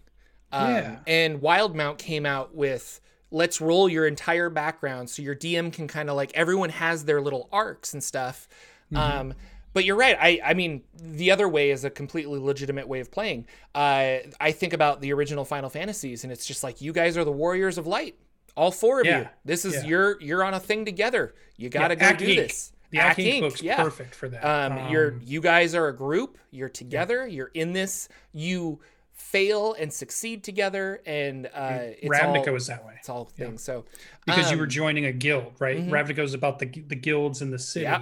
Um, 0.52 0.70
Yeah. 0.70 0.98
And 1.06 1.40
Wildemount 1.40 1.98
came 1.98 2.24
out 2.26 2.54
with 2.54 3.00
let's 3.30 3.60
roll 3.60 3.88
your 3.88 4.06
entire 4.06 4.48
background 4.48 5.10
so 5.10 5.20
your 5.22 5.34
DM 5.36 5.72
can 5.72 5.86
kind 5.88 6.08
of 6.08 6.16
like 6.16 6.32
everyone 6.34 6.70
has 6.70 7.04
their 7.04 7.20
little 7.20 7.48
arcs 7.52 7.92
and 7.92 8.02
stuff. 8.02 8.48
Um, 8.94 9.34
but 9.74 9.84
you're 9.84 9.96
right. 9.96 10.16
I, 10.18 10.40
I 10.42 10.54
mean, 10.54 10.82
the 10.98 11.30
other 11.30 11.46
way 11.46 11.70
is 11.70 11.84
a 11.84 11.90
completely 11.90 12.38
legitimate 12.40 12.88
way 12.88 13.00
of 13.00 13.10
playing. 13.10 13.46
Uh, 13.74 14.18
I 14.40 14.52
think 14.52 14.72
about 14.72 15.02
the 15.02 15.12
original 15.12 15.44
Final 15.44 15.68
Fantasies, 15.68 16.24
and 16.24 16.32
it's 16.32 16.46
just 16.46 16.64
like 16.64 16.80
you 16.80 16.92
guys 16.94 17.18
are 17.18 17.24
the 17.24 17.30
warriors 17.32 17.76
of 17.76 17.86
light, 17.86 18.16
all 18.56 18.70
four 18.70 19.00
of 19.00 19.06
you. 19.06 19.12
Yeah. 19.12 19.28
This 19.44 19.66
is 19.66 19.74
Yeah. 19.74 19.84
you're 19.84 20.20
you're 20.22 20.42
on 20.42 20.54
a 20.54 20.60
thing 20.60 20.86
together. 20.86 21.34
You 21.58 21.68
got 21.68 21.88
to 21.88 21.96
go 21.96 22.14
do 22.14 22.26
Inc. 22.26 22.36
this. 22.36 22.72
The 22.90 22.98
Acq 22.98 23.16
Inc. 23.16 23.40
Book's 23.40 23.62
yeah. 23.62 23.82
perfect 23.82 24.14
for 24.14 24.28
that. 24.28 24.44
Um, 24.44 24.90
you're 24.90 25.18
you 25.24 25.40
guys 25.40 25.74
are 25.74 25.88
a 25.88 25.96
group. 25.96 26.38
You're 26.50 26.68
together. 26.68 27.26
You're 27.26 27.50
in 27.54 27.72
this. 27.72 28.08
You 28.32 28.80
fail 29.12 29.74
and 29.78 29.92
succeed 29.92 30.44
together, 30.44 31.02
and 31.04 31.46
uh, 31.46 31.78
it's 31.80 32.08
Ravnica 32.08 32.48
all, 32.48 32.52
was 32.54 32.66
that 32.68 32.86
way. 32.86 32.94
it's 32.98 33.08
all 33.08 33.24
things. 33.26 33.62
So 33.62 33.84
because 34.24 34.50
you 34.50 34.54
um, 34.54 34.60
were 34.60 34.66
joining 34.66 35.06
a 35.06 35.12
guild, 35.12 35.52
right? 35.58 35.78
mhm. 35.78 35.90
Ravnica 35.90 36.18
was 36.18 36.34
about 36.34 36.58
the 36.58 36.66
the 36.66 36.96
guilds 36.96 37.42
in 37.42 37.50
the 37.50 37.58
city, 37.58 37.92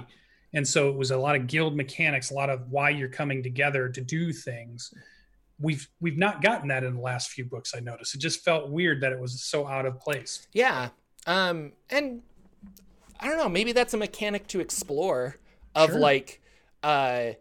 and 0.53 0.65
so 0.65 0.89
it 0.89 0.95
was 0.95 1.11
a 1.11 1.17
lot 1.17 1.35
of 1.35 1.47
guild 1.47 1.75
mechanics, 1.75 2.31
a 2.31 2.33
lot 2.33 2.49
of 2.49 2.69
why 2.69 2.91
you're 2.91 3.09
coming 3.09 3.43
together 3.43 3.89
to 3.89 4.01
do 4.01 4.31
things. 4.31 4.93
We've 5.59 5.89
we've 5.99 6.17
not 6.17 6.41
gotten 6.41 6.69
that 6.69 6.83
in 6.83 6.95
the 6.95 7.01
last 7.01 7.31
few 7.31 7.43
books. 7.43 7.73
I 7.75 7.79
noticed 7.79 8.15
it 8.15 8.19
just 8.19 8.45
felt 8.45 8.69
weird 8.69 9.01
that 9.01 9.11
it 9.11 9.19
was 9.19 9.43
so 9.43 9.67
out 9.67 9.85
of 9.85 9.99
place. 9.99 10.47
yeah, 10.53 10.89
um, 11.25 11.73
and 11.89 12.21
I 13.19 13.27
don't 13.27 13.37
know. 13.37 13.49
Maybe 13.49 13.71
that's 13.71 13.93
a 13.93 13.97
mechanic 13.97 14.47
to 14.47 14.59
explore 14.59 15.37
of 15.75 15.91
Sure. 15.91 15.99
like, 15.99 16.41
uh, 16.83 17.31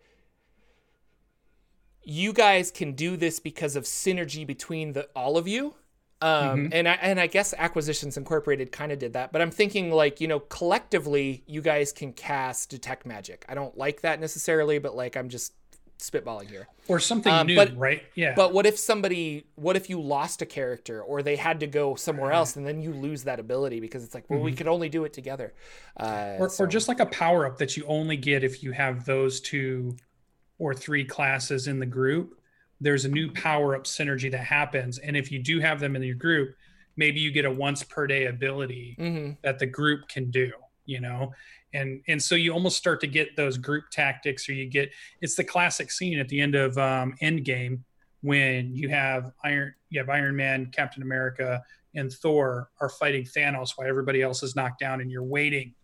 you 2.02 2.32
guys 2.32 2.70
can 2.70 2.92
do 2.92 3.16
this 3.16 3.40
because 3.40 3.76
of 3.76 3.84
synergy 3.84 4.46
between 4.46 4.92
the 4.92 5.08
all 5.16 5.36
of 5.36 5.48
you. 5.48 5.74
Um, 6.22 6.68
Mhm. 6.68 6.68
and 6.72 6.88
I 6.88 6.92
and 6.94 7.20
I 7.20 7.26
guess 7.26 7.52
Acquisitions 7.58 8.16
Incorporated 8.16 8.72
kind 8.72 8.90
of 8.90 8.98
did 8.98 9.12
that, 9.12 9.32
but 9.32 9.42
I'm 9.42 9.50
thinking 9.50 9.90
like 9.90 10.18
you 10.20 10.26
know 10.28 10.40
collectively 10.40 11.42
you 11.46 11.60
guys 11.60 11.92
can 11.92 12.12
cast 12.14 12.70
detect 12.70 13.04
magic. 13.04 13.44
I 13.48 13.54
don't 13.54 13.76
like 13.76 14.00
that 14.00 14.18
necessarily, 14.18 14.78
but 14.78 14.96
like 14.96 15.14
I'm 15.16 15.28
just 15.28 15.52
spitballing 15.98 16.48
here. 16.50 16.68
Or 16.88 17.00
something 17.00 17.32
Um, 17.32 17.46
new, 17.46 17.56
but- 17.56 17.76
right? 17.76 18.02
Yeah. 18.14 18.34
But 18.34 18.52
what 18.52 18.66
if 18.66 18.78
somebody, 18.78 19.46
what 19.54 19.76
if 19.76 19.88
you 19.90 20.00
lost 20.00 20.42
a 20.42 20.46
character 20.46 21.02
or 21.02 21.22
they 21.22 21.36
had 21.36 21.60
to 21.60 21.66
go 21.66 21.94
somewhere 21.94 22.32
else 22.32 22.56
and 22.56 22.66
then 22.66 22.82
you 22.82 22.92
lose 22.92 23.24
that 23.24 23.40
ability 23.40 23.80
because 23.80 24.04
it's 24.04 24.14
like, 24.14 24.28
well, 24.28 24.40
we 24.40 24.52
could 24.52 24.68
only 24.68 24.88
do 24.88 25.04
it 25.04 25.12
together. 25.12 25.54
Uh, 25.96 26.04
Mm-hmm. 26.06 26.42
or, 26.42 26.48
so- 26.50 26.64
or 26.64 26.66
just 26.66 26.88
like 26.88 27.00
a 27.00 27.06
power 27.06 27.46
up 27.46 27.58
that 27.58 27.76
you 27.76 27.84
only 27.86 28.16
get 28.16 28.44
if 28.44 28.62
you 28.62 28.72
have 28.72 29.04
those 29.04 29.40
two 29.40 29.96
or 30.58 30.74
three 30.74 31.04
classes 31.04 31.66
in 31.68 31.78
the 31.78 31.86
group 31.86 32.40
there's 32.80 33.06
a 33.06 33.08
new 33.08 33.30
power 33.32 33.74
up 33.74 33.84
synergy 33.84 34.30
that 34.30 34.44
happens 34.44 34.98
and 34.98 35.16
if 35.16 35.32
you 35.32 35.38
do 35.42 35.60
have 35.60 35.80
them 35.80 35.96
in 35.96 36.02
your 36.02 36.14
group 36.14 36.54
maybe 36.96 37.20
you 37.20 37.30
get 37.30 37.44
a 37.46 37.50
once 37.50 37.82
per 37.82 38.06
day 38.06 38.26
ability 38.26 38.96
Mhm. 38.98 39.36
that 39.42 39.58
the 39.58 39.66
group 39.66 40.08
can 40.08 40.30
do 40.30 40.52
you 40.86 41.00
know 41.00 41.32
and 41.76 42.02
and 42.08 42.22
so 42.22 42.34
you 42.34 42.52
almost 42.52 42.76
start 42.76 43.00
to 43.00 43.06
get 43.06 43.36
those 43.36 43.56
group 43.58 43.84
tactics 43.90 44.48
or 44.48 44.52
you 44.52 44.66
get 44.66 44.90
it's 45.20 45.34
the 45.34 45.44
classic 45.44 45.90
scene 45.90 46.18
at 46.18 46.28
the 46.28 46.40
end 46.40 46.54
of 46.54 46.76
um 46.78 47.14
endgame 47.22 47.80
when 48.22 48.74
you 48.74 48.88
have 48.88 49.30
iron 49.44 49.74
you 49.90 50.00
have 50.00 50.08
iron 50.08 50.34
man 50.34 50.66
captain 50.72 51.02
america 51.02 51.62
and 51.96 52.12
thor 52.12 52.70
are 52.80 52.88
fighting 52.88 53.24
thanos 53.24 53.70
while 53.74 53.88
everybody 53.88 54.22
else 54.22 54.42
is 54.42 54.54
knocked 54.54 54.78
down 54.78 55.00
and 55.00 55.10
you're 55.10 55.24
waiting. 55.24 55.74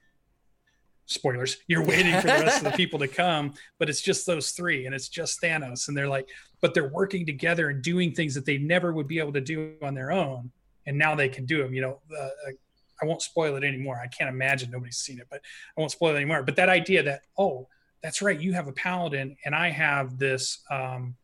Spoilers. 1.07 1.57
You're 1.67 1.85
waiting 1.85 2.15
for 2.21 2.29
the 2.29 2.45
rest 2.45 2.59
of 2.59 2.71
the 2.71 2.77
people 2.77 2.99
to 3.01 3.09
come 3.09 3.55
but 3.79 3.91
it's 3.91 4.01
just 4.01 4.25
those 4.27 4.53
three 4.53 4.87
and 4.87 4.95
it's 4.95 5.09
just 5.09 5.43
thanos 5.43 5.89
and 5.89 5.97
they're 5.97 6.09
like 6.09 6.29
but 6.61 6.75
they're 6.75 6.89
working 6.89 7.27
together 7.27 7.71
and 7.71 7.83
doing 7.83 8.13
things 8.13 8.35
that 8.35 8.47
they 8.47 8.57
never 8.57 8.93
would 8.93 9.09
be 9.09 9.19
able 9.19 9.33
to 9.33 9.41
do 9.41 9.75
on 9.83 9.95
their 9.95 10.13
own 10.13 10.51
and 10.87 10.97
now 10.97 11.15
they 11.15 11.29
can 11.29 11.45
do 11.45 11.63
them 11.63 11.75
you 11.75 11.81
know 11.83 11.99
uh, 12.19 12.29
i 13.03 13.07
won't 13.07 13.23
spoil 13.23 13.57
it 13.57 13.65
anymore. 13.65 14.01
I 14.03 14.07
can't 14.07 14.31
imagine 14.31 14.71
nobody's 14.71 14.99
seen 14.99 15.19
it 15.19 15.27
but 15.31 15.41
i 15.77 15.81
won't 15.81 15.93
spoil 15.93 16.15
it 16.15 16.17
anymore. 16.17 16.43
But 16.43 16.57
that 16.57 16.69
idea 16.69 17.03
that 17.03 17.23
oh 17.39 17.69
that's 18.03 18.23
right 18.23 18.41
you 18.41 18.53
have 18.53 18.69
a 18.69 18.73
paladin 18.73 19.37
and 19.45 19.55
i 19.55 19.71
have 19.71 20.19
this 20.19 20.61
um, 20.71 21.15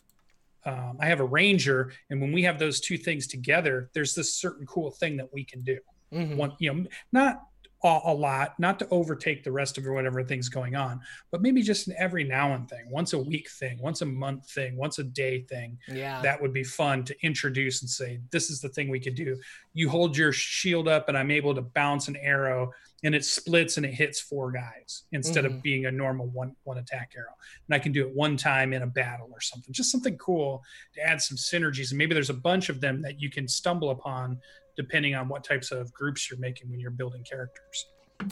um, 0.64 0.96
i 1.00 1.06
have 1.06 1.20
a 1.20 1.24
ranger 1.24 1.92
and 2.10 2.20
when 2.20 2.32
we 2.32 2.42
have 2.42 2.58
those 2.58 2.80
two 2.80 2.96
things 2.98 3.26
together 3.26 3.90
there's 3.94 4.14
this 4.14 4.34
certain 4.34 4.66
cool 4.66 4.90
thing 4.90 5.16
that 5.16 5.32
we 5.32 5.44
can 5.44 5.62
do. 5.62 5.78
Mhm. 6.12 6.36
one 6.36 6.52
you 6.58 6.72
know 6.72 6.86
not 7.12 7.47
a, 7.84 8.00
a 8.06 8.14
lot 8.14 8.58
not 8.58 8.78
to 8.78 8.88
overtake 8.90 9.44
the 9.44 9.52
rest 9.52 9.78
of 9.78 9.86
whatever 9.86 10.22
things 10.24 10.48
going 10.48 10.74
on 10.74 11.00
but 11.30 11.40
maybe 11.40 11.62
just 11.62 11.86
an 11.88 11.94
every 11.98 12.24
now 12.24 12.54
and 12.54 12.68
thing 12.68 12.90
once 12.90 13.12
a 13.12 13.18
week 13.18 13.48
thing 13.50 13.78
once 13.80 14.02
a 14.02 14.06
month 14.06 14.50
thing 14.50 14.76
once 14.76 14.98
a 14.98 15.04
day 15.04 15.42
thing 15.42 15.78
yeah. 15.86 16.20
that 16.22 16.40
would 16.40 16.52
be 16.52 16.64
fun 16.64 17.04
to 17.04 17.14
introduce 17.24 17.80
and 17.82 17.88
say 17.90 18.18
this 18.30 18.50
is 18.50 18.60
the 18.60 18.68
thing 18.70 18.88
we 18.88 18.98
could 18.98 19.14
do 19.14 19.38
you 19.74 19.88
hold 19.88 20.16
your 20.16 20.32
shield 20.32 20.88
up 20.88 21.08
and 21.08 21.16
i'm 21.16 21.30
able 21.30 21.54
to 21.54 21.62
bounce 21.62 22.08
an 22.08 22.16
arrow 22.16 22.70
and 23.04 23.14
it 23.14 23.24
splits 23.24 23.76
and 23.76 23.86
it 23.86 23.94
hits 23.94 24.20
four 24.20 24.50
guys 24.50 25.04
instead 25.12 25.44
Mhm. 25.44 25.54
of 25.54 25.62
being 25.62 25.86
a 25.86 25.90
normal 25.90 26.26
one 26.26 26.56
one 26.64 26.78
attack 26.78 27.12
arrow 27.16 27.34
and 27.68 27.74
i 27.74 27.78
can 27.78 27.92
do 27.92 28.04
it 28.06 28.12
one 28.12 28.36
time 28.36 28.72
in 28.72 28.82
a 28.82 28.86
battle 28.88 29.28
or 29.30 29.40
something 29.40 29.72
just 29.72 29.92
something 29.92 30.16
cool 30.18 30.64
to 30.94 31.00
add 31.00 31.22
some 31.22 31.36
synergies 31.36 31.90
and 31.90 31.98
maybe 31.98 32.12
there's 32.12 32.28
a 32.30 32.34
bunch 32.34 32.68
of 32.70 32.80
them 32.80 33.00
that 33.02 33.20
you 33.20 33.30
can 33.30 33.46
stumble 33.46 33.90
upon 33.90 34.40
depending 34.78 35.14
on 35.14 35.28
what 35.28 35.44
types 35.44 35.70
of 35.70 35.92
groups 35.92 36.30
you're 36.30 36.38
making 36.38 36.70
when 36.70 36.80
you're 36.80 36.90
building 36.90 37.22
characters 37.22 37.86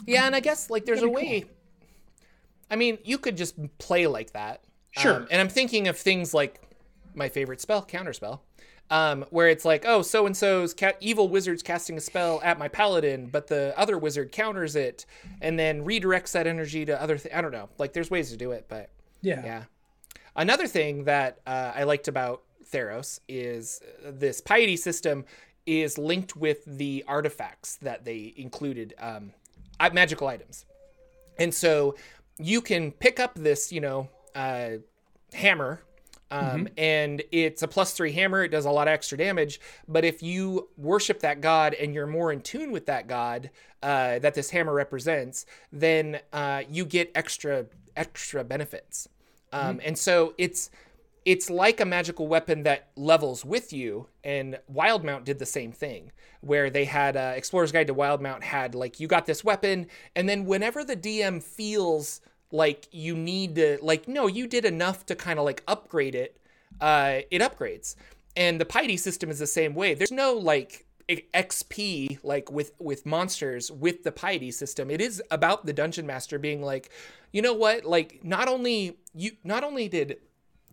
yeah. 0.05 0.25
And 0.25 0.35
I 0.35 0.39
guess 0.39 0.69
like 0.69 0.85
there's 0.85 1.01
a 1.01 1.09
Pretty 1.09 1.43
way, 1.43 1.45
I 2.69 2.75
mean, 2.75 2.97
you 3.03 3.17
could 3.17 3.37
just 3.37 3.55
play 3.77 4.07
like 4.07 4.33
that. 4.33 4.63
Sure. 4.91 5.15
Um, 5.15 5.27
and 5.31 5.39
I'm 5.39 5.49
thinking 5.49 5.87
of 5.87 5.97
things 5.97 6.33
like 6.33 6.61
my 7.15 7.29
favorite 7.29 7.61
spell, 7.61 7.85
counterspell. 7.85 8.41
Um, 8.89 9.25
where 9.31 9.49
it's 9.49 9.65
like, 9.65 9.83
oh, 9.85 10.01
so 10.01 10.25
and 10.25 10.37
so's 10.37 10.73
ca- 10.73 10.93
evil 11.01 11.27
wizard's 11.27 11.61
casting 11.61 11.97
a 11.97 11.99
spell 11.99 12.39
at 12.41 12.57
my 12.57 12.69
paladin, 12.69 13.27
but 13.27 13.47
the 13.47 13.73
other 13.77 13.97
wizard 13.97 14.31
counters 14.31 14.77
it 14.77 15.05
and 15.41 15.59
then 15.59 15.83
redirects 15.83 16.31
that 16.31 16.47
energy 16.47 16.85
to 16.85 17.01
other. 17.01 17.17
Th- 17.17 17.35
I 17.35 17.41
don't 17.41 17.51
know. 17.51 17.67
Like, 17.77 17.91
there's 17.91 18.09
ways 18.09 18.31
to 18.31 18.37
do 18.37 18.51
it, 18.51 18.67
but 18.69 18.89
yeah, 19.21 19.43
Yeah. 19.43 19.63
Another 20.37 20.67
thing 20.67 21.03
that 21.03 21.39
uh, 21.45 21.73
I 21.75 21.83
liked 21.83 22.07
about 22.07 22.43
Theros 22.71 23.19
is 23.27 23.81
uh, 24.05 24.11
this 24.13 24.39
piety 24.39 24.77
system 24.77 25.25
is 25.67 25.97
linked 25.97 26.35
with 26.35 26.65
the 26.65 27.03
artifacts 27.07 27.75
that 27.77 28.05
they 28.05 28.33
included, 28.35 28.95
um, 28.99 29.33
magical 29.93 30.27
items. 30.27 30.65
And 31.37 31.53
so 31.53 31.95
you 32.39 32.61
can 32.61 32.91
pick 32.91 33.19
up 33.19 33.35
this, 33.35 33.71
you 33.71 33.81
know, 33.81 34.09
uh, 34.33 34.77
hammer 35.33 35.83
um, 36.29 36.45
mm-hmm. 36.45 36.65
and 36.77 37.23
it's 37.31 37.61
a 37.61 37.67
plus 37.67 37.93
three 37.93 38.11
hammer. 38.11 38.43
It 38.43 38.49
does 38.49 38.65
a 38.65 38.71
lot 38.71 38.87
of 38.87 38.93
extra 38.93 39.17
damage. 39.17 39.59
But 39.87 40.03
if 40.03 40.21
you 40.21 40.69
worship 40.77 41.21
that 41.21 41.41
god 41.41 41.73
and 41.73 41.93
you're 41.93 42.07
more 42.07 42.31
in 42.31 42.41
tune 42.41 42.71
with 42.71 42.85
that 42.87 43.07
god 43.07 43.49
uh, 43.81 44.19
that 44.19 44.33
this 44.33 44.49
hammer 44.49 44.73
represents, 44.73 45.45
then 45.71 46.19
uh, 46.33 46.63
you 46.69 46.85
get 46.85 47.11
extra 47.15 47.65
extra 47.95 48.43
benefits. 48.43 49.07
Um, 49.53 49.77
mm-hmm. 49.77 49.87
And 49.87 49.97
so 49.97 50.33
it's 50.37 50.69
it's 51.27 51.49
like 51.49 51.81
a 51.81 51.85
magical 51.85 52.25
weapon 52.25 52.63
that 52.63 52.87
levels 52.95 53.43
with 53.43 53.73
you. 53.73 54.07
And 54.23 54.57
Wildemount 54.73 55.25
did 55.25 55.39
the 55.39 55.45
same 55.45 55.73
thing, 55.73 56.13
where 56.39 56.69
they 56.69 56.85
had 56.85 57.17
uh, 57.17 57.33
Explorer's 57.35 57.73
Guide 57.73 57.87
to 57.87 57.93
Wildemount 57.93 58.43
had 58.43 58.73
like 58.73 59.01
you 59.01 59.09
got 59.09 59.25
this 59.25 59.43
weapon, 59.43 59.87
and 60.15 60.29
then 60.29 60.45
whenever 60.45 60.85
the 60.85 60.95
DM 60.95 61.43
feels 61.43 62.21
like 62.49 62.87
you 62.93 63.13
need 63.13 63.55
to 63.55 63.77
like 63.81 64.07
no 64.07 64.25
you 64.25 64.47
did 64.47 64.63
enough 64.63 65.05
to 65.05 65.15
kind 65.15 65.37
of 65.37 65.43
like 65.43 65.61
upgrade 65.67 66.15
it 66.15 66.39
uh 66.79 67.19
it 67.29 67.41
upgrades. 67.41 67.95
And 68.37 68.61
the 68.61 68.65
piety 68.65 68.95
system 68.95 69.29
is 69.29 69.37
the 69.37 69.47
same 69.47 69.75
way. 69.75 69.95
There's 69.95 70.11
no 70.11 70.33
like 70.33 70.85
xp 71.09 72.19
like 72.23 72.51
with 72.51 72.71
with 72.79 73.05
monsters 73.05 73.69
with 73.69 74.03
the 74.03 74.13
piety 74.13 74.51
system. 74.51 74.89
It 74.89 75.01
is 75.01 75.21
about 75.29 75.65
the 75.65 75.73
dungeon 75.73 76.07
master 76.07 76.39
being 76.39 76.61
like 76.61 76.89
you 77.33 77.41
know 77.41 77.53
what? 77.53 77.83
Like 77.83 78.23
not 78.23 78.47
only 78.47 78.97
you 79.13 79.31
not 79.43 79.65
only 79.65 79.89
did 79.89 80.19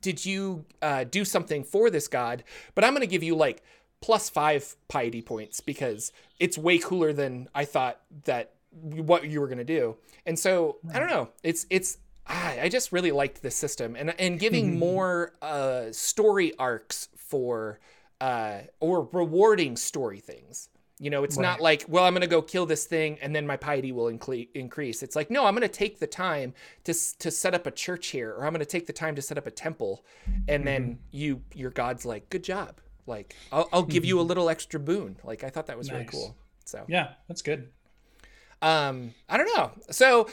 did 0.05 0.25
you 0.25 0.65
uh, 0.83 1.05
do 1.05 1.25
something 1.25 1.65
for 1.65 1.91
this 1.91 2.07
god 2.07 2.45
but 2.75 2.85
i'm 2.85 2.93
gonna 2.93 3.07
give 3.07 3.23
you 3.23 3.35
like 3.35 3.63
plus 4.01 4.29
five 4.29 4.77
piety 4.89 5.23
points 5.23 5.61
because 5.61 6.13
it's 6.39 6.57
way 6.57 6.79
cooler 6.79 7.13
than 7.13 7.49
i 7.55 7.65
thought 7.65 8.01
that 8.25 8.55
what 8.75 9.29
you 9.29 9.41
were 9.41 9.47
going 9.47 9.59
to 9.59 9.65
do. 9.65 9.97
And 10.27 10.39
so. 10.39 10.79
I 10.93 10.99
don't 10.99 11.11
know. 11.11 11.29
It's 11.43 11.67
it's 11.71 11.99
I, 12.27 12.61
I 12.63 12.69
just 12.69 12.93
really 12.93 13.13
liked 13.13 13.43
this 13.43 13.57
system 13.57 13.97
and 13.97 14.19
and 14.19 14.39
giving 14.39 14.71
mm-hmm. 14.71 14.79
more 14.79 15.33
uh, 15.43 15.93
story 15.93 16.53
arcs 16.59 17.09
for 17.17 17.79
uh, 18.21 18.61
or 18.81 19.09
rewarding 19.13 19.77
story 19.77 20.21
things. 20.21 20.69
You 21.05 21.11
know, 21.11 21.23
it's 21.23 21.37
right. 21.37 21.43
not 21.43 21.61
like, 21.61 21.85
well, 21.87 22.05
I'm 22.05 22.15
going 22.15 22.23
to 22.23 22.27
go 22.27 22.41
kill 22.41 22.65
this 22.65 22.87
thing 22.87 23.19
and 23.21 23.37
then 23.37 23.47
my 23.47 23.57
piety 23.57 23.93
will 23.93 24.09
incle- 24.09 24.47
increase. 24.55 25.03
It's 25.03 25.15
like, 25.15 25.31
no, 25.31 25.45
I'm 25.45 25.55
going 25.55 25.69
to 25.69 25.75
take 25.75 25.99
the 25.99 26.07
time 26.07 26.55
to 26.85 26.95
to 27.19 27.31
set 27.31 27.55
up 27.55 27.67
a 27.67 27.71
church 27.71 28.07
here, 28.09 28.31
or 28.31 28.47
I'm 28.47 28.53
going 28.53 28.61
to 28.61 28.67
take 28.67 28.87
the 28.87 28.93
time 28.93 29.15
to 29.17 29.23
set 29.23 29.37
up 29.37 29.47
a 29.47 29.51
temple, 29.51 30.05
and 30.27 30.47
mm-hmm. 30.49 30.65
then 30.65 30.99
you 31.11 31.43
your 31.55 31.71
god's 31.71 32.07
like, 32.07 32.31
good 32.31 32.43
job. 32.43 32.81
Like, 33.07 33.37
I'll, 33.53 33.69
I'll 33.71 33.83
give 33.83 34.07
you 34.07 34.19
a 34.19 34.23
little 34.23 34.49
extra 34.49 34.81
boon. 34.81 35.17
Like, 35.23 35.45
I 35.45 35.51
thought 35.51 35.67
that 35.67 35.77
was 35.77 35.89
nice. 35.89 35.95
really 35.95 36.07
cool. 36.07 36.37
So 36.65 36.85
yeah, 36.89 37.11
that's 37.29 37.43
good. 37.43 37.69
Um, 38.63 39.13
I 39.29 39.37
don't 39.37 39.55
know. 39.57 39.73
So 39.91 40.29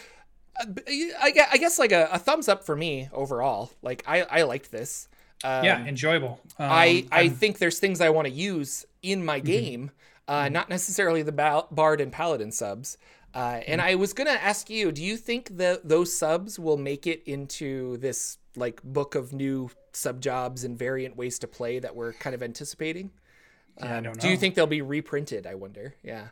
uh, 0.59 0.65
I, 0.87 1.33
I 1.51 1.57
guess 1.57 1.77
like 1.77 1.91
a, 1.91 2.07
a, 2.13 2.17
thumbs 2.17 2.47
up 2.47 2.63
for 2.65 2.75
me 2.75 3.09
overall. 3.11 3.71
Like 3.81 4.03
I, 4.07 4.21
I 4.21 4.43
liked 4.43 4.71
this. 4.71 5.09
Um, 5.43 5.65
yeah, 5.65 5.85
enjoyable. 5.85 6.39
Um, 6.57 6.69
I, 6.71 7.07
I 7.11 7.29
think 7.29 7.57
there's 7.57 7.79
things 7.79 7.99
I 7.99 8.09
want 8.09 8.27
to 8.27 8.33
use 8.33 8.85
in 9.01 9.25
my 9.25 9.39
mm-hmm. 9.39 9.47
game, 9.47 9.91
uh, 10.31 10.43
mm-hmm. 10.45 10.53
not 10.53 10.69
necessarily 10.69 11.23
the 11.23 11.31
ba- 11.31 11.65
Bard 11.71 12.01
and 12.01 12.11
Paladin 12.11 12.51
subs. 12.51 12.97
Uh, 13.33 13.61
and 13.67 13.79
mm-hmm. 13.79 13.89
I 13.89 13.95
was 13.95 14.13
gonna 14.13 14.31
ask 14.31 14.69
you, 14.69 14.91
do 14.91 15.03
you 15.03 15.17
think 15.17 15.57
that 15.57 15.87
those 15.87 16.17
subs 16.17 16.57
will 16.59 16.77
make 16.77 17.07
it 17.07 17.23
into 17.25 17.97
this 17.97 18.37
like 18.55 18.81
book 18.83 19.15
of 19.15 19.31
new 19.33 19.69
sub 19.93 20.21
jobs 20.21 20.63
and 20.63 20.77
variant 20.77 21.15
ways 21.15 21.39
to 21.39 21.47
play 21.47 21.79
that 21.79 21.95
we're 21.95 22.13
kind 22.13 22.33
of 22.33 22.43
anticipating? 22.43 23.11
Yeah, 23.77 23.85
um, 23.85 23.91
I 23.91 23.93
don't 24.01 24.03
know. 24.15 24.21
Do 24.21 24.29
you 24.29 24.37
think 24.37 24.55
they'll 24.55 24.67
be 24.67 24.81
reprinted? 24.81 25.47
I 25.47 25.55
wonder. 25.55 25.95
Yeah 26.03 26.29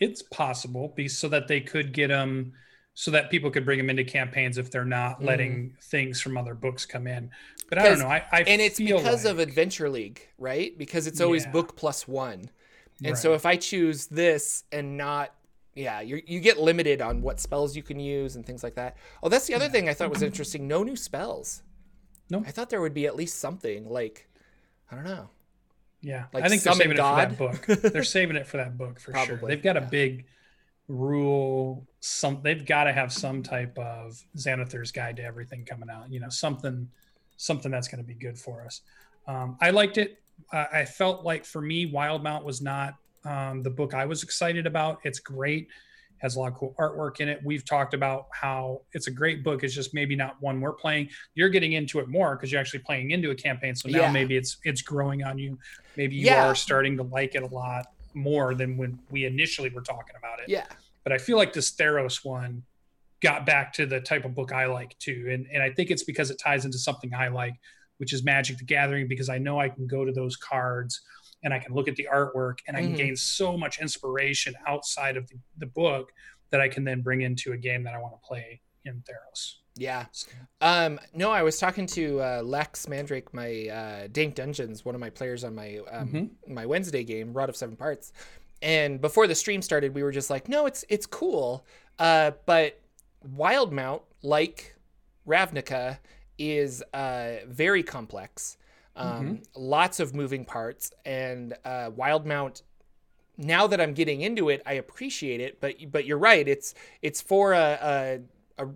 it's 0.00 0.22
possible 0.22 0.92
be 0.96 1.06
so 1.06 1.28
that 1.28 1.46
they 1.46 1.60
could 1.60 1.92
get 1.92 2.08
them 2.08 2.52
so 2.94 3.10
that 3.10 3.30
people 3.30 3.50
could 3.50 3.64
bring 3.64 3.78
them 3.78 3.88
into 3.88 4.02
campaigns 4.02 4.58
if 4.58 4.70
they're 4.70 4.84
not 4.84 5.16
mm-hmm. 5.16 5.26
letting 5.26 5.76
things 5.82 6.20
from 6.20 6.36
other 6.36 6.54
books 6.54 6.84
come 6.84 7.06
in. 7.06 7.30
But 7.68 7.78
I 7.78 7.82
don't 7.84 8.00
know. 8.00 8.08
I, 8.08 8.24
I 8.32 8.40
and 8.42 8.60
it's 8.60 8.78
because 8.78 9.24
like... 9.24 9.32
of 9.32 9.38
Adventure 9.38 9.88
League, 9.88 10.28
right? 10.38 10.76
Because 10.76 11.06
it's 11.06 11.20
always 11.20 11.44
yeah. 11.44 11.52
book 11.52 11.76
plus 11.76 12.08
one, 12.08 12.50
and 13.00 13.12
right. 13.12 13.18
so 13.18 13.34
if 13.34 13.46
I 13.46 13.56
choose 13.56 14.06
this 14.06 14.64
and 14.72 14.96
not, 14.96 15.34
yeah, 15.74 16.00
you 16.00 16.20
you 16.26 16.40
get 16.40 16.58
limited 16.58 17.00
on 17.00 17.22
what 17.22 17.40
spells 17.40 17.76
you 17.76 17.82
can 17.82 17.98
use 17.98 18.36
and 18.36 18.44
things 18.44 18.62
like 18.62 18.74
that. 18.74 18.96
Oh, 19.22 19.28
that's 19.28 19.46
the 19.46 19.54
other 19.54 19.66
yeah. 19.66 19.70
thing 19.70 19.88
I 19.88 19.94
thought 19.94 20.10
was 20.10 20.22
interesting. 20.22 20.68
No 20.68 20.82
new 20.82 20.96
spells. 20.96 21.62
No, 22.28 22.44
I 22.46 22.50
thought 22.50 22.70
there 22.70 22.80
would 22.80 22.94
be 22.94 23.06
at 23.06 23.16
least 23.16 23.40
something 23.40 23.88
like, 23.88 24.28
I 24.90 24.94
don't 24.94 25.04
know. 25.04 25.30
Yeah, 26.02 26.24
like 26.32 26.44
I 26.44 26.48
think 26.48 26.62
they're 26.62 26.72
saving 26.72 26.96
God. 26.96 27.32
it 27.32 27.36
for 27.36 27.48
that 27.48 27.66
book. 27.66 27.92
they're 27.92 28.04
saving 28.04 28.36
it 28.36 28.46
for 28.46 28.56
that 28.58 28.78
book 28.78 29.00
for 29.00 29.12
Probably, 29.12 29.38
sure. 29.38 29.48
They've 29.48 29.62
got 29.62 29.76
yeah. 29.76 29.86
a 29.86 29.90
big 29.90 30.26
rule. 30.88 31.86
Some 32.00 32.40
they've 32.42 32.64
got 32.64 32.84
to 32.84 32.92
have 32.92 33.12
some 33.12 33.42
type 33.42 33.78
of 33.78 34.22
Xanathar's 34.36 34.92
guide 34.92 35.16
to 35.16 35.24
everything 35.24 35.64
coming 35.64 35.90
out. 35.90 36.10
You 36.10 36.20
know, 36.20 36.28
something 36.28 36.88
something 37.36 37.70
that's 37.70 37.88
going 37.88 38.02
to 38.02 38.06
be 38.06 38.14
good 38.14 38.38
for 38.38 38.64
us. 38.64 38.82
Um, 39.26 39.56
I 39.60 39.70
liked 39.70 39.98
it. 39.98 40.20
Uh, 40.52 40.66
I 40.72 40.84
felt 40.84 41.24
like 41.24 41.44
for 41.44 41.60
me, 41.60 41.90
Wildemount 41.90 42.44
was 42.44 42.60
not 42.60 42.94
um, 43.24 43.62
the 43.62 43.70
book 43.70 43.94
I 43.94 44.06
was 44.06 44.22
excited 44.22 44.66
about. 44.66 45.00
It's 45.04 45.18
great 45.20 45.68
has 46.20 46.36
a 46.36 46.38
lot 46.38 46.52
of 46.52 46.54
cool 46.54 46.74
artwork 46.78 47.20
in 47.20 47.28
it. 47.28 47.40
We've 47.44 47.64
talked 47.64 47.94
about 47.94 48.26
how 48.32 48.82
it's 48.92 49.06
a 49.06 49.10
great 49.10 49.42
book. 49.42 49.64
It's 49.64 49.74
just 49.74 49.94
maybe 49.94 50.14
not 50.14 50.36
one 50.40 50.60
we're 50.60 50.72
playing. 50.72 51.08
You're 51.34 51.48
getting 51.48 51.72
into 51.72 51.98
it 51.98 52.08
more 52.08 52.36
because 52.36 52.52
you're 52.52 52.60
actually 52.60 52.80
playing 52.80 53.10
into 53.10 53.30
a 53.30 53.34
campaign. 53.34 53.74
So 53.74 53.88
now 53.88 54.02
yeah. 54.02 54.12
maybe 54.12 54.36
it's 54.36 54.58
it's 54.64 54.82
growing 54.82 55.24
on 55.24 55.38
you. 55.38 55.58
Maybe 55.96 56.16
you 56.16 56.26
yeah. 56.26 56.46
are 56.46 56.54
starting 56.54 56.96
to 56.98 57.02
like 57.04 57.34
it 57.34 57.42
a 57.42 57.46
lot 57.46 57.86
more 58.14 58.54
than 58.54 58.76
when 58.76 58.98
we 59.10 59.24
initially 59.24 59.70
were 59.70 59.82
talking 59.82 60.14
about 60.18 60.40
it. 60.40 60.48
Yeah. 60.48 60.66
But 61.04 61.12
I 61.12 61.18
feel 61.18 61.36
like 61.36 61.52
this 61.52 61.72
Theros 61.72 62.24
one 62.24 62.62
got 63.22 63.46
back 63.46 63.72
to 63.74 63.86
the 63.86 64.00
type 64.00 64.24
of 64.24 64.34
book 64.34 64.52
I 64.52 64.66
like 64.66 64.98
too. 64.98 65.28
And 65.30 65.46
and 65.52 65.62
I 65.62 65.70
think 65.70 65.90
it's 65.90 66.04
because 66.04 66.30
it 66.30 66.38
ties 66.38 66.64
into 66.64 66.78
something 66.78 67.14
I 67.14 67.28
like, 67.28 67.54
which 68.00 68.14
is 68.14 68.24
Magic 68.24 68.56
the 68.56 68.64
Gathering, 68.64 69.06
because 69.06 69.28
I 69.28 69.36
know 69.38 69.60
I 69.60 69.68
can 69.68 69.86
go 69.86 70.04
to 70.06 70.12
those 70.12 70.36
cards 70.36 71.02
and 71.44 71.52
I 71.52 71.58
can 71.58 71.74
look 71.74 71.86
at 71.86 71.96
the 71.96 72.08
artwork 72.12 72.58
and 72.66 72.76
I 72.76 72.80
can 72.80 72.90
mm-hmm. 72.90 72.96
gain 72.96 73.16
so 73.16 73.56
much 73.56 73.78
inspiration 73.78 74.54
outside 74.66 75.16
of 75.18 75.28
the, 75.28 75.36
the 75.58 75.66
book 75.66 76.10
that 76.50 76.60
I 76.60 76.68
can 76.68 76.82
then 76.82 77.02
bring 77.02 77.20
into 77.20 77.52
a 77.52 77.56
game 77.56 77.84
that 77.84 77.94
I 77.94 77.98
want 77.98 78.14
to 78.14 78.26
play 78.26 78.60
in 78.86 79.02
Theros. 79.02 79.56
Yeah. 79.76 80.06
Um, 80.60 80.98
no, 81.14 81.30
I 81.30 81.42
was 81.42 81.58
talking 81.58 81.86
to 81.88 82.20
uh, 82.20 82.42
Lex 82.42 82.88
Mandrake, 82.88 83.32
my 83.32 83.68
uh, 83.68 84.08
Dank 84.10 84.34
Dungeons, 84.34 84.84
one 84.84 84.94
of 84.94 85.00
my 85.00 85.10
players 85.10 85.44
on 85.44 85.54
my 85.54 85.78
um, 85.90 86.08
mm-hmm. 86.08 86.54
my 86.54 86.66
Wednesday 86.66 87.04
game, 87.04 87.32
Rod 87.32 87.48
of 87.48 87.56
Seven 87.56 87.76
Parts. 87.76 88.12
And 88.62 89.00
before 89.00 89.26
the 89.26 89.34
stream 89.34 89.62
started, 89.62 89.94
we 89.94 90.02
were 90.02 90.12
just 90.12 90.28
like, 90.28 90.48
no, 90.48 90.66
it's 90.66 90.84
it's 90.88 91.06
cool, 91.06 91.64
uh, 91.98 92.32
but 92.46 92.80
Wildemount, 93.36 94.02
like 94.22 94.74
Ravnica, 95.26 95.98
is 96.40 96.82
uh, 96.94 97.36
very 97.46 97.82
complex. 97.82 98.56
Um, 98.96 99.24
mm-hmm. 99.24 99.34
Lots 99.54 100.00
of 100.00 100.14
moving 100.14 100.44
parts, 100.44 100.90
and 101.04 101.54
uh, 101.64 101.90
Wildemount. 101.90 102.62
Now 103.36 103.66
that 103.68 103.80
I'm 103.80 103.94
getting 103.94 104.22
into 104.22 104.48
it, 104.48 104.62
I 104.66 104.74
appreciate 104.74 105.40
it. 105.40 105.60
But 105.60 105.76
but 105.92 106.06
you're 106.06 106.18
right. 106.18 106.46
It's 106.48 106.74
it's 107.00 107.20
for 107.20 107.52
a, 107.52 108.18
a, 108.58 108.64
a 108.64 108.68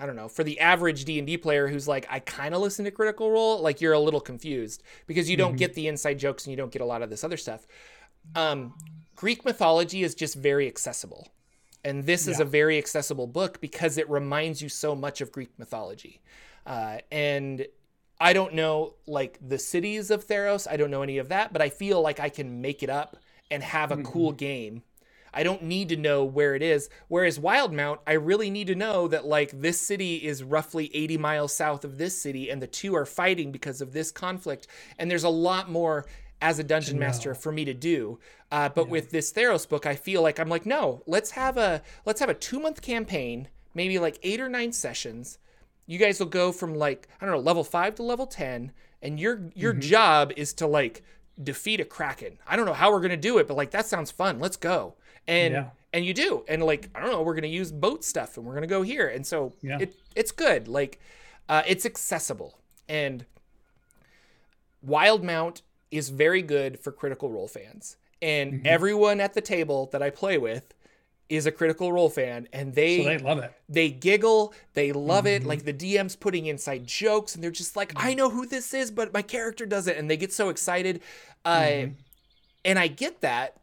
I 0.00 0.06
don't 0.06 0.16
know 0.16 0.28
for 0.28 0.44
the 0.44 0.58
average 0.60 1.04
D 1.04 1.18
and 1.18 1.26
D 1.26 1.36
player 1.36 1.68
who's 1.68 1.86
like 1.86 2.06
I 2.08 2.20
kind 2.20 2.54
of 2.54 2.60
listen 2.60 2.84
to 2.86 2.90
Critical 2.90 3.30
Role. 3.30 3.60
Like 3.60 3.80
you're 3.80 3.92
a 3.92 4.00
little 4.00 4.20
confused 4.20 4.82
because 5.06 5.28
you 5.28 5.36
don't 5.36 5.50
mm-hmm. 5.50 5.58
get 5.58 5.74
the 5.74 5.88
inside 5.88 6.18
jokes 6.18 6.46
and 6.46 6.52
you 6.52 6.56
don't 6.56 6.72
get 6.72 6.82
a 6.82 6.86
lot 6.86 7.02
of 7.02 7.10
this 7.10 7.22
other 7.22 7.36
stuff. 7.36 7.66
Um, 8.34 8.74
Greek 9.16 9.44
mythology 9.44 10.02
is 10.02 10.14
just 10.14 10.34
very 10.36 10.66
accessible. 10.66 11.28
And 11.84 12.04
this 12.04 12.26
yeah. 12.26 12.32
is 12.32 12.40
a 12.40 12.44
very 12.44 12.78
accessible 12.78 13.26
book 13.26 13.60
because 13.60 13.98
it 13.98 14.08
reminds 14.10 14.60
you 14.60 14.68
so 14.68 14.94
much 14.94 15.20
of 15.20 15.30
Greek 15.32 15.50
mythology. 15.58 16.20
Uh, 16.68 16.98
and 17.10 17.66
I 18.20 18.34
don't 18.34 18.52
know 18.52 18.94
like 19.06 19.38
the 19.40 19.58
cities 19.58 20.10
of 20.10 20.26
Theros. 20.26 20.70
I 20.70 20.76
don't 20.76 20.90
know 20.90 21.02
any 21.02 21.16
of 21.16 21.30
that, 21.30 21.52
but 21.52 21.62
I 21.62 21.70
feel 21.70 22.02
like 22.02 22.20
I 22.20 22.28
can 22.28 22.60
make 22.60 22.82
it 22.82 22.90
up 22.90 23.16
and 23.50 23.62
have 23.62 23.90
a 23.90 23.94
mm-hmm. 23.94 24.04
cool 24.04 24.32
game. 24.32 24.82
I 25.32 25.42
don't 25.42 25.62
need 25.62 25.88
to 25.90 25.96
know 25.96 26.24
where 26.24 26.54
it 26.54 26.62
is. 26.62 26.90
Whereas 27.08 27.38
Wildemount, 27.38 27.98
I 28.06 28.12
really 28.12 28.50
need 28.50 28.66
to 28.66 28.74
know 28.74 29.08
that 29.08 29.24
like 29.24 29.58
this 29.58 29.80
city 29.80 30.16
is 30.16 30.42
roughly 30.42 30.94
80 30.94 31.18
miles 31.18 31.54
south 31.54 31.84
of 31.84 31.96
this 31.96 32.20
city 32.20 32.50
and 32.50 32.60
the 32.60 32.66
two 32.66 32.94
are 32.94 33.06
fighting 33.06 33.50
because 33.50 33.80
of 33.80 33.92
this 33.92 34.10
conflict. 34.10 34.66
And 34.98 35.10
there's 35.10 35.24
a 35.24 35.28
lot 35.30 35.70
more 35.70 36.06
as 36.40 36.58
a 36.58 36.64
dungeon 36.64 36.98
master 36.98 37.34
for 37.34 37.50
me 37.50 37.64
to 37.64 37.74
do. 37.74 38.18
Uh, 38.50 38.68
but 38.68 38.86
yeah. 38.86 38.92
with 38.92 39.10
this 39.10 39.32
Theros 39.32 39.68
book, 39.68 39.86
I 39.86 39.94
feel 39.94 40.22
like 40.22 40.38
I'm 40.38 40.48
like, 40.48 40.66
no, 40.66 41.02
let's 41.06 41.30
have 41.32 41.56
a 41.56 41.82
let's 42.04 42.20
have 42.20 42.30
a 42.30 42.34
two 42.34 42.60
month 42.60 42.82
campaign, 42.82 43.48
maybe 43.74 43.98
like 43.98 44.18
eight 44.22 44.40
or 44.40 44.48
nine 44.48 44.72
sessions 44.72 45.38
you 45.88 45.98
guys 45.98 46.20
will 46.20 46.26
go 46.26 46.52
from 46.52 46.74
like 46.74 47.08
I 47.20 47.24
don't 47.24 47.34
know 47.34 47.40
level 47.40 47.64
five 47.64 47.96
to 47.96 48.04
level 48.04 48.26
ten, 48.26 48.70
and 49.02 49.18
your 49.18 49.50
your 49.54 49.72
mm-hmm. 49.72 49.80
job 49.80 50.32
is 50.36 50.52
to 50.54 50.66
like 50.68 51.02
defeat 51.42 51.80
a 51.80 51.84
kraken. 51.84 52.38
I 52.46 52.54
don't 52.54 52.66
know 52.66 52.74
how 52.74 52.92
we're 52.92 53.00
gonna 53.00 53.16
do 53.16 53.38
it, 53.38 53.48
but 53.48 53.56
like 53.56 53.72
that 53.72 53.86
sounds 53.86 54.12
fun. 54.12 54.38
Let's 54.38 54.56
go. 54.56 54.94
And 55.26 55.54
yeah. 55.54 55.70
and 55.92 56.04
you 56.04 56.14
do, 56.14 56.44
and 56.46 56.62
like 56.62 56.90
I 56.94 57.00
don't 57.00 57.10
know, 57.10 57.22
we're 57.22 57.34
gonna 57.34 57.48
use 57.48 57.72
boat 57.72 58.04
stuff, 58.04 58.36
and 58.36 58.46
we're 58.46 58.54
gonna 58.54 58.68
go 58.68 58.82
here, 58.82 59.08
and 59.08 59.26
so 59.26 59.54
yeah. 59.62 59.78
it 59.80 59.96
it's 60.14 60.30
good. 60.30 60.68
Like 60.68 61.00
uh, 61.48 61.62
it's 61.66 61.86
accessible, 61.86 62.58
and 62.86 63.24
Wildemount 64.86 65.62
is 65.90 66.10
very 66.10 66.42
good 66.42 66.78
for 66.78 66.92
Critical 66.92 67.30
Role 67.30 67.48
fans, 67.48 67.96
and 68.20 68.52
mm-hmm. 68.52 68.66
everyone 68.66 69.20
at 69.20 69.32
the 69.32 69.40
table 69.40 69.88
that 69.92 70.02
I 70.02 70.10
play 70.10 70.36
with 70.36 70.74
is 71.28 71.44
a 71.46 71.52
Critical 71.52 71.92
Role 71.92 72.08
fan, 72.08 72.48
and 72.52 72.74
they 72.74 72.98
so 72.98 73.04
they 73.04 73.18
love 73.18 73.38
it. 73.38 73.52
They 73.68 73.90
giggle, 73.90 74.54
they 74.74 74.92
love 74.92 75.26
it. 75.26 75.42
Mhm. 75.42 75.46
Like 75.46 75.64
the 75.64 75.72
DM's 75.74 76.16
putting 76.16 76.46
inside 76.46 76.86
jokes, 76.86 77.34
and 77.34 77.44
they're 77.44 77.50
just 77.50 77.76
like, 77.76 77.90
Mm-hmm. 77.94 78.06
"I 78.08 78.14
know 78.14 78.30
who 78.30 78.46
this 78.46 78.72
is, 78.72 78.90
but 78.90 79.12
my 79.12 79.22
character 79.22 79.66
doesn't," 79.66 79.96
and 79.96 80.08
they 80.10 80.16
get 80.16 80.32
so 80.32 80.48
excited. 80.48 81.00
Uh, 81.44 81.60
Mhm. 81.60 81.94
and 82.64 82.78
I 82.78 82.86
get 82.88 83.20
that, 83.20 83.56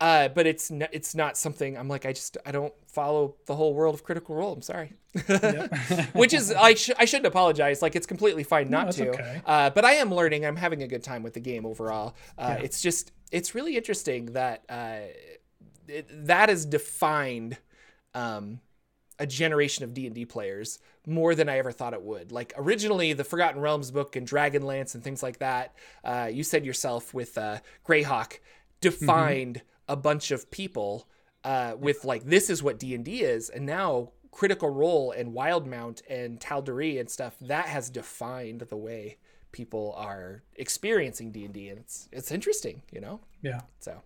uh, 0.00 0.28
but 0.28 0.46
it's 0.46 0.70
n- 0.70 0.88
it's 0.92 1.14
not 1.14 1.36
something 1.36 1.76
I'm 1.76 1.88
like. 1.88 2.06
I 2.06 2.12
just 2.12 2.36
I 2.46 2.52
don't 2.52 2.72
follow 2.86 3.34
the 3.46 3.56
whole 3.56 3.74
world 3.74 3.94
of 3.94 4.04
Critical 4.04 4.34
Role. 4.36 4.52
I'm 4.52 4.62
sorry. 4.62 4.92
Which 6.14 6.32
is 6.32 6.52
I 6.52 6.74
sh- 6.74 6.90
I 6.98 7.04
shouldn't 7.04 7.26
apologize. 7.26 7.82
Like 7.82 7.96
it's 7.96 8.06
completely 8.06 8.44
fine 8.44 8.70
not 8.70 8.86
that's 8.86 8.96
to. 8.98 9.08
okay. 9.10 9.42
Uh, 9.44 9.70
but 9.70 9.84
I 9.84 9.94
am 9.94 10.14
learning. 10.14 10.46
I'm 10.46 10.56
having 10.56 10.82
a 10.82 10.88
good 10.88 11.02
time 11.02 11.22
with 11.22 11.34
the 11.34 11.40
game 11.40 11.66
overall. 11.66 12.14
Uh, 12.38 12.56
Yeah. 12.58 12.64
It's 12.64 12.80
just 12.80 13.12
it's 13.30 13.54
really 13.54 13.76
interesting 13.76 14.26
that 14.32 14.62
uh, 14.68 15.00
it, 15.88 16.26
that 16.26 16.48
has 16.48 16.64
defined 16.66 17.58
um, 18.14 18.60
a 19.18 19.26
generation 19.26 19.84
of 19.84 19.94
D 19.94 20.06
and 20.06 20.14
D 20.14 20.24
players 20.24 20.78
more 21.06 21.34
than 21.34 21.48
I 21.48 21.58
ever 21.58 21.72
thought 21.72 21.94
it 21.94 22.02
would. 22.02 22.32
Like 22.32 22.52
originally, 22.56 23.12
the 23.12 23.24
Forgotten 23.24 23.60
Realms 23.60 23.90
book 23.90 24.16
and 24.16 24.26
Dragonlance 24.26 24.94
and 24.94 25.02
things 25.02 25.22
like 25.22 25.38
that. 25.38 25.74
Uh, 26.04 26.28
you 26.32 26.44
said 26.44 26.64
yourself 26.64 27.12
with 27.12 27.36
uh, 27.38 27.58
Greyhawk 27.86 28.38
defined 28.80 29.62
a 29.88 29.96
bunch 29.96 30.30
of 30.30 30.50
people 30.50 31.08
uh, 31.44 31.74
with 31.78 32.04
like 32.04 32.24
this 32.24 32.50
is 32.50 32.62
what 32.62 32.78
D 32.78 32.94
and 32.94 33.04
D 33.04 33.22
is, 33.22 33.48
and 33.48 33.66
now 33.66 34.10
Critical 34.30 34.70
Role 34.70 35.12
and 35.12 35.32
Wildemount 35.32 36.02
and 36.08 36.40
Tal'Dorei 36.40 36.98
and 36.98 37.10
stuff 37.10 37.36
that 37.40 37.66
has 37.66 37.90
defined 37.90 38.60
the 38.62 38.76
way 38.76 39.18
people 39.52 39.94
are 39.96 40.42
experiencing 40.56 41.30
D 41.30 41.44
and 41.44 41.54
D, 41.54 41.68
and 41.68 41.78
it's 41.78 42.08
it's 42.12 42.30
interesting, 42.30 42.82
you 42.90 43.00
know. 43.00 43.20
yeah. 43.42 43.60
So 43.80 44.02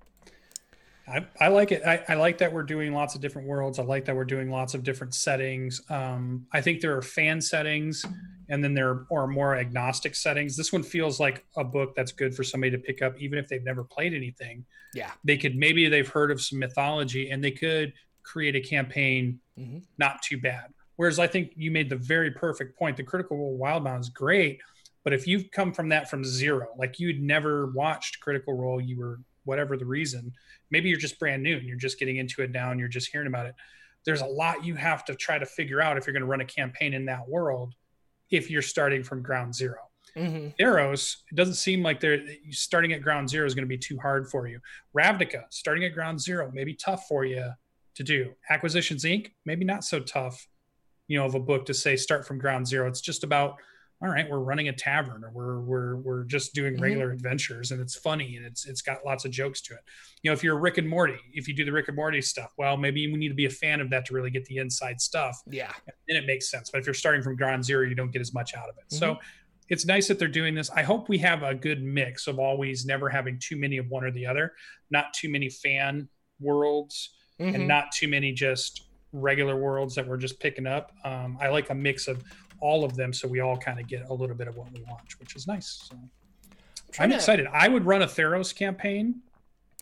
I, 1.09 1.25
I 1.41 1.49
like 1.49 1.71
it. 1.71 1.83
I, 1.87 2.03
I 2.09 2.15
like 2.15 2.39
that 2.39 2.53
we're 2.53 2.65
doing 2.65 2.93
lots 2.93 3.15
of 3.15 3.21
different 3.21 3.47
worlds. 3.47 3.79
I 3.79 3.85
like 3.85 4.05
that 4.07 4.17
we're 4.17 4.25
doing 4.25 4.51
lots 4.51 4.75
of 4.75 4.83
different 4.83 5.15
settings. 5.15 5.81
Um, 5.89 6.47
I 6.53 6.61
think 6.61 6.81
there 6.81 6.97
are 6.97 7.03
fan 7.03 7.41
settings 7.41 8.05
and 8.49 8.63
then 8.63 8.75
there 8.75 9.07
are 9.13 9.27
more 9.29 9.55
agnostic 9.57 10.15
settings. 10.17 10.57
This 10.57 10.73
one 10.73 10.83
feels 10.83 11.21
like 11.21 11.45
a 11.57 11.63
book 11.65 11.95
that's 11.95 12.11
good 12.13 12.35
for 12.35 12.43
somebody 12.43 12.73
to 12.73 12.79
pick 12.79 13.03
up, 13.03 13.17
even 13.19 13.39
if 13.39 13.49
they've 13.49 13.63
never 13.63 13.85
played 13.85 14.15
anything. 14.15 14.65
yeah, 14.95 15.13
They 15.25 15.37
could 15.37 15.57
maybe 15.57 15.89
they've 15.89 16.09
heard 16.09 16.31
of 16.33 16.41
some 16.41 16.59
mythology 16.59 17.31
and 17.31 17.43
they 17.43 17.53
could 17.53 17.93
create 18.25 18.57
a 18.57 18.61
campaign 18.61 19.39
Mhm. 19.59 19.83
not 19.99 20.23
too 20.23 20.39
bad. 20.41 20.73
Whereas 20.97 21.19
I 21.19 21.27
think 21.29 21.53
you 21.57 21.71
made 21.71 21.89
the 21.89 21.97
very 21.97 22.31
perfect 22.33 22.77
point. 22.79 22.97
The 22.97 23.03
Critical 23.05 23.37
Role 23.37 23.59
Wildemount 23.59 24.01
is 24.01 24.09
great, 24.09 24.61
but 25.05 25.13
if 25.13 25.27
you've 25.27 25.51
come 25.53 25.73
from 25.73 25.89
that 25.91 26.11
from 26.11 26.25
zero, 26.25 26.67
like 26.77 26.99
you'd 26.99 27.23
never 27.23 27.69
watched 27.69 28.19
Critical 28.21 28.55
Role, 28.55 28.81
you 28.81 28.99
were 28.99 29.21
whatever 29.45 29.77
the 29.77 29.85
reason, 29.85 30.33
maybe 30.71 30.89
you're 30.89 30.99
just 30.99 31.19
brand 31.19 31.43
new 31.43 31.57
and 31.57 31.67
you're 31.67 31.77
just 31.77 31.99
getting 31.99 32.17
into 32.17 32.43
it 32.43 32.51
now 32.51 32.71
and 32.71 32.81
you're 32.81 32.89
just 32.89 33.11
hearing 33.11 33.27
about 33.27 33.47
it. 33.47 33.55
There's 34.05 34.21
a 34.21 34.27
lot 34.27 34.65
you 34.65 34.75
have 34.77 35.05
to 35.07 35.15
try 35.15 35.39
to 35.39 35.47
figure 35.47 35.81
out 35.81 35.97
if 35.97 36.07
you're 36.07 36.13
going 36.13 36.23
to 36.23 36.29
run 36.29 36.41
a 36.41 36.47
campaign 36.47 36.95
in 36.95 37.07
that 37.07 37.29
world 37.29 37.75
if 38.31 38.51
you're 38.51 38.63
starting 38.63 39.03
from 39.03 39.23
ground 39.23 39.55
zero. 39.55 39.79
hmm 40.17 40.49
Theros, 40.59 41.17
it 41.31 41.37
doesn't 41.37 41.55
seem 41.55 41.83
like 41.83 42.01
they're 42.01 42.23
starting 42.51 42.93
at 42.93 43.03
ground 43.03 43.29
zero 43.29 43.47
is 43.47 43.55
going 43.55 43.65
to 43.65 43.69
be 43.69 43.79
too 43.79 43.99
hard 43.99 44.29
for 44.29 44.47
you. 44.47 44.61
Ravnica, 44.97 45.45
starting 45.51 45.85
at 45.85 45.95
ground 45.95 46.21
zero, 46.21 46.51
maybe 46.53 46.75
tough 46.75 47.07
for 47.09 47.25
you 47.25 47.51
to 47.95 48.03
do. 48.03 48.33
Acquisitions 48.51 49.05
Inc., 49.05 49.33
maybe 49.45 49.65
not 49.65 49.85
so 49.85 50.01
tough, 50.01 50.47
you 51.09 51.19
know, 51.19 51.25
of 51.25 51.35
a 51.35 51.41
book 51.41 51.67
to 51.67 51.75
say 51.75 51.97
start 51.97 52.27
from 52.27 52.39
ground 52.39 52.67
zero. 52.67 52.89
It's 52.89 53.01
just 53.01 53.25
about, 53.25 53.57
all 54.03 54.09
right, 54.11 54.29
we're 54.29 54.41
running 54.41 54.69
a 54.69 54.73
tavern 54.73 55.25
or 55.25 55.31
we're 55.31 55.61
we're 55.61 55.97
we're 55.97 56.25
just 56.25 56.55
doing 56.55 56.77
Mhm. 56.77 56.81
regular 56.83 57.11
adventures 57.13 57.71
and 57.71 57.81
it's 57.81 57.97
funny 57.97 58.37
and 58.37 58.45
it's 58.45 58.67
it's 58.67 58.83
got 58.83 59.05
lots 59.07 59.25
of 59.25 59.31
jokes 59.31 59.63
to 59.63 59.75
it. 59.75 59.81
You 60.23 60.31
know, 60.31 60.33
if 60.35 60.45
you're 60.45 60.59
Rick 60.59 60.77
and 60.79 60.89
Morty, 60.89 61.17
if 61.33 61.49
you 61.49 61.55
do 61.55 61.65
the 61.65 61.73
Rick 61.73 61.89
and 61.89 61.97
Morty 61.97 62.21
stuff, 62.21 62.53
well, 62.59 62.77
maybe 62.77 63.11
we 63.11 63.19
need 63.19 63.29
to 63.29 63.35
be 63.35 63.47
a 63.47 63.51
fan 63.51 63.81
of 63.81 63.89
that 63.91 64.05
to 64.07 64.15
really 64.15 64.31
get 64.31 64.45
the 64.45 64.59
inside 64.59 65.01
stuff 65.01 65.41
yeah, 65.51 65.73
then 66.09 66.17
it 66.19 66.27
makes 66.27 66.51
sense. 66.51 66.71
But 66.71 66.81
if 66.81 66.87
you're 66.87 66.95
starting 66.95 67.23
from 67.23 67.37
ground 67.37 67.65
zero, 67.65 67.87
you 67.87 67.95
don't 67.95 68.11
get 68.11 68.21
as 68.21 68.35
much 68.35 68.55
out 68.55 68.69
of 68.69 68.77
it. 68.77 68.85
So 68.93 69.19
it's 69.71 69.87
nice 69.87 70.09
that 70.09 70.19
they're 70.19 70.29
doing 70.29 70.55
this. 70.55 70.71
I 70.71 70.83
hope 70.83 71.09
we 71.09 71.19
have 71.19 71.43
a 71.43 71.55
good 71.55 71.83
mix 71.83 72.27
of 72.27 72.39
always 72.39 72.85
never 72.85 73.09
having 73.09 73.39
too 73.41 73.57
many 73.57 73.79
of 73.79 73.89
one 73.89 74.05
or 74.05 74.11
the 74.13 74.27
other, 74.27 74.53
not 74.91 75.13
too 75.15 75.29
many 75.31 75.49
fan 75.49 76.09
worlds 76.39 77.17
Mhm. 77.41 77.55
and 77.55 77.69
not 77.69 77.93
too 77.93 78.09
many 78.09 78.33
just 78.33 78.83
regular 79.13 79.57
worlds 79.57 79.95
that 79.95 80.07
we're 80.07 80.19
just 80.19 80.39
picking 80.39 80.67
up. 80.67 80.93
Um, 81.05 81.39
I 81.41 81.49
like 81.49 81.71
a 81.71 81.75
mix 81.75 82.07
of 82.09 82.23
all 82.61 82.85
of 82.85 82.97
them 82.97 83.13
so 83.13 83.29
we 83.29 83.41
all 83.41 83.57
kind 83.57 83.79
of 83.81 83.87
get 83.87 84.09
a 84.09 84.13
little 84.15 84.37
bit 84.37 84.49
of 84.49 84.57
what 84.57 84.73
we 84.73 84.83
want, 84.83 85.19
which 85.19 85.37
is 85.37 85.47
nice. 85.47 85.89
So 85.91 85.97
I'm 86.99 87.11
to- 87.11 87.17
excited. 87.17 87.47
I 87.53 87.69
would 87.69 87.85
run 87.85 88.03
a 88.03 88.07
Theros 88.07 88.55
campaign. 88.55 89.21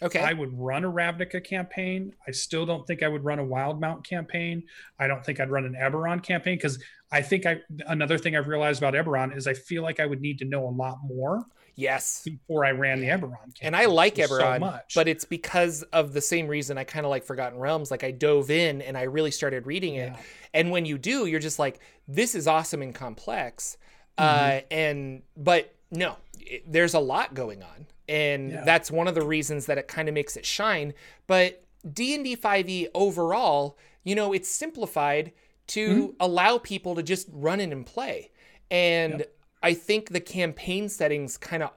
okay, 0.02 0.20
I 0.20 0.32
would 0.32 0.58
run 0.58 0.84
a 0.84 0.90
Ravnica 0.90 1.42
campaign. 1.44 2.14
I 2.26 2.32
still 2.32 2.66
don't 2.66 2.86
think 2.86 3.02
I 3.02 3.08
would 3.08 3.24
run 3.24 3.38
a 3.38 3.44
Wildemount 3.44 4.04
campaign. 4.04 4.64
I 4.98 5.06
don't 5.06 5.24
think 5.24 5.40
I'd 5.40 5.50
run 5.50 5.64
an 5.64 5.74
Eberron 5.74 6.22
campaign 6.22 6.56
because 6.56 6.82
I 7.12 7.22
think 7.22 7.46
I 7.46 7.60
another 7.86 8.18
thing 8.18 8.36
I've 8.36 8.48
realized 8.48 8.82
about 8.82 8.94
Eberron 8.94 9.36
is 9.36 9.46
I 9.46 9.54
feel 9.54 9.82
like 9.82 10.00
I 10.00 10.06
would 10.06 10.20
need 10.20 10.38
to 10.40 10.44
know 10.44 10.66
a 10.66 10.70
lot 10.70 10.98
more 11.04 11.44
yes. 11.74 12.22
before 12.24 12.64
I 12.64 12.70
ran 12.72 13.00
the 13.00 13.06
Eberron 13.08 13.32
campaign. 13.32 13.62
And 13.62 13.76
I 13.76 13.86
like 13.86 14.14
There's 14.16 14.30
so 14.30 14.38
Eberron, 14.40 14.60
much. 14.60 14.92
but 14.94 15.08
it's 15.08 15.24
because 15.24 15.82
of 15.92 16.12
the 16.12 16.20
same 16.20 16.46
reason 16.46 16.78
I 16.78 16.84
kind 16.84 17.04
of 17.06 17.10
like 17.10 17.24
Forgotten 17.24 17.58
Realms. 17.58 17.90
Like 17.90 18.04
I 18.04 18.10
dove 18.10 18.50
in 18.50 18.82
and 18.82 18.96
I 18.96 19.02
really 19.02 19.30
started 19.30 19.66
reading 19.66 19.94
it. 19.96 20.12
Yeah. 20.12 20.20
And 20.54 20.70
when 20.70 20.84
you 20.86 20.98
do, 20.98 21.26
you're 21.26 21.40
just 21.40 21.58
like, 21.58 21.80
this 22.08 22.34
is 22.34 22.46
awesome 22.46 22.82
and 22.82 22.94
complex. 22.94 23.76
Mm-hmm. 24.18 24.24
Uh, 24.24 24.60
and 24.70 25.22
but 25.36 25.74
no, 25.90 26.16
it, 26.40 26.62
there's 26.70 26.94
a 26.94 27.00
lot 27.00 27.34
going 27.34 27.62
on, 27.62 27.86
and 28.08 28.50
Yeah. 28.52 28.64
that's 28.64 28.90
one 28.90 29.08
of 29.08 29.14
the 29.14 29.22
reasons 29.24 29.66
that 29.66 29.78
it 29.78 29.88
kind 29.88 30.08
of 30.08 30.14
makes 30.14 30.36
it 30.36 30.44
shine. 30.46 30.94
But 31.26 31.64
D 31.92 32.14
and 32.14 32.24
D 32.24 32.36
5e 32.36 32.88
overall, 32.94 33.76
you 34.04 34.14
know, 34.14 34.32
it's 34.32 34.48
simplified 34.48 35.32
to 35.68 35.88
Mm-hmm. 35.88 36.10
allow 36.20 36.58
people 36.58 36.94
to 36.94 37.02
just 37.02 37.28
run 37.32 37.58
in 37.60 37.72
and 37.72 37.84
play. 37.86 38.30
And 38.70 39.24
I 39.64 39.74
think 39.74 40.10
the 40.10 40.20
campaign 40.20 40.88
settings 40.88 41.38
kind 41.38 41.62
of 41.64 41.70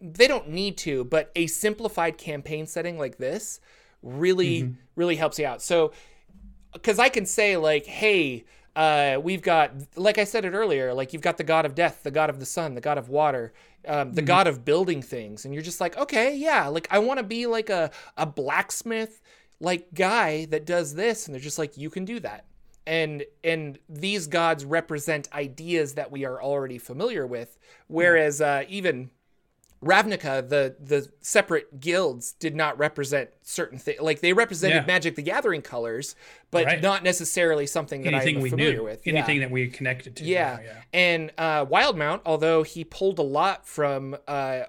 they 0.00 0.26
don't 0.28 0.48
need 0.50 0.76
to, 0.78 1.04
but 1.04 1.30
a 1.36 1.46
simplified 1.46 2.18
campaign 2.18 2.66
setting 2.66 2.98
like 2.98 3.18
this 3.18 3.60
really 4.02 4.64
Mm-hmm. 4.64 4.72
really 4.96 5.16
helps 5.16 5.38
you 5.38 5.46
out. 5.46 5.62
So 5.62 5.92
because 6.72 6.98
I 6.98 7.08
can 7.08 7.26
say 7.26 7.56
like, 7.56 7.86
hey, 7.86 8.44
uh, 8.76 9.18
we've 9.22 9.42
got 9.42 9.72
like 9.96 10.18
I 10.18 10.24
said 10.24 10.44
it 10.44 10.52
earlier, 10.52 10.92
like 10.94 11.12
you've 11.12 11.22
got 11.22 11.36
the 11.38 11.44
god 11.44 11.64
of 11.66 11.74
death, 11.74 12.02
the 12.02 12.10
god 12.10 12.30
of 12.30 12.40
the 12.40 12.46
sun, 12.46 12.74
the 12.74 12.80
god 12.80 12.98
of 12.98 13.08
water, 13.08 13.52
um, 13.86 14.12
the 14.14 14.22
god 14.22 14.46
of 14.46 14.64
building 14.64 15.02
things, 15.02 15.44
and 15.44 15.54
you're 15.54 15.62
just 15.62 15.80
like, 15.80 15.96
okay, 15.96 16.36
yeah, 16.36 16.66
like 16.68 16.88
I 16.90 16.98
want 16.98 17.18
to 17.18 17.24
be 17.24 17.46
like 17.46 17.70
a 17.70 17.90
a 18.16 18.26
blacksmith 18.26 19.22
like 19.60 19.94
guy 19.94 20.46
that 20.46 20.66
does 20.66 20.94
this, 20.94 21.26
and 21.26 21.34
they're 21.34 21.40
just 21.40 21.58
like, 21.58 21.76
you 21.78 21.90
can 21.90 22.04
do 22.04 22.20
that. 22.20 22.46
And 22.86 23.24
and 23.42 23.78
these 23.88 24.26
gods 24.26 24.64
represent 24.64 25.32
ideas 25.32 25.94
that 25.94 26.12
we 26.12 26.24
are 26.24 26.42
already 26.42 26.78
familiar 26.78 27.26
with, 27.26 27.58
whereas 27.88 28.40
uh, 28.42 28.64
even 28.68 29.10
Ravnica, 29.82 30.48
the 30.48 30.76
the 30.80 31.10
separate 31.20 31.78
guilds 31.80 32.32
did 32.32 32.54
not 32.54 32.78
represent 32.78 33.30
certain 33.42 33.78
things. 33.78 34.00
Like 34.00 34.20
they 34.20 34.32
represented 34.32 34.76
Yeah. 34.82 34.86
Magic 34.86 35.14
the 35.14 35.22
Gathering 35.22 35.60
colors, 35.62 36.16
but 36.50 36.64
Right. 36.64 36.82
not 36.82 37.02
necessarily 37.02 37.66
something 37.66 38.02
that 38.02 38.14
anything 38.14 38.36
I'm 38.42 38.48
familiar 38.48 38.76
knew, 38.78 38.84
with. 38.84 39.02
anything 39.06 39.36
yeah. 39.36 39.42
that 39.46 39.50
we 39.50 39.68
connected 39.68 40.16
to. 40.16 40.24
Yeah. 40.24 40.58
yeah. 40.62 40.80
And 40.94 41.32
uh, 41.36 41.66
Wildemount, 41.66 42.22
although 42.24 42.62
he 42.62 42.82
pulled 42.84 43.18
a 43.18 43.22
lot 43.22 43.66
from 43.66 44.16
uh, 44.26 44.62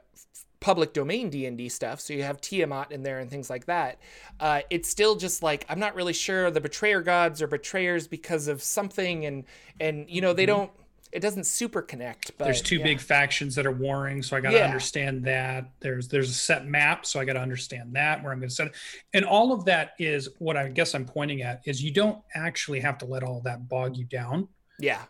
public 0.66 0.94
domain 0.94 1.30
D 1.30 1.46
and 1.46 1.60
D 1.60 1.70
stuff, 1.70 2.00
so 2.02 2.12
you 2.12 2.24
have 2.24 2.42
Tiamat 2.42 2.92
in 2.92 3.04
there 3.04 3.20
and 3.20 3.30
things 3.30 3.52
like 3.52 3.66
that. 3.68 4.00
Uh, 4.40 4.62
it's 4.72 4.90
still 4.90 5.16
just 5.16 5.44
like 5.44 5.64
I'm 5.70 5.80
not 5.80 5.94
really 5.94 6.12
sure 6.12 6.50
the 6.50 6.60
betrayer 6.60 7.02
gods 7.02 7.40
are 7.44 7.48
betrayers 7.48 8.08
because 8.08 8.48
of 8.48 8.64
something, 8.64 9.28
and 9.28 9.44
and 9.80 10.10
you 10.10 10.22
know 10.22 10.34
they 10.34 10.48
don't. 10.48 10.72
It 11.12 11.20
doesn't 11.20 11.46
super 11.46 11.84
connect. 11.84 12.32
But 12.32 12.34
Mm-hmm. 12.40 12.44
There's 12.46 12.62
two 12.64 12.78
yeah. 12.78 12.84
big 12.84 13.00
factions 13.00 13.54
that 13.56 13.68
are 13.68 13.72
warring, 13.72 14.24
so 14.24 14.36
I 14.36 14.40
got 14.42 14.50
to 14.52 14.58
Yeah. 14.58 14.66
understand 14.66 15.24
that. 15.26 15.70
There's 15.82 16.08
there's 16.08 16.32
a 16.32 16.34
set 16.34 16.66
map, 16.66 17.06
so 17.06 17.20
I 17.20 17.26
got 17.26 17.34
to 17.34 17.42
understand 17.42 17.94
that 17.94 18.24
where 18.24 18.34
I'm 18.34 18.40
going 18.40 18.50
to 18.50 18.56
set 18.56 18.68
it. 18.68 18.74
And 19.14 19.24
all 19.24 19.54
of 19.54 19.66
that 19.66 19.92
is 20.00 20.30
what 20.40 20.58
I 20.58 20.68
guess 20.70 20.96
I'm 20.96 21.06
pointing 21.06 21.44
at 21.44 21.62
is 21.66 21.84
you 21.84 21.92
don't 21.92 22.18
actually 22.34 22.80
have 22.80 22.98
to 22.98 23.06
let 23.06 23.22
all 23.22 23.40
that 23.42 23.70
bog 23.70 23.98
you 23.98 24.06
down. 24.06 24.48
Yeah. 24.80 25.04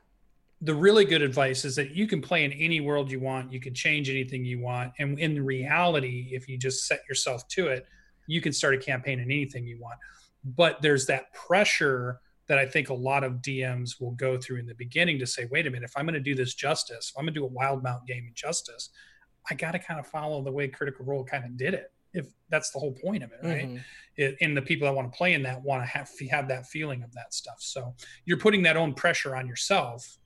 The 0.65 0.73
really 0.73 1.05
good 1.05 1.21
advice 1.21 1.63
is 1.63 1.75
that 1.75 1.91
you 1.91 2.07
can 2.07 2.21
play 2.21 2.43
in 2.43 2.51
any 2.53 2.79
world 2.81 3.11
you 3.11 3.19
want, 3.19 3.51
you 3.51 3.59
can 3.59 3.73
change 3.73 4.09
anything 4.09 4.43
you 4.43 4.59
want, 4.59 4.93
and 4.99 5.19
in 5.19 5.45
reality, 5.45 6.29
if 6.31 6.49
you 6.49 6.57
just 6.57 6.87
set 6.87 7.01
yourself 7.07 7.47
to 7.49 7.67
it, 7.67 7.85
you 8.27 8.41
can 8.41 8.51
start 8.51 8.73
a 8.73 8.77
campaign 8.79 9.19
in 9.19 9.25
anything 9.25 9.67
you 9.67 9.79
want. 9.79 9.99
But 10.43 10.81
there's 10.81 11.05
that 11.05 11.31
pressure 11.33 12.19
that 12.47 12.57
I 12.57 12.65
think 12.65 12.89
a 12.89 12.93
lot 12.93 13.23
of 13.23 13.33
DMs 13.41 13.99
will 13.99 14.11
go 14.11 14.37
through 14.37 14.57
in 14.57 14.65
the 14.65 14.75
beginning 14.75 15.19
to 15.19 15.27
say, 15.27 15.47
wait 15.51 15.67
a 15.67 15.69
minute, 15.69 15.89
if 15.89 15.97
I'm 15.97 16.05
going 16.05 16.13
to 16.13 16.19
do 16.19 16.35
this 16.35 16.53
justice, 16.53 17.11
if 17.11 17.17
I'm 17.17 17.25
going 17.25 17.33
to 17.33 17.39
do 17.39 17.45
a 17.45 17.49
Wildemount 17.49 18.05
game 18.05 18.25
in 18.27 18.33
justice, 18.33 18.89
I 19.49 19.53
got 19.55 19.71
to 19.71 19.79
kind 19.79 19.99
of 19.99 20.07
follow 20.07 20.43
the 20.43 20.51
way 20.51 20.67
Critical 20.67 21.05
Role 21.05 21.23
kind 21.23 21.45
of 21.45 21.57
did 21.57 21.73
it. 21.73 21.91
If 22.13 22.27
that's 22.49 22.71
the 22.71 22.79
whole 22.79 22.93
point 22.93 23.23
of 23.23 23.31
it, 23.33 23.39
right? 23.43 23.67
Mhm. 23.67 23.83
It, 24.15 24.37
and 24.41 24.55
the 24.55 24.61
people 24.61 24.87
that 24.87 24.95
want 24.95 25.11
to 25.11 25.17
play 25.17 25.33
in 25.33 25.43
that 25.43 25.61
want 25.61 25.83
to 25.83 25.87
have 25.87 26.09
have 26.31 26.47
that 26.47 26.65
feeling 26.67 27.03
of 27.03 27.11
that 27.13 27.33
stuff. 27.33 27.57
So 27.59 27.93
you're 28.23 28.37
putting 28.39 28.63
that 28.63 28.77
own 28.77 28.93
pressure 28.93 29.35
on 29.35 29.47
yourself, 29.47 30.17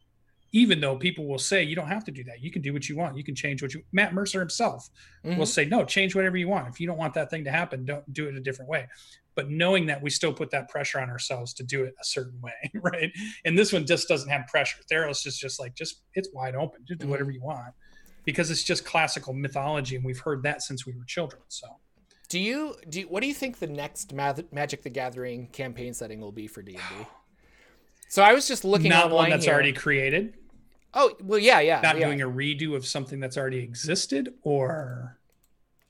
even 0.51 0.79
though 0.81 0.95
people 0.97 1.27
will 1.27 1.37
say 1.37 1.61
you 1.63 1.75
don't 1.75 1.87
have 1.87 2.03
to 2.05 2.11
do 2.11 2.23
that. 2.23 2.41
You 2.41 2.51
can 2.51 2.61
do 2.61 2.73
what 2.73 2.89
you 2.89 2.95
want. 2.97 3.15
You 3.17 3.23
can 3.23 3.35
change 3.35 3.61
what 3.61 3.73
you. 3.73 3.83
Matt 3.91 4.13
Mercer 4.13 4.39
himself 4.39 4.89
Mhm. 5.23 5.37
will 5.37 5.45
say, 5.45 5.65
no, 5.65 5.85
change 5.85 6.15
whatever 6.15 6.37
you 6.37 6.47
want. 6.47 6.67
If 6.67 6.79
you 6.79 6.87
don't 6.87 6.97
want 6.97 7.13
that 7.13 7.29
thing 7.29 7.43
to 7.43 7.51
happen, 7.51 7.85
don't 7.85 8.11
do 8.13 8.27
it 8.27 8.35
a 8.35 8.39
different 8.41 8.69
way. 8.69 8.87
but 9.35 9.49
knowing 9.49 9.85
that 9.85 10.01
we 10.01 10.09
still 10.09 10.33
put 10.33 10.51
that 10.51 10.67
pressure 10.67 10.99
on 10.99 11.09
ourselves 11.09 11.53
to 11.53 11.63
do 11.63 11.85
it 11.85 11.93
a 12.01 12.03
certain 12.03 12.41
way, 12.41 12.51
right? 12.73 13.09
And 13.45 13.57
this 13.57 13.71
one 13.71 13.85
just 13.85 14.05
doesn't 14.09 14.27
have 14.29 14.47
pressure. 14.47 14.79
Theros 14.91 15.25
is 15.25 15.37
just 15.37 15.61
like 15.61 15.75
just 15.75 16.01
it's 16.13 16.27
wide 16.33 16.55
open, 16.55 16.81
just 16.85 16.99
do 16.99 17.03
Mm-hmm. 17.05 17.11
whatever 17.11 17.31
you 17.31 17.41
want, 17.41 17.73
because 18.25 18.51
it's 18.51 18.63
just 18.63 18.83
classical 18.83 19.33
mythology, 19.33 19.95
and 19.95 20.03
we've 20.03 20.19
heard 20.19 20.43
that 20.43 20.61
since 20.61 20.85
we 20.85 20.91
were 20.91 21.05
children. 21.05 21.41
So 21.47 21.67
Do 22.27 22.37
you 22.37 22.75
do? 22.89 22.99
You, 23.01 23.05
what 23.07 23.21
do 23.21 23.27
you 23.27 23.33
think 23.33 23.59
the 23.59 23.67
next 23.67 24.11
Ma- 24.13 24.33
Magic 24.51 24.81
the 24.83 24.89
Gathering 24.89 25.47
campaign 25.47 25.93
setting 25.93 26.19
will 26.19 26.33
be 26.33 26.47
for 26.47 26.61
D 26.61 26.73
and 26.75 26.83
D? 26.89 27.05
So 28.09 28.23
I 28.23 28.33
was 28.33 28.45
just 28.47 28.65
looking 28.65 28.89
not 28.89 29.05
online 29.05 29.15
one 29.15 29.29
that's 29.29 29.45
here. 29.45 29.53
already 29.53 29.71
created, 29.71 30.33
Oh 30.93 31.15
well, 31.21 31.39
yeah, 31.39 31.59
yeah, 31.59 31.79
not 31.81 31.97
yeah. 31.97 32.05
doing 32.05 32.21
a 32.21 32.27
redo 32.27 32.75
of 32.75 32.85
something 32.85 33.19
that's 33.19 33.37
already 33.37 33.59
existed, 33.59 34.33
or 34.41 35.17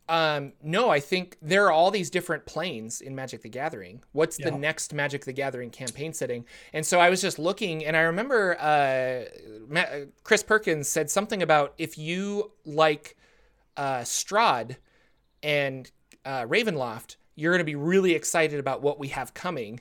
Um, 0.09 0.53
no, 0.63 0.89
I 0.89 0.99
think 0.99 1.37
there 1.39 1.65
are 1.65 1.71
all 1.71 1.91
these 1.91 2.09
different 2.09 2.47
planes 2.47 2.99
in 2.99 3.13
Magic 3.15 3.43
the 3.43 3.49
Gathering. 3.49 4.01
What's 4.11 4.37
the 4.37 4.49
next 4.49 4.91
Magic 4.91 5.23
the 5.25 5.33
Gathering 5.33 5.69
campaign 5.69 6.13
setting? 6.13 6.45
And 6.73 6.83
so 6.83 6.99
I 6.99 7.11
was 7.11 7.21
just 7.21 7.37
looking, 7.37 7.85
and 7.85 7.95
I 7.95 8.01
remember 8.01 8.57
uh, 8.59 9.25
Ma- 9.67 10.07
Chris 10.23 10.41
Perkins 10.41 10.87
said 10.87 11.11
something 11.11 11.43
about 11.43 11.75
if 11.77 11.95
you 11.99 12.51
like 12.65 13.17
uh, 13.77 13.99
Strahd 13.99 14.77
and 15.43 15.91
uh, 16.25 16.45
Ravenloft, 16.45 17.17
you're 17.35 17.53
going 17.53 17.59
to 17.59 17.63
be 17.63 17.75
really 17.75 18.13
excited 18.13 18.59
about 18.59 18.81
what 18.81 18.99
we 18.99 19.09
have 19.09 19.35
coming. 19.35 19.79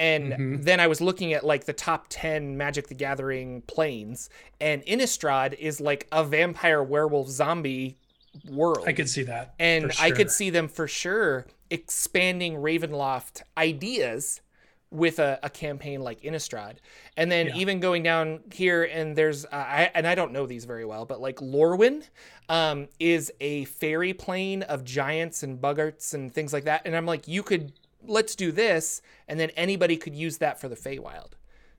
And 0.00 0.32
Mhm. 0.32 0.64
then 0.64 0.80
I 0.80 0.86
was 0.86 1.02
looking 1.02 1.34
at 1.34 1.44
like 1.44 1.66
the 1.66 1.74
top 1.74 2.06
10 2.08 2.56
Magic 2.56 2.88
the 2.88 2.94
Gathering 2.94 3.60
planes, 3.66 4.30
and 4.58 4.82
Innistrad 4.86 5.52
is 5.58 5.78
like 5.78 6.08
a 6.10 6.24
vampire 6.24 6.82
werewolf 6.82 7.28
zombie 7.28 7.98
world 8.46 8.88
I 8.88 8.92
could 8.94 9.10
see 9.10 9.24
that. 9.24 9.54
and 9.58 9.92
for 9.92 10.02
I 10.02 10.10
could 10.10 10.30
see 10.30 10.48
them 10.48 10.68
for 10.68 10.88
sure 10.88 11.46
expanding 11.68 12.54
Ravenloft 12.54 13.42
ideas 13.58 14.40
with 14.90 15.18
a, 15.18 15.38
a 15.42 15.50
campaign 15.50 16.00
like 16.00 16.22
Innistrad, 16.22 16.76
and 17.16 17.30
then 17.30 17.48
Yeah. 17.48 17.56
even 17.56 17.78
going 17.78 18.02
down 18.02 18.40
here 18.52 18.84
and 18.84 19.14
there's 19.14 19.44
uh, 19.44 19.48
I 19.52 19.90
and 19.94 20.06
I 20.06 20.14
don't 20.14 20.32
know 20.32 20.46
these 20.46 20.64
very 20.64 20.86
well, 20.86 21.04
but 21.04 21.20
like 21.20 21.36
Lorwyn 21.36 22.04
um, 22.48 22.88
is 22.98 23.30
a 23.40 23.66
fairy 23.66 24.14
plane 24.14 24.62
of 24.62 24.82
giants 24.82 25.42
and 25.42 25.60
boggarts 25.60 26.14
and 26.14 26.32
things 26.32 26.52
like 26.54 26.64
that, 26.64 26.82
and 26.86 26.96
I'm 26.96 27.06
like, 27.06 27.28
you 27.28 27.42
could 27.42 27.72
let's 28.06 28.34
do 28.34 28.52
this, 28.52 29.02
and 29.28 29.38
then 29.38 29.50
anybody 29.50 29.96
could 29.96 30.14
use 30.14 30.38
that 30.38 30.60
for 30.60 30.68
the 30.68 30.76
Feywild. 30.76 31.32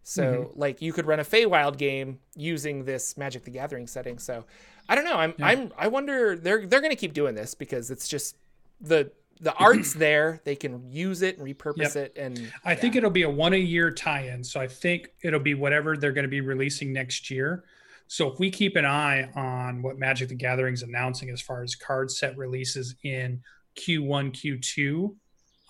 So 0.03 0.23
Mm-hmm. 0.23 0.59
like 0.59 0.81
you 0.81 0.93
could 0.93 1.05
run 1.05 1.19
a 1.19 1.23
Feywild 1.23 1.77
game 1.77 2.19
using 2.35 2.85
this 2.85 3.17
Magic 3.17 3.43
the 3.43 3.51
Gathering 3.51 3.85
setting. 3.87 4.17
So 4.17 4.45
I 4.89 4.95
don't 4.95 5.05
know. 5.05 5.15
I'm 5.15 5.33
I'm 5.41 5.71
I 5.77 5.87
wonder 5.89 6.35
they're 6.35 6.65
they're 6.65 6.81
gonna 6.81 6.95
keep 6.95 7.13
doing 7.13 7.35
this 7.35 7.53
because 7.53 7.91
it's 7.91 8.07
just 8.07 8.35
the 8.79 9.11
the 9.39 9.53
art's 9.53 9.93
there. 10.05 10.41
They 10.43 10.55
can 10.55 10.89
use 10.91 11.21
it 11.21 11.37
and 11.37 11.47
repurpose 11.47 11.95
it 11.95 12.13
and 12.17 12.51
I 12.65 12.73
think 12.75 12.95
it'll 12.95 13.11
be 13.11 13.23
a 13.23 13.29
one 13.29 13.53
a 13.53 13.57
year 13.57 13.91
tie-in. 13.91 14.43
So 14.43 14.59
I 14.59 14.67
think 14.67 15.09
it'll 15.23 15.39
be 15.39 15.53
whatever 15.53 15.95
they're 15.95 16.11
going 16.11 16.23
to 16.25 16.29
be 16.29 16.41
releasing 16.41 16.91
next 16.93 17.29
year. 17.29 17.63
So 18.07 18.27
if 18.31 18.39
we 18.39 18.49
keep 18.51 18.75
an 18.75 18.85
eye 18.85 19.29
on 19.35 19.81
what 19.83 19.97
Magic 19.97 20.29
the 20.29 20.35
Gathering's 20.35 20.81
announcing 20.83 21.29
as 21.29 21.41
far 21.41 21.63
as 21.63 21.75
card 21.75 22.11
set 22.11 22.35
releases 22.37 22.95
in 23.03 23.41
Q1, 23.77 24.31
Q2, 24.33 25.15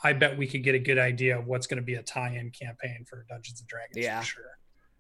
I 0.03 0.13
bet 0.13 0.37
we 0.37 0.47
could 0.47 0.63
get 0.63 0.75
a 0.75 0.79
good 0.79 0.97
idea 0.99 1.37
of 1.37 1.45
what's 1.47 1.67
going 1.67 1.77
to 1.81 1.85
be 1.85 1.95
a 1.95 2.03
tie-in 2.03 2.49
campaign 2.51 3.05
for 3.07 3.25
Dungeons 3.29 3.59
and 3.59 3.67
Dragons 3.67 3.97
Yeah. 3.97 4.19
for 4.21 4.25
sure. 4.25 4.57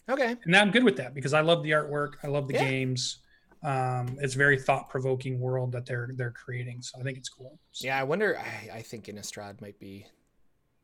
okay. 0.09 0.35
And 0.45 0.55
I'm 0.55 0.71
good 0.71 0.83
with 0.83 0.97
that 0.97 1.13
because 1.13 1.33
I 1.33 1.41
love 1.41 1.63
the 1.63 1.71
artwork, 1.71 2.13
I 2.23 2.27
love 2.27 2.47
the 2.47 2.53
Yeah. 2.55 2.69
games. 2.69 3.17
Um, 3.63 4.17
it's 4.21 4.33
a 4.35 4.37
very 4.37 4.59
thought-provoking 4.59 5.39
world 5.39 5.71
that 5.73 5.85
they're 5.85 6.09
they're 6.15 6.31
creating. 6.31 6.81
So 6.81 6.99
I 6.99 7.03
think 7.03 7.17
it's 7.17 7.29
cool. 7.29 7.59
So- 7.71 7.85
Yeah, 7.87 7.99
I 7.99 8.03
wonder. 8.03 8.37
I, 8.39 8.77
I 8.77 8.81
think 8.81 9.05
Innistrad 9.05 9.61
might 9.61 9.79
be. 9.79 10.07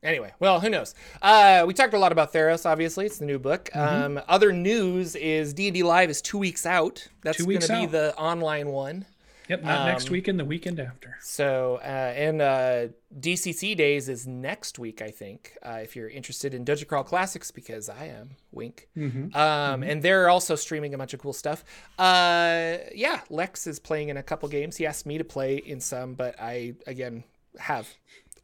Anyway, 0.04 0.32
well, 0.38 0.60
who 0.60 0.70
knows? 0.70 0.94
Uh, 1.20 1.64
we 1.66 1.74
talked 1.74 1.92
a 1.92 1.98
lot 1.98 2.12
about 2.12 2.32
Theros. 2.32 2.64
Obviously, 2.64 3.04
it's 3.06 3.18
the 3.18 3.24
new 3.24 3.38
book. 3.40 3.68
Mm-hmm. 3.74 4.18
Um, 4.18 4.24
other 4.28 4.52
news 4.52 5.16
is 5.16 5.52
D 5.52 5.66
and 5.66 5.74
D 5.74 5.82
Live 5.82 6.08
is 6.08 6.22
two 6.22 6.38
weeks 6.38 6.66
out. 6.66 7.04
That's 7.22 7.42
going 7.42 7.58
to 7.58 7.68
be 7.80 7.86
the 7.86 8.14
online 8.16 8.68
one. 8.68 9.06
Yep, 9.48 9.64
not 9.64 9.86
next 9.86 10.06
Um, 10.08 10.12
weekend, 10.12 10.38
the 10.38 10.44
weekend 10.44 10.78
after. 10.78 11.16
So, 11.22 11.80
uh, 11.82 11.86
and 12.14 12.42
uh, 12.42 12.88
DCC 13.18 13.74
Days 13.76 14.08
is 14.08 14.26
next 14.26 14.78
week, 14.78 15.00
I 15.00 15.10
think, 15.10 15.56
uh, 15.62 15.80
if 15.82 15.96
you're 15.96 16.08
interested 16.08 16.52
in 16.52 16.64
Dungeon 16.64 16.86
Crawl 16.86 17.02
Classics, 17.04 17.50
because 17.50 17.88
I 17.88 18.06
am, 18.06 18.36
wink. 18.52 18.88
Mm-hmm. 18.96 19.34
Um, 19.34 19.82
And 19.82 20.02
they're 20.02 20.28
also 20.28 20.54
streaming 20.54 20.92
a 20.92 20.98
bunch 20.98 21.14
of 21.14 21.20
cool 21.20 21.32
stuff. 21.32 21.64
Uh, 21.98 22.76
yeah, 22.94 23.20
Lex 23.30 23.66
is 23.66 23.78
playing 23.78 24.10
in 24.10 24.18
a 24.18 24.22
couple 24.22 24.48
games. 24.50 24.76
He 24.76 24.84
asked 24.86 25.06
me 25.06 25.16
to 25.18 25.24
play 25.24 25.56
in 25.56 25.80
some, 25.80 26.14
but 26.14 26.34
I, 26.38 26.74
again, 26.86 27.24
have 27.58 27.88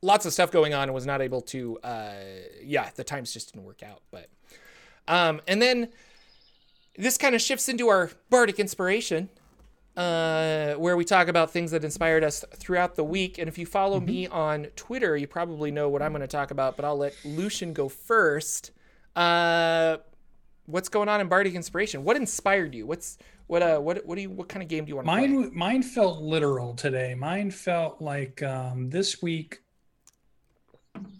lots 0.01 0.25
of 0.27 0.33
stuff 0.33 0.51
going 0.51 0.73
on 0.73 0.85
and 0.85 0.95
was 0.95 1.07
not 1.07 1.21
able 1.21 1.43
to, 1.43 1.79
uh, 1.81 2.13
yeah, 2.63 2.89
the 2.95 3.05
times 3.05 3.33
just 3.33 3.53
didn't 3.53 3.67
work 3.67 3.83
out. 3.83 4.01
But, 4.11 4.29
um, 5.07 5.43
and 5.47 5.61
then 5.61 5.89
this 6.97 7.19
kind 7.19 7.35
of 7.35 7.43
shifts 7.43 7.69
into 7.69 7.89
our 7.89 8.11
bardic 8.31 8.59
inspiration 8.59 9.29
uh, 9.97 10.75
where 10.75 10.97
we 10.97 11.05
talk 11.05 11.29
about 11.29 11.51
things 11.51 11.71
that 11.71 11.85
inspired 11.85 12.25
us 12.25 12.45
throughout 12.55 12.97
the 12.97 13.05
week. 13.05 13.39
And 13.39 13.49
if 13.49 13.59
you 13.59 13.67
follow 13.67 14.01
me 14.01 14.27
on 14.27 14.65
Twitter, 14.77 15.17
you 15.17 15.27
probably 15.27 15.71
know 15.71 15.89
what 15.89 16.03
I'm 16.03 16.13
going 16.13 16.23
to 16.23 16.27
talk 16.27 16.51
about, 16.51 16.77
but 16.77 16.85
I'll 16.85 16.97
let 16.97 17.15
Lucian 17.25 17.73
go 17.73 17.89
first. 17.89 18.73
Uh, 19.15 19.99
what's 20.67 20.89
going 20.89 21.09
on 21.09 21.21
in 21.21 21.29
Bardic 21.29 21.55
Inspiration? 21.55 22.05
What 22.05 22.17
inspired 22.17 22.75
you? 22.75 22.87
What's 22.87 23.19
what 23.47 23.63
uh 23.63 23.79
what 23.79 24.05
what 24.07 24.15
do 24.17 24.23
you 24.23 24.31
what 24.31 24.49
kind 24.49 24.63
of 24.63 24.69
game 24.69 24.85
do 24.85 24.89
you 24.89 24.97
want 24.97 25.07
to 25.07 25.13
play? 25.13 25.29
Mine, 25.29 25.51
mine 25.55 25.83
felt 25.83 26.23
literal 26.23 26.75
today. 26.75 27.15
Mine 27.15 27.51
felt 27.51 28.01
like 28.01 28.43
um, 28.43 28.91
this 28.91 29.23
week. 29.23 29.61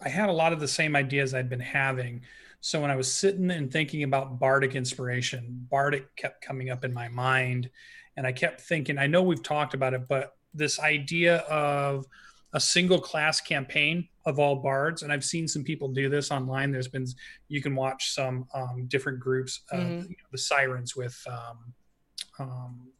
I 0.01 0.07
had 0.09 0.29
a 0.29 0.33
lot 0.33 0.53
of 0.53 0.59
the 0.59 0.67
same 0.67 0.95
ideas 0.95 1.33
I'd 1.33 1.49
been 1.49 1.59
having. 1.59 2.21
So 2.61 2.81
when 2.81 2.89
I 2.89 2.95
was 2.95 3.11
sitting 3.11 3.51
and 3.51 3.71
thinking 3.71 4.03
about 4.03 4.39
bardic 4.39 4.73
inspiration, 4.73 5.67
bardic 5.69 6.15
kept 6.15 6.41
coming 6.41 6.69
up 6.69 6.85
in 6.85 6.93
my 6.93 7.09
mind, 7.09 7.69
and 8.17 8.25
I 8.25 8.31
kept 8.31 8.61
thinking. 8.61 8.97
I 8.97 9.07
know 9.07 9.21
we've 9.23 9.43
talked 9.43 9.73
about 9.73 9.93
it, 9.93 10.07
but 10.07 10.33
this 10.53 10.79
idea 10.79 11.37
of 11.49 12.05
a 12.53 12.59
single 12.59 12.99
class 12.99 13.41
campaign 13.41 14.07
of 14.25 14.39
all 14.39 14.55
bards, 14.55 15.03
and 15.03 15.11
I've 15.11 15.25
seen 15.25 15.47
some 15.47 15.63
people 15.63 15.89
do 15.89 16.07
this 16.09 16.31
online. 16.31 16.71
There's 16.71 16.87
been 16.87 17.05
you 17.49 17.61
can 17.61 17.75
watch 17.75 18.11
some 18.11 18.47
um, 18.53 18.85
different 18.87 19.19
groups 19.19 19.61
of 19.71 19.79
Mhm. 19.79 20.03
you 20.03 20.15
know, 20.17 20.29
the 20.31 20.37
sirens 20.37 20.95
with 20.95 21.21
um, 21.27 21.73
um, 22.39 22.91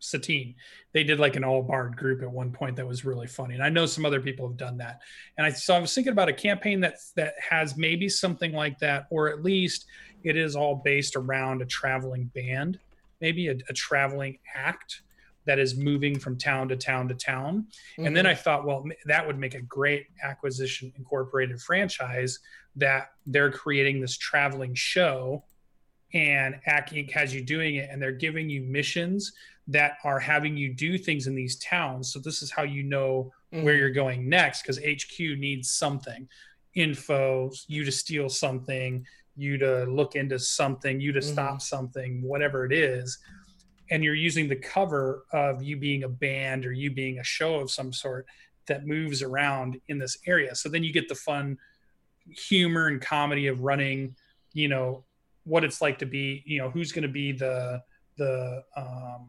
Satine. 0.00 0.54
They 0.92 1.04
did 1.04 1.18
like 1.20 1.36
an 1.36 1.44
all 1.44 1.62
bard 1.62 1.96
group 1.96 2.22
at 2.22 2.30
one 2.30 2.52
point 2.52 2.76
that 2.76 2.86
was 2.86 3.04
really 3.04 3.26
funny, 3.28 3.54
and 3.54 3.62
I 3.62 3.68
know 3.70 3.86
some 3.86 4.04
other 4.04 4.20
people 4.20 4.48
have 4.48 4.56
done 4.56 4.76
that. 4.78 5.00
And 5.38 5.46
I 5.46 5.50
so 5.50 5.74
I 5.74 5.78
was 5.78 5.94
thinking 5.94 6.12
about 6.12 6.28
a 6.28 6.32
campaign 6.34 6.80
that 6.80 6.96
that 7.16 7.34
has 7.48 7.76
maybe 7.76 8.08
something 8.08 8.52
like 8.52 8.78
that, 8.80 9.06
or 9.10 9.30
at 9.30 9.42
least 9.42 9.86
it 10.24 10.36
is 10.36 10.56
all 10.56 10.76
based 10.84 11.16
around 11.16 11.62
a 11.62 11.66
traveling 11.66 12.24
band, 12.34 12.80
maybe 13.20 13.48
a, 13.48 13.56
a 13.68 13.72
traveling 13.72 14.38
act 14.54 15.02
that 15.46 15.58
is 15.58 15.76
moving 15.76 16.18
from 16.18 16.38
town 16.38 16.68
to 16.68 16.76
town 16.76 17.06
to 17.08 17.14
town. 17.14 17.66
And 17.98 18.16
then 18.16 18.24
I 18.26 18.34
thought, 18.34 18.64
well, 18.64 18.82
that 19.04 19.26
would 19.26 19.38
make 19.38 19.54
a 19.54 19.60
great 19.60 20.06
acquisition 20.22 20.90
incorporated 20.96 21.60
franchise 21.60 22.38
that 22.76 23.08
they're 23.26 23.50
creating 23.50 24.00
this 24.00 24.16
traveling 24.16 24.74
show 24.74 25.44
and 26.14 26.54
Acq 26.68 27.10
has 27.10 27.34
you 27.34 27.42
doing 27.44 27.74
it, 27.74 27.88
and 27.90 28.00
they're 28.00 28.12
giving 28.12 28.48
you 28.48 28.62
missions 28.62 29.32
that 29.66 29.94
are 30.04 30.20
having 30.20 30.56
you 30.56 30.72
do 30.72 30.96
things 30.96 31.26
in 31.26 31.34
these 31.34 31.56
towns. 31.58 32.12
So 32.12 32.20
this 32.20 32.40
is 32.40 32.52
how 32.52 32.62
you 32.62 32.84
know 32.84 33.32
Mhm. 33.52 33.64
where 33.64 33.74
you're 33.76 33.90
going 33.90 34.28
next 34.28 34.62
because 34.62 34.78
HQ 34.78 35.18
needs 35.36 35.70
something 35.72 36.28
info, 36.74 37.50
you 37.66 37.84
to 37.84 37.90
steal 37.92 38.28
something, 38.28 39.04
you 39.36 39.58
to 39.58 39.84
look 39.84 40.14
into 40.14 40.38
something, 40.38 41.00
you 41.00 41.12
to 41.12 41.22
stop 41.22 41.60
something, 41.60 42.22
whatever 42.22 42.64
it 42.64 42.72
is. 42.72 43.18
And 43.90 44.02
you're 44.02 44.14
using 44.14 44.48
the 44.48 44.56
cover 44.56 45.24
of 45.32 45.62
you 45.62 45.76
being 45.76 46.04
a 46.04 46.08
band 46.08 46.64
or 46.64 46.72
you 46.72 46.90
being 46.90 47.18
a 47.18 47.24
show 47.24 47.56
of 47.56 47.70
some 47.70 47.92
sort 47.92 48.26
that 48.66 48.86
moves 48.86 49.22
around 49.22 49.80
in 49.88 49.98
this 49.98 50.18
area. 50.26 50.54
So 50.54 50.68
then 50.68 50.82
you 50.84 50.92
get 50.92 51.08
the 51.08 51.14
fun 51.14 51.58
humor 52.28 52.86
and 52.86 53.00
comedy 53.00 53.48
of 53.48 53.60
running, 53.60 54.16
you 54.54 54.68
know, 54.68 55.04
what 55.44 55.64
it's 55.64 55.82
like 55.82 55.98
to 55.98 56.06
be, 56.06 56.42
you 56.46 56.58
know, 56.58 56.70
who's 56.70 56.92
going 56.92 57.02
to 57.02 57.08
be 57.08 57.32
the, 57.32 57.82
the, 58.16 58.62
um, 58.76 59.28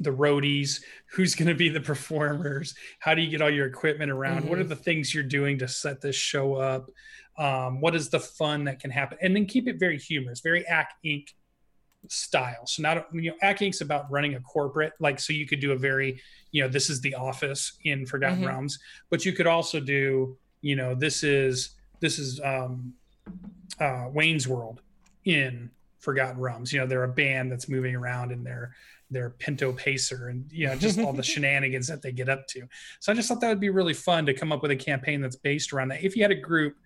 the 0.00 0.10
roadies, 0.10 0.82
who's 1.06 1.34
going 1.34 1.48
to 1.48 1.54
be 1.54 1.68
the 1.68 1.80
performers, 1.80 2.74
how 2.98 3.14
do 3.14 3.22
you 3.22 3.30
get 3.30 3.40
all 3.40 3.50
your 3.50 3.66
equipment 3.66 4.10
around? 4.10 4.44
What 4.48 4.58
are 4.58 4.64
the 4.64 4.76
things 4.76 5.14
you're 5.14 5.22
doing 5.22 5.58
to 5.58 5.68
set 5.68 6.00
this 6.00 6.16
show 6.16 6.54
up? 6.54 6.90
Um, 7.38 7.80
what 7.80 7.94
is 7.94 8.08
the 8.08 8.20
fun 8.20 8.64
that 8.64 8.80
can 8.80 8.90
happen? 8.90 9.18
And 9.22 9.34
then 9.34 9.46
keep 9.46 9.68
it 9.68 9.78
very 9.78 9.98
humorous, 9.98 10.40
very 10.40 10.64
Acq 10.64 10.86
Inc. 11.04 11.28
style. 12.08 12.66
So 12.66 12.82
not 12.82 13.06
you 13.12 13.30
know, 13.30 13.36
Acq 13.42 13.58
Inc.'s 13.60 13.80
about 13.80 14.10
running 14.10 14.34
a 14.34 14.40
corporate, 14.40 14.92
like 15.00 15.18
so 15.20 15.32
you 15.32 15.46
could 15.46 15.60
do 15.60 15.72
a 15.72 15.76
very, 15.76 16.20
you 16.50 16.62
know, 16.62 16.68
this 16.68 16.90
is 16.90 17.00
the 17.00 17.14
office 17.14 17.78
in 17.84 18.04
Forgotten 18.06 18.40
Mhm. 18.40 18.46
Realms, 18.46 18.78
but 19.10 19.24
you 19.24 19.32
could 19.32 19.46
also 19.46 19.80
do, 19.80 20.36
you 20.60 20.76
know, 20.76 20.94
this 20.94 21.22
is 21.22 21.76
this 22.00 22.18
is 22.18 22.40
um 22.44 22.94
uh 23.80 24.08
Wayne's 24.12 24.46
World 24.46 24.82
in 25.24 25.70
Forgotten 26.00 26.40
Realms. 26.40 26.72
You 26.72 26.80
know, 26.80 26.86
they're 26.86 27.04
a 27.04 27.08
band 27.08 27.50
that's 27.50 27.68
moving 27.68 27.94
around 27.96 28.32
in 28.32 28.44
their 28.44 28.74
their 29.14 29.30
Pinto 29.30 29.72
Pacer 29.72 30.28
and 30.28 30.44
you 30.52 30.66
know 30.66 30.76
just 30.76 30.98
all 30.98 31.12
the 31.12 31.22
shenanigans 31.32 31.86
that 31.86 32.02
they 32.02 32.12
get 32.12 32.28
up 32.28 32.46
to. 32.48 32.62
So 33.00 33.12
I 33.12 33.14
just 33.14 33.28
thought 33.28 33.40
that 33.40 33.48
would 33.48 33.60
be 33.60 33.70
really 33.70 33.94
fun 33.94 34.26
to 34.26 34.34
come 34.34 34.52
up 34.52 34.60
with 34.60 34.70
a 34.70 34.76
campaign 34.76 35.20
that's 35.22 35.36
based 35.36 35.72
around 35.72 35.88
that. 35.88 36.04
If 36.04 36.16
you 36.16 36.22
had 36.22 36.30
a 36.32 36.36
group 36.36 36.76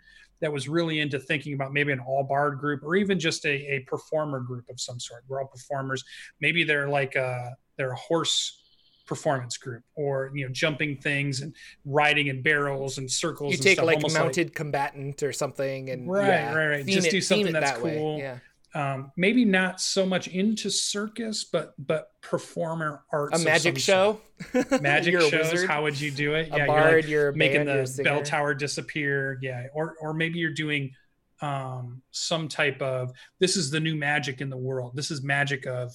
that 0.41 0.53
was 0.53 0.69
really 0.69 1.01
into 1.01 1.19
thinking 1.19 1.55
about 1.55 1.73
maybe 1.73 1.93
an 1.93 2.01
all 2.01 2.23
bard 2.23 2.59
group 2.59 2.83
or 2.85 2.95
even 2.95 3.19
just 3.19 3.45
a, 3.45 3.51
a 3.51 3.81
performer 3.89 4.41
group 4.41 4.69
of 4.69 4.81
some 4.81 5.01
sort. 5.01 5.25
We're 5.29 5.41
all 5.41 5.49
performers. 5.49 6.05
Maybe 6.41 6.65
they're 6.65 6.89
like 6.89 7.17
a 7.17 7.57
they're 7.77 7.93
a 7.93 7.97
horse 7.97 8.63
performance 9.07 9.57
group 9.57 9.83
or 9.95 10.31
you 10.35 10.47
know 10.47 10.53
jumping 10.53 10.99
things 10.99 11.41
and 11.41 11.55
riding 11.85 12.29
in 12.29 12.43
barrels 12.43 12.99
and 12.99 13.11
circles. 13.11 13.53
You 13.53 13.57
and 13.57 13.63
take 13.63 13.77
stuff, 13.79 13.87
like 13.87 14.13
mounted 14.13 14.55
combatant 14.55 15.23
or 15.23 15.33
something, 15.33 15.91
and 15.91 16.09
Right, 16.09 16.27
yeah, 16.27 16.55
right, 16.55 16.69
right. 16.69 16.87
Just 16.87 17.09
it- 17.09 17.11
do 17.11 17.21
something 17.21 17.53
that's 17.53 17.73
that 17.73 17.83
way. 17.83 17.97
cool. 17.97 18.19
Yeah, 18.19 18.39
um, 18.75 19.13
maybe 19.17 19.45
not 19.45 19.81
so 19.81 20.05
much 20.05 20.29
into 20.29 20.71
circus, 20.71 21.45
but 21.45 21.75
but 21.79 22.11
performer 22.21 23.05
arts. 23.13 23.41
a 23.41 23.45
magic 23.45 23.79
show. 23.79 24.21
Magic 24.81 25.13
You're 25.13 25.23
shows. 25.23 25.53
wizard, 25.53 25.69
How 25.69 25.83
would 25.83 26.01
you 26.01 26.13
do 26.13 26.35
it? 26.35 26.49
a 26.53 26.59
you're 26.59 26.67
like 26.69 27.09
you're 27.09 27.33
making 27.33 27.65
band, 27.65 27.87
the 27.89 28.03
bell 28.05 28.23
tower 28.23 28.55
disappear. 28.55 29.39
Yeah, 29.43 29.67
or 29.75 29.97
or 30.01 30.15
maybe 30.15 30.39
you're 30.39 30.55
doing 30.55 30.93
um, 31.41 32.03
some 32.11 32.49
type 32.49 32.81
of 32.83 33.13
this 33.41 33.57
is 33.57 33.71
the 33.71 33.81
new 33.81 33.97
magic 33.97 34.41
in 34.41 34.51
the 34.51 34.57
world. 34.57 34.93
This 34.95 35.11
is 35.11 35.23
magic 35.23 35.67
of 35.67 35.93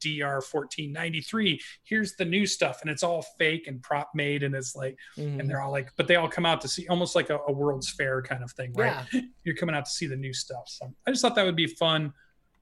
DR 0.00 0.40
1493. 0.40 1.60
Here's 1.84 2.14
the 2.16 2.24
new 2.24 2.46
stuff, 2.46 2.80
and 2.82 2.90
it's 2.90 3.02
all 3.02 3.22
fake 3.38 3.66
and 3.66 3.82
prop 3.82 4.10
made, 4.14 4.42
and 4.42 4.54
it's 4.54 4.74
like, 4.76 4.96
Mhm. 5.16 5.40
and 5.40 5.48
they're 5.50 5.60
all 5.60 5.70
like, 5.72 5.90
but 5.96 6.06
they 6.08 6.16
all 6.16 6.28
come 6.28 6.46
out 6.46 6.60
to 6.62 6.68
see 6.68 6.86
almost 6.88 7.14
like 7.14 7.30
a, 7.30 7.38
a 7.48 7.52
World's 7.52 7.90
Fair 7.90 8.22
kind 8.22 8.42
of 8.42 8.52
thing, 8.52 8.72
right? 8.74 9.04
Yeah, 9.12 9.20
you're 9.44 9.56
coming 9.56 9.74
out 9.74 9.84
to 9.86 9.90
see 9.90 10.06
the 10.06 10.16
new 10.16 10.32
stuff. 10.32 10.64
So 10.68 10.92
I 11.06 11.10
just 11.10 11.22
thought 11.22 11.34
that 11.34 11.44
would 11.44 11.56
be 11.56 11.66
fun, 11.66 12.12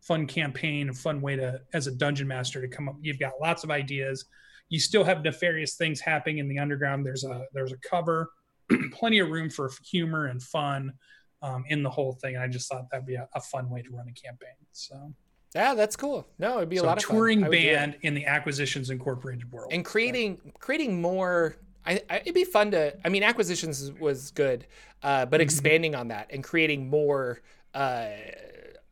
fun 0.00 0.26
campaign, 0.26 0.88
a 0.88 0.94
fun 0.94 1.20
way 1.20 1.36
to, 1.36 1.60
as 1.72 1.86
a 1.86 1.92
dungeon 1.92 2.28
master, 2.28 2.60
to 2.60 2.68
come 2.68 2.88
up. 2.88 2.96
You've 3.00 3.18
got 3.18 3.32
lots 3.40 3.64
of 3.64 3.70
ideas. 3.70 4.24
You 4.68 4.78
still 4.80 5.04
have 5.04 5.22
nefarious 5.22 5.74
things 5.76 6.00
happening 6.00 6.38
in 6.38 6.48
the 6.48 6.58
underground. 6.58 7.04
There's 7.06 7.24
a 7.24 7.46
there's 7.52 7.72
a 7.72 7.78
cover, 7.78 8.30
plenty 8.92 9.18
of 9.18 9.30
room 9.30 9.48
for 9.50 9.70
humor 9.90 10.26
and 10.26 10.42
fun 10.42 10.92
um, 11.40 11.64
in 11.68 11.82
the 11.82 11.88
whole 11.90 12.12
thing. 12.12 12.34
And 12.34 12.44
I 12.44 12.48
just 12.48 12.70
thought 12.70 12.84
that'd 12.90 13.06
be 13.06 13.14
a, 13.14 13.26
a 13.34 13.40
fun 13.40 13.70
way 13.70 13.80
to 13.82 13.90
run 13.90 14.06
a 14.08 14.12
campaign. 14.12 14.54
So, 14.72 15.14
yeah, 15.54 15.74
that's 15.74 15.96
cool. 15.96 16.26
No, 16.38 16.58
it'd 16.58 16.68
be 16.68 16.76
a 16.76 16.80
so 16.80 16.86
lot 16.86 16.98
of 16.98 17.04
touring 17.04 17.44
I 17.44 17.48
would 17.48 17.58
do 17.58 17.68
it. 17.68 17.74
band 17.74 17.96
in 18.02 18.14
the 18.14 18.26
Acquisitions 18.26 18.90
Incorporated 18.90 19.50
world 19.50 19.72
and 19.72 19.84
creating 19.84 20.52
creating 20.58 21.00
more 21.00 21.56
I, 21.86 22.02
I, 22.10 22.16
it'd 22.18 22.34
be 22.34 22.44
fun 22.44 22.70
to 22.72 22.94
i 23.04 23.08
mean 23.08 23.22
acquisitions 23.22 23.90
was 23.92 24.30
good 24.32 24.66
uh, 25.02 25.24
but 25.26 25.40
Mhm. 25.40 25.44
expanding 25.44 25.94
on 25.94 26.08
that 26.08 26.26
and 26.30 26.42
creating 26.44 26.90
more 26.90 27.40
uh, 27.74 28.08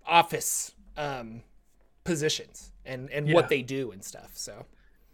office 0.07 0.73
um, 0.97 1.43
positions 2.05 2.73
and 2.85 3.11
and 3.11 3.29
Yeah. 3.29 3.35
what 3.35 3.49
they 3.49 3.63
do 3.63 3.91
and 3.91 4.03
stuff 4.05 4.31
so 4.35 4.65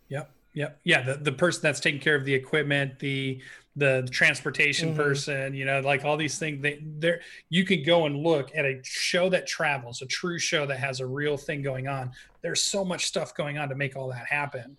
Yep. 0.09 0.31
Yep. 0.55 0.81
Yeah. 0.85 1.03
The, 1.03 1.15
the 1.15 1.33
person 1.33 1.63
that's 1.63 1.81
taking 1.81 2.01
care 2.01 2.15
of 2.15 2.25
the 2.25 2.35
equipment, 2.35 2.99
the 2.99 3.41
the 3.75 4.07
transportation 4.13 4.93
Mhm. 4.93 4.97
person, 4.97 5.55
you 5.55 5.65
know, 5.65 5.81
like 5.81 6.05
all 6.05 6.19
these 6.19 6.39
things. 6.39 6.61
They 6.63 6.79
there 6.83 7.23
you 7.49 7.65
could 7.65 7.87
go 7.87 8.05
and 8.05 8.19
look 8.19 8.51
at 8.55 8.67
a 8.67 8.81
show 8.85 9.31
that 9.31 9.47
travels, 9.47 10.03
a 10.03 10.07
true 10.07 10.39
show 10.39 10.67
that 10.67 10.79
has 10.79 11.01
a 11.01 11.07
real 11.07 11.39
thing 11.39 11.63
going 11.63 11.89
on. 11.89 12.11
There's 12.43 12.63
so 12.63 12.85
much 12.85 13.07
stuff 13.07 13.35
going 13.35 13.57
on 13.57 13.71
to 13.71 13.75
make 13.75 13.97
all 13.97 14.09
that 14.09 14.27
happen. 14.27 14.77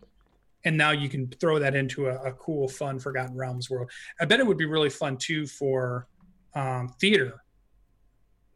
And 0.63 0.77
now 0.77 0.91
you 0.91 1.09
can 1.09 1.27
throw 1.27 1.57
that 1.57 1.73
into 1.75 2.07
a, 2.07 2.17
a 2.23 2.33
cool, 2.33 2.67
fun 2.67 2.99
Forgotten 2.99 3.35
Realms 3.35 3.67
world. 3.67 3.89
I 4.21 4.25
bet 4.25 4.39
it 4.39 4.45
would 4.45 4.57
be 4.59 4.65
really 4.65 4.91
fun 4.91 5.17
too 5.17 5.47
for 5.47 6.07
um, 6.53 6.89
theater 7.01 7.39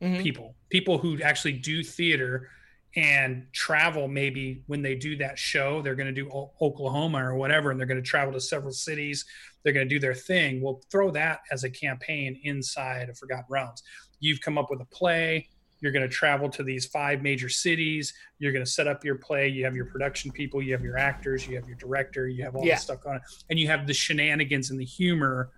Mhm. 0.04 0.22
people, 0.22 0.56
people 0.70 1.00
who 1.00 1.20
actually 1.24 1.54
do 1.54 1.84
theater 1.84 2.52
and 2.96 3.46
travel 3.54 4.08
maybe 4.08 4.64
when 4.68 4.82
they 4.82 4.96
do 4.96 5.16
that 5.18 5.38
show 5.38 5.82
they're 5.82 5.96
going 5.96 6.14
to 6.14 6.22
do 6.24 6.30
O- 6.32 6.52
oklahoma 6.62 7.24
or 7.24 7.36
whatever 7.36 7.70
and 7.72 7.80
they're 7.80 7.88
going 7.88 8.02
to 8.02 8.08
travel 8.08 8.34
to 8.34 8.40
several 8.40 8.72
cities 8.72 9.26
they're 9.64 9.74
going 9.74 9.88
to 9.88 9.94
do 9.94 10.00
their 10.00 10.14
thing 10.16 10.62
we'll 10.62 10.82
throw 10.90 11.12
that 11.12 11.42
as 11.52 11.64
a 11.64 11.70
campaign 11.70 12.40
inside 12.44 13.10
of 13.10 13.18
forgotten 13.18 13.46
realms 13.50 13.84
you've 14.20 14.40
come 14.42 14.58
up 14.58 14.70
with 14.70 14.80
a 14.82 14.86
play 14.86 15.48
you're 15.80 15.92
going 15.92 16.02
to 16.02 16.08
travel 16.14 16.50
to 16.50 16.64
these 16.64 16.86
five 16.86 17.22
major 17.22 17.50
cities 17.50 18.14
you're 18.40 18.54
going 18.54 18.64
to 18.66 18.72
set 18.72 18.88
up 18.88 19.04
your 19.04 19.16
play 19.16 19.48
you 19.50 19.66
have 19.66 19.76
your 19.76 19.86
production 19.86 20.32
people 20.32 20.62
you 20.62 20.72
have 20.72 20.82
your 20.82 20.98
actors 20.98 21.46
you 21.48 21.56
have 21.56 21.68
your 21.68 21.78
director 21.78 22.28
you 22.30 22.44
have 22.44 22.56
all 22.56 22.66
Yeah. 22.66 22.76
this 22.76 22.84
stuff 22.84 23.02
going 23.02 23.16
on 23.18 23.22
and 23.50 23.60
you 23.60 23.68
have 23.68 23.86
the 23.86 23.94
shenanigans 23.94 24.72
and 24.72 24.80
the 24.80 24.86
humor 24.86 25.52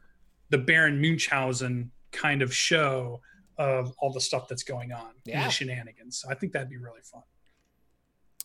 the 0.49 0.57
baron 0.57 0.99
munchausen 0.99 1.91
kind 2.11 2.41
of 2.41 2.53
show 2.53 3.21
of 3.59 3.93
all 3.99 4.11
the 4.11 4.21
stuff 4.21 4.47
that's 4.47 4.63
going 4.63 4.91
on 4.91 5.11
in 5.25 5.33
Yeah. 5.33 5.43
the 5.43 5.51
shenanigans. 5.51 6.17
So 6.17 6.29
i 6.29 6.33
think 6.33 6.53
that'd 6.53 6.69
be 6.69 6.77
really 6.77 7.01
fun. 7.03 7.21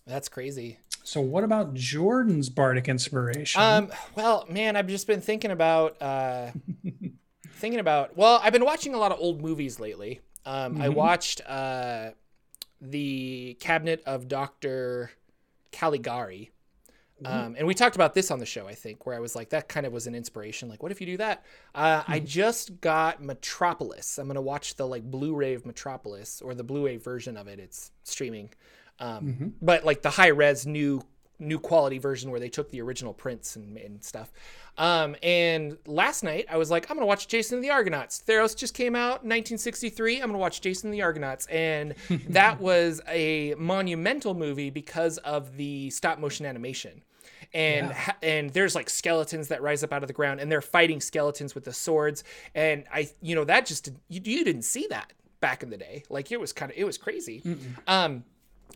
That's 0.06 0.28
crazy. 0.28 0.78
So 1.04 1.20
what 1.22 1.44
about 1.44 1.72
jordan's 1.74 2.50
bardic 2.50 2.88
inspiration? 2.88 3.62
Um 3.62 3.90
well 4.16 4.44
man 4.50 4.76
i've 4.76 4.88
just 4.88 5.06
been 5.06 5.20
thinking 5.22 5.50
about 5.50 6.00
uh 6.02 6.50
thinking 7.56 7.80
about 7.80 8.16
well 8.16 8.40
i've 8.42 8.52
been 8.52 8.64
watching 8.64 8.92
a 8.94 8.98
lot 8.98 9.12
of 9.12 9.18
old 9.20 9.40
movies 9.40 9.78
lately. 9.80 10.20
Um 10.44 10.80
i 10.82 10.88
Mhm. 10.88 10.94
watched 10.94 11.40
uh 11.46 12.10
the 12.80 13.56
cabinet 13.60 14.02
of 14.04 14.28
dr 14.28 15.10
caligari 15.70 16.50
Um, 17.24 17.54
and 17.58 17.66
we 17.66 17.74
talked 17.74 17.96
about 17.96 18.14
this 18.14 18.30
on 18.30 18.38
the 18.38 18.46
show, 18.46 18.66
I 18.68 18.74
think, 18.74 19.06
where 19.06 19.16
I 19.16 19.18
was 19.20 19.34
like, 19.34 19.50
that 19.50 19.68
kind 19.68 19.86
of 19.86 19.92
was 19.92 20.06
an 20.06 20.14
inspiration. 20.14 20.68
Like, 20.68 20.82
what 20.82 20.92
if 20.92 21.00
you 21.00 21.06
do 21.06 21.16
that? 21.18 21.44
Uh, 21.74 22.02
I 22.06 22.18
just 22.20 22.80
got 22.80 23.22
Metropolis. 23.22 24.18
I'm 24.18 24.26
gonna 24.26 24.42
watch 24.42 24.74
the 24.76 24.86
like 24.86 25.02
Blu-ray 25.10 25.54
of 25.54 25.64
Metropolis 25.66 26.40
or 26.42 26.54
the 26.54 26.64
Blu-ray 26.64 26.96
version 26.98 27.36
of 27.36 27.46
it. 27.48 27.58
It's 27.58 27.90
streaming, 28.02 28.50
um, 28.98 29.26
Mhm. 29.26 29.52
but 29.62 29.84
like 29.84 30.02
the 30.02 30.10
high-res 30.10 30.66
new 30.66 31.02
new 31.40 31.58
quality 31.58 31.98
version 31.98 32.30
where 32.30 32.38
they 32.38 32.48
took 32.48 32.70
the 32.70 32.80
original 32.80 33.12
prints 33.12 33.56
and, 33.56 33.76
and 33.76 34.02
stuff. 34.04 34.32
Um, 34.78 35.16
and 35.20 35.76
last 35.84 36.22
night 36.22 36.46
I 36.48 36.56
was 36.56 36.70
like, 36.70 36.88
I'm 36.88 36.96
gonna 36.96 37.06
watch 37.06 37.26
Jason 37.26 37.56
and 37.56 37.64
the 37.64 37.70
Argonauts. 37.70 38.22
Theros 38.26 38.56
just 38.56 38.72
came 38.72 38.94
out 38.94 39.24
in 39.24 39.28
1963. 39.30 40.20
I'm 40.20 40.28
gonna 40.28 40.38
watch 40.38 40.60
Jason 40.60 40.88
and 40.90 40.94
the 40.94 41.02
Argonauts, 41.02 41.46
and 41.46 41.94
that 42.28 42.60
was 42.60 43.00
a 43.08 43.54
monumental 43.58 44.34
movie 44.34 44.70
because 44.70 45.18
of 45.18 45.56
the 45.56 45.90
stop 45.90 46.20
motion 46.20 46.46
animation. 46.46 47.02
And 47.54 47.86
Yeah. 47.88 47.92
ha- 47.94 48.16
and 48.22 48.50
there's 48.50 48.74
like 48.74 48.90
skeletons 48.90 49.48
that 49.48 49.62
rise 49.62 49.82
up 49.84 49.92
out 49.92 50.02
of 50.02 50.08
the 50.08 50.12
ground, 50.12 50.40
and 50.40 50.50
they're 50.50 50.60
fighting 50.60 51.00
skeletons 51.00 51.54
with 51.54 51.64
the 51.64 51.72
swords. 51.72 52.24
And 52.54 52.84
I, 52.92 53.08
you 53.22 53.34
know, 53.36 53.44
that 53.44 53.64
just 53.66 53.88
you, 54.08 54.20
you 54.24 54.44
didn't 54.44 54.62
see 54.62 54.86
that 54.90 55.12
back 55.40 55.62
in 55.62 55.70
the 55.70 55.76
day. 55.76 56.02
Like 56.10 56.32
it 56.32 56.40
was 56.40 56.52
kind 56.52 56.72
of 56.72 56.76
it 56.76 56.84
was 56.84 56.98
crazy. 56.98 57.40
Mm-mm. 57.42 57.76
Um, 57.86 58.24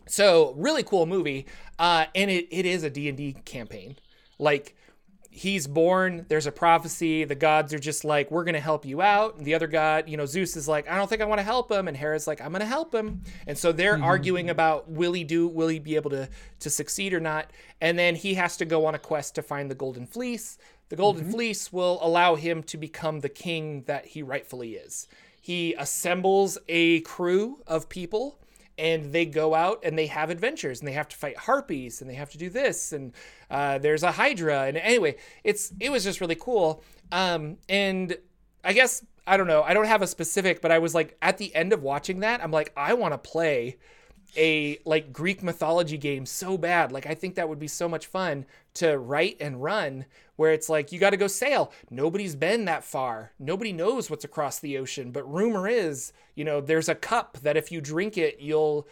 so 0.06 0.54
really 0.56 0.82
cool 0.84 1.06
movie. 1.06 1.46
Uh, 1.78 2.06
and 2.14 2.30
it, 2.30 2.46
it 2.50 2.64
is 2.66 2.82
a 2.84 2.90
D&D 2.90 3.34
campaign. 3.44 3.96
Like 4.38 4.76
he's 5.30 5.66
born, 5.66 6.24
there's 6.28 6.46
a 6.46 6.52
prophecy, 6.52 7.24
the 7.24 7.34
gods 7.34 7.72
are 7.74 7.78
just 7.78 8.04
like, 8.04 8.30
we're 8.30 8.44
gonna 8.44 8.60
help 8.60 8.84
you 8.84 9.00
out. 9.02 9.36
And 9.36 9.44
the 9.46 9.54
other 9.54 9.66
god, 9.66 10.08
you 10.08 10.16
know, 10.16 10.26
Zeus 10.26 10.56
is 10.56 10.66
like, 10.66 10.88
I 10.88 10.96
don't 10.96 11.08
think 11.08 11.22
I 11.22 11.26
want 11.26 11.38
to 11.38 11.44
help 11.44 11.70
him. 11.70 11.86
And 11.86 11.96
Hera's 11.96 12.26
like, 12.26 12.40
I'm 12.40 12.50
gonna 12.52 12.64
help 12.64 12.94
him. 12.94 13.22
And 13.46 13.56
so 13.56 13.70
they're 13.70 13.96
Mhm. 13.96 14.04
arguing 14.04 14.50
about 14.50 14.90
will 14.90 15.12
he 15.12 15.24
do, 15.24 15.46
will 15.46 15.68
he 15.68 15.78
be 15.78 15.96
able 15.96 16.10
to 16.10 16.28
to 16.60 16.70
succeed 16.70 17.12
or 17.12 17.20
not? 17.20 17.50
And 17.80 17.98
then 17.98 18.14
he 18.16 18.34
has 18.34 18.56
to 18.56 18.64
go 18.64 18.86
on 18.86 18.94
a 18.94 18.98
quest 18.98 19.34
to 19.36 19.42
find 19.42 19.70
the 19.70 19.74
golden 19.74 20.06
fleece. 20.06 20.58
The 20.88 20.96
golden 20.96 21.26
Mhm. 21.26 21.30
fleece 21.32 21.72
will 21.72 21.98
allow 22.02 22.34
him 22.34 22.62
to 22.64 22.76
become 22.78 23.20
the 23.20 23.28
king 23.28 23.82
that 23.82 24.06
he 24.06 24.22
rightfully 24.22 24.74
is. 24.74 25.06
He 25.40 25.74
assembles 25.74 26.58
a 26.68 27.00
crew 27.00 27.62
of 27.66 27.88
people 27.88 28.40
and 28.78 29.12
they 29.12 29.26
go 29.26 29.54
out 29.54 29.80
and 29.82 29.98
they 29.98 30.06
have 30.06 30.30
adventures 30.30 30.78
and 30.80 30.88
they 30.88 30.92
have 30.92 31.08
to 31.08 31.16
fight 31.16 31.36
harpies 31.36 32.00
and 32.00 32.08
they 32.08 32.14
have 32.14 32.30
to 32.30 32.38
do 32.38 32.48
this 32.48 32.92
and 32.92 33.12
uh, 33.50 33.78
there's 33.78 34.02
a 34.02 34.12
hydra 34.12 34.62
and 34.62 34.76
anyway 34.76 35.16
it's 35.44 35.72
it 35.80 35.90
was 35.90 36.04
just 36.04 36.20
really 36.20 36.36
cool. 36.36 36.82
Um, 37.10 37.56
and 37.68 38.16
i 38.64 38.72
guess 38.72 39.04
i 39.26 39.36
don't 39.36 39.46
know 39.46 39.62
i 39.62 39.72
don't 39.72 39.86
have 39.86 40.02
a 40.02 40.06
specific 40.06 40.60
but 40.60 40.70
i 40.70 40.78
was 40.78 40.94
like 40.94 41.16
at 41.22 41.38
the 41.38 41.54
end 41.54 41.72
of 41.72 41.82
watching 41.82 42.20
that 42.20 42.42
i'm 42.42 42.50
like 42.50 42.72
i 42.76 42.92
want 42.92 43.14
to 43.14 43.18
play 43.18 43.78
a 44.36 44.78
like 44.84 45.12
greek 45.12 45.42
mythology 45.42 45.96
game 45.96 46.26
so 46.26 46.58
bad 46.58 46.92
like 46.92 47.06
i 47.06 47.14
think 47.14 47.34
that 47.34 47.48
would 47.48 47.58
be 47.58 47.68
so 47.68 47.88
much 47.88 48.06
fun 48.06 48.44
to 48.74 48.96
write 48.96 49.36
and 49.40 49.62
run 49.62 50.04
where 50.38 50.52
it's 50.52 50.68
like 50.68 50.92
you 50.92 51.00
got 51.00 51.10
to 51.10 51.16
go 51.16 51.26
sail. 51.26 51.72
Nobody's 51.90 52.36
been 52.36 52.64
that 52.66 52.84
far. 52.84 53.32
Nobody 53.40 53.72
knows 53.72 54.08
what's 54.08 54.24
across 54.24 54.60
the 54.60 54.78
ocean 54.78 55.10
but 55.10 55.30
rumor 55.30 55.68
is 55.68 56.12
you 56.36 56.44
know 56.44 56.60
there's 56.60 56.88
a 56.88 56.94
cup 56.94 57.38
that 57.42 57.56
if 57.56 57.72
you 57.72 57.80
drink 57.80 58.16
it 58.16 58.38
you'll 58.40 58.86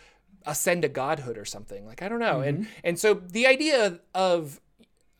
ascend 0.45 0.83
to 0.83 0.89
godhood 0.89 1.39
or 1.39 1.45
something. 1.45 1.87
Like 1.87 2.03
i 2.03 2.09
don't 2.09 2.19
know. 2.19 2.41
And 2.41 2.59
mm-hmm. 2.59 2.71
and 2.83 2.99
so 2.99 3.15
the 3.15 3.47
idea 3.47 4.01
of 4.13 4.61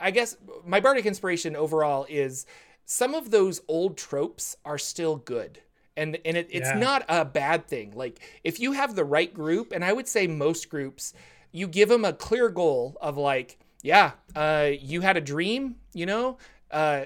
i 0.01 0.11
guess 0.11 0.37
my 0.65 0.81
bardic 0.81 1.07
inspiration 1.07 1.55
overall 1.55 2.05
is 2.09 2.45
some 2.85 3.15
of 3.15 3.31
those 3.31 3.61
old 3.69 3.97
tropes 3.97 4.57
are 4.65 4.79
still 4.79 5.17
good 5.17 5.61
and 5.97 6.19
and 6.25 6.37
it, 6.37 6.49
it's 6.51 6.69
Yeah. 6.69 6.79
not 6.79 7.05
a 7.09 7.25
bad 7.25 7.67
thing 7.67 7.93
like 7.95 8.21
if 8.45 8.61
you 8.61 8.73
have 8.73 8.95
the 8.95 9.05
right 9.05 9.33
group 9.33 9.73
and 9.73 9.85
i 9.85 9.93
would 9.93 10.09
say 10.09 10.27
most 10.27 10.69
groups 10.69 11.13
you 11.53 11.67
give 11.67 11.89
them 11.89 12.05
a 12.05 12.13
clear 12.13 12.49
goal 12.49 12.97
of 13.01 13.17
like 13.17 13.59
yeah 13.83 14.13
uh, 14.35 14.71
you 14.79 15.01
had 15.03 15.17
a 15.17 15.21
dream 15.21 15.77
you 15.95 16.07
know 16.07 16.39
uh, 16.71 17.05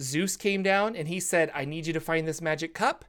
zeus 0.00 0.36
came 0.36 0.62
down 0.62 0.96
and 0.96 1.08
he 1.08 1.20
said 1.20 1.50
i 1.54 1.64
need 1.64 1.86
you 1.86 1.92
to 1.92 2.00
find 2.00 2.26
this 2.26 2.40
magic 2.40 2.74
cup 2.74 3.04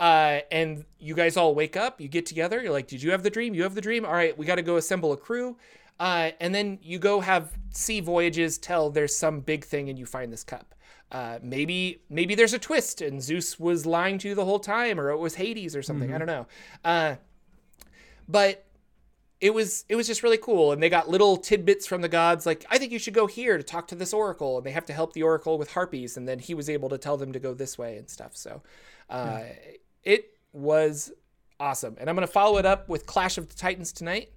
Uh, 0.00 0.42
and 0.52 0.84
you 1.00 1.12
guys 1.12 1.36
all 1.36 1.56
wake 1.56 1.76
up, 1.76 2.00
you 2.00 2.06
get 2.08 2.24
together, 2.24 2.62
you're 2.62 2.70
like, 2.72 2.86
Did 2.86 3.02
you 3.02 3.10
have 3.10 3.24
the 3.24 3.30
dream? 3.30 3.52
You 3.52 3.64
have 3.64 3.74
the 3.74 3.80
dream? 3.80 4.04
All 4.06 4.12
right, 4.12 4.38
we 4.38 4.46
got 4.46 4.54
to 4.54 4.62
go 4.62 4.76
assemble 4.76 5.10
a 5.12 5.16
crew. 5.16 5.56
Uh, 5.98 6.30
and 6.40 6.54
then 6.54 6.78
you 6.82 7.00
go 7.00 7.18
have 7.18 7.50
sea 7.70 8.00
voyages 8.00 8.58
till 8.58 8.90
there's 8.90 9.16
some 9.16 9.40
big 9.40 9.64
thing 9.64 9.88
and 9.90 9.98
you 9.98 10.06
find 10.06 10.32
this 10.32 10.44
cup. 10.44 10.72
Uh, 11.10 11.38
maybe 11.42 12.02
maybe 12.10 12.34
there's 12.34 12.52
a 12.52 12.58
twist 12.58 13.00
and 13.00 13.22
Zeus 13.22 13.58
was 13.58 13.86
lying 13.86 14.18
to 14.18 14.28
you 14.28 14.34
the 14.34 14.44
whole 14.44 14.60
time, 14.60 15.00
or 15.00 15.10
it 15.10 15.18
was 15.18 15.36
Hades 15.36 15.74
or 15.74 15.82
something. 15.82 16.12
I 16.14 16.18
don't 16.18 16.26
know. 16.26 16.46
Uh, 16.84 17.16
but 18.28 18.66
it 19.40 19.54
was 19.54 19.84
it 19.88 19.96
was 19.96 20.06
just 20.06 20.22
really 20.22 20.36
cool, 20.38 20.72
and 20.72 20.82
they 20.82 20.88
got 20.88 21.08
little 21.08 21.36
tidbits 21.36 21.86
from 21.86 22.00
the 22.02 22.08
gods, 22.08 22.44
like 22.44 22.64
I 22.70 22.78
think 22.78 22.92
you 22.92 22.98
should 22.98 23.14
go 23.14 23.26
here 23.26 23.56
to 23.56 23.62
talk 23.62 23.86
to 23.88 23.94
this 23.94 24.12
oracle, 24.12 24.58
and 24.58 24.66
they 24.66 24.72
have 24.72 24.84
to 24.86 24.92
help 24.92 25.12
the 25.12 25.22
oracle 25.22 25.58
with 25.58 25.72
harpies, 25.72 26.16
and 26.16 26.28
then 26.28 26.38
he 26.38 26.54
was 26.54 26.68
able 26.68 26.88
to 26.88 26.98
tell 26.98 27.16
them 27.16 27.32
to 27.32 27.38
go 27.38 27.54
this 27.54 27.78
way 27.78 27.96
and 27.96 28.08
stuff. 28.10 28.36
So 28.36 28.62
uh, 29.08 29.42
it 30.02 30.34
was 30.52 31.12
awesome, 31.60 31.96
and 32.00 32.10
I'm 32.10 32.16
gonna 32.16 32.26
follow 32.26 32.58
it 32.58 32.66
up 32.66 32.88
with 32.88 33.06
Clash 33.06 33.38
of 33.38 33.48
the 33.48 33.54
Titans 33.54 33.92
tonight. 33.92 34.32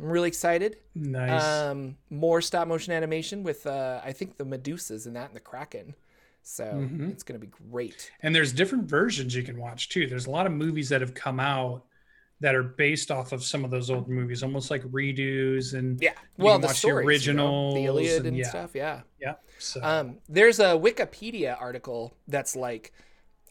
I'm 0.00 0.08
really 0.08 0.28
excited. 0.28 0.78
Nice. 0.94 1.44
Um, 1.44 1.96
more 2.08 2.40
stop 2.40 2.66
motion 2.66 2.92
animation 2.92 3.44
with 3.44 3.66
uh, 3.66 4.00
I 4.04 4.12
think 4.12 4.36
the 4.36 4.44
Medusas 4.44 5.06
and 5.06 5.14
that 5.14 5.28
and 5.28 5.36
the 5.36 5.40
Kraken. 5.40 5.94
So 6.42 6.64
Mm-hmm. 6.64 7.10
it's 7.10 7.22
gonna 7.22 7.38
be 7.38 7.50
great. 7.70 8.10
and 8.22 8.34
there's 8.34 8.52
different 8.52 8.84
versions 8.88 9.34
you 9.34 9.42
can 9.42 9.58
watch 9.58 9.88
too. 9.88 10.06
There's 10.06 10.26
a 10.26 10.30
lot 10.30 10.46
of 10.46 10.52
movies 10.52 10.88
that 10.88 11.00
have 11.00 11.14
come 11.14 11.38
out 11.40 11.84
that 12.40 12.54
are 12.54 12.62
based 12.62 13.10
off 13.10 13.32
of 13.32 13.44
some 13.44 13.64
of 13.66 13.70
those 13.70 13.90
old 13.90 14.08
movies, 14.08 14.42
almost 14.42 14.70
like 14.70 14.82
redos 14.84 15.74
and 15.74 16.00
Yeah. 16.00 16.12
Well, 16.38 16.58
the 16.58 16.68
watch 16.68 16.76
the 16.76 16.78
stories, 16.78 17.26
you 17.26 17.34
know, 17.34 17.74
the 17.74 17.84
Iliad 17.84 18.16
and- 18.18 18.26
and 18.28 18.36
yeah. 18.38 18.48
stuff. 18.48 18.74
Yeah. 18.74 19.02
yeah. 19.20 19.34
So 19.58 19.80
Um, 19.82 20.18
there's 20.28 20.58
a 20.58 20.72
Wikipedia 20.78 21.60
article 21.60 22.16
that's 22.26 22.56
like, 22.56 22.92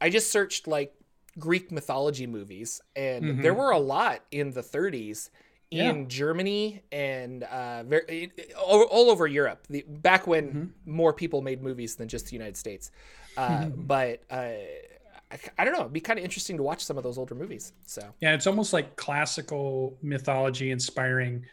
I 0.02 0.10
just 0.10 0.32
searched 0.32 0.68
like 0.68 0.96
Greek 1.38 1.72
mythology 1.72 2.26
movies, 2.26 2.82
and 2.96 3.24
Mhm. 3.24 3.42
there 3.44 3.54
were 3.54 3.70
a 3.70 3.78
lot 3.80 4.26
in 4.32 4.52
the 4.52 4.64
30s 4.64 5.30
Yeah. 5.72 5.92
in 5.92 6.10
Germany 6.10 6.82
and 6.92 7.44
uh, 7.44 7.84
very, 7.84 8.32
all, 8.60 8.82
all 8.84 9.10
over 9.12 9.28
Europe. 9.28 9.68
The, 9.70 9.84
back 9.88 10.26
when 10.26 10.48
Mm-hmm. 10.50 10.92
more 10.92 11.14
people 11.14 11.42
made 11.42 11.62
movies 11.62 11.96
than 11.96 12.08
just 12.08 12.26
the 12.28 12.34
United 12.34 12.58
States. 12.58 12.90
Uh, 13.38 13.66
But 13.76 14.24
uh, 14.32 14.36
I, 15.32 15.38
I 15.60 15.64
don't 15.64 15.74
know. 15.74 15.82
It'd 15.82 15.94
be 15.94 16.00
kind 16.02 16.18
of 16.18 16.26
interesting 16.26 16.58
to 16.58 16.64
watch 16.64 16.84
some 16.84 16.98
of 16.98 17.04
those 17.04 17.18
older 17.20 17.36
movies. 17.36 17.74
So 17.86 18.02
yeah, 18.20 18.34
it's 18.34 18.48
almost 18.48 18.74
like 18.74 18.96
classical 18.96 19.98
mythology 20.02 20.72
inspiring 20.72 21.46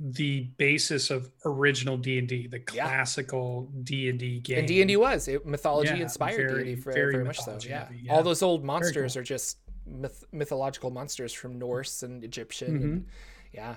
the 0.00 0.42
basis 0.56 1.10
of 1.10 1.28
original 1.44 1.96
D 1.98 2.18
and 2.18 2.28
D, 2.28 2.46
the 2.46 2.60
classical 2.60 3.68
D 3.82 4.08
and 4.08 4.18
D 4.18 4.38
game. 4.40 4.60
and 4.60 4.68
D 4.68 4.80
and 4.80 4.88
D 4.88 4.96
was 4.96 5.28
it, 5.28 5.44
mythology 5.44 5.90
Yeah, 5.96 6.02
inspired 6.04 6.50
very- 6.50 6.64
D 6.64 6.72
and 6.72 6.84
D 6.84 6.90
very, 6.90 7.12
very 7.12 7.24
much 7.24 7.40
so. 7.40 7.58
Yeah. 7.66 7.88
yeah. 8.02 8.12
all 8.14 8.22
those 8.22 8.40
old 8.42 8.64
monsters 8.64 9.14
cool. 9.14 9.20
are 9.20 9.24
just 9.24 9.58
myth- 9.86 10.24
mythological 10.32 10.90
monsters 10.90 11.32
from 11.32 11.58
Norse 11.58 12.02
and 12.04 12.22
Egyptian. 12.24 12.76
And, 12.76 13.06
yeah. 13.52 13.76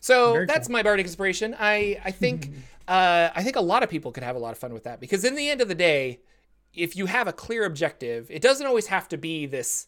So 0.00 0.26
Mm-hmm. 0.26 0.32
Very 0.34 0.46
that's 0.46 0.68
my 0.68 0.82
bardic 0.82 1.06
inspiration. 1.06 1.54
I 1.58 2.00
I 2.04 2.10
think 2.10 2.50
uh, 2.88 3.30
I 3.34 3.42
think 3.42 3.56
a 3.56 3.60
lot 3.60 3.82
of 3.82 3.90
people 3.90 4.12
could 4.12 4.22
have 4.22 4.36
a 4.36 4.38
lot 4.38 4.52
of 4.52 4.58
fun 4.58 4.72
with 4.72 4.84
that 4.84 5.00
because 5.00 5.24
in 5.24 5.34
the 5.34 5.50
end 5.50 5.60
of 5.60 5.68
the 5.68 5.74
day, 5.74 6.20
if 6.74 6.96
you 6.96 7.06
have 7.06 7.26
a 7.26 7.32
clear 7.32 7.64
objective, 7.64 8.30
it 8.30 8.42
doesn't 8.42 8.66
always 8.66 8.86
have 8.88 9.08
to 9.08 9.16
be 9.16 9.46
this 9.46 9.86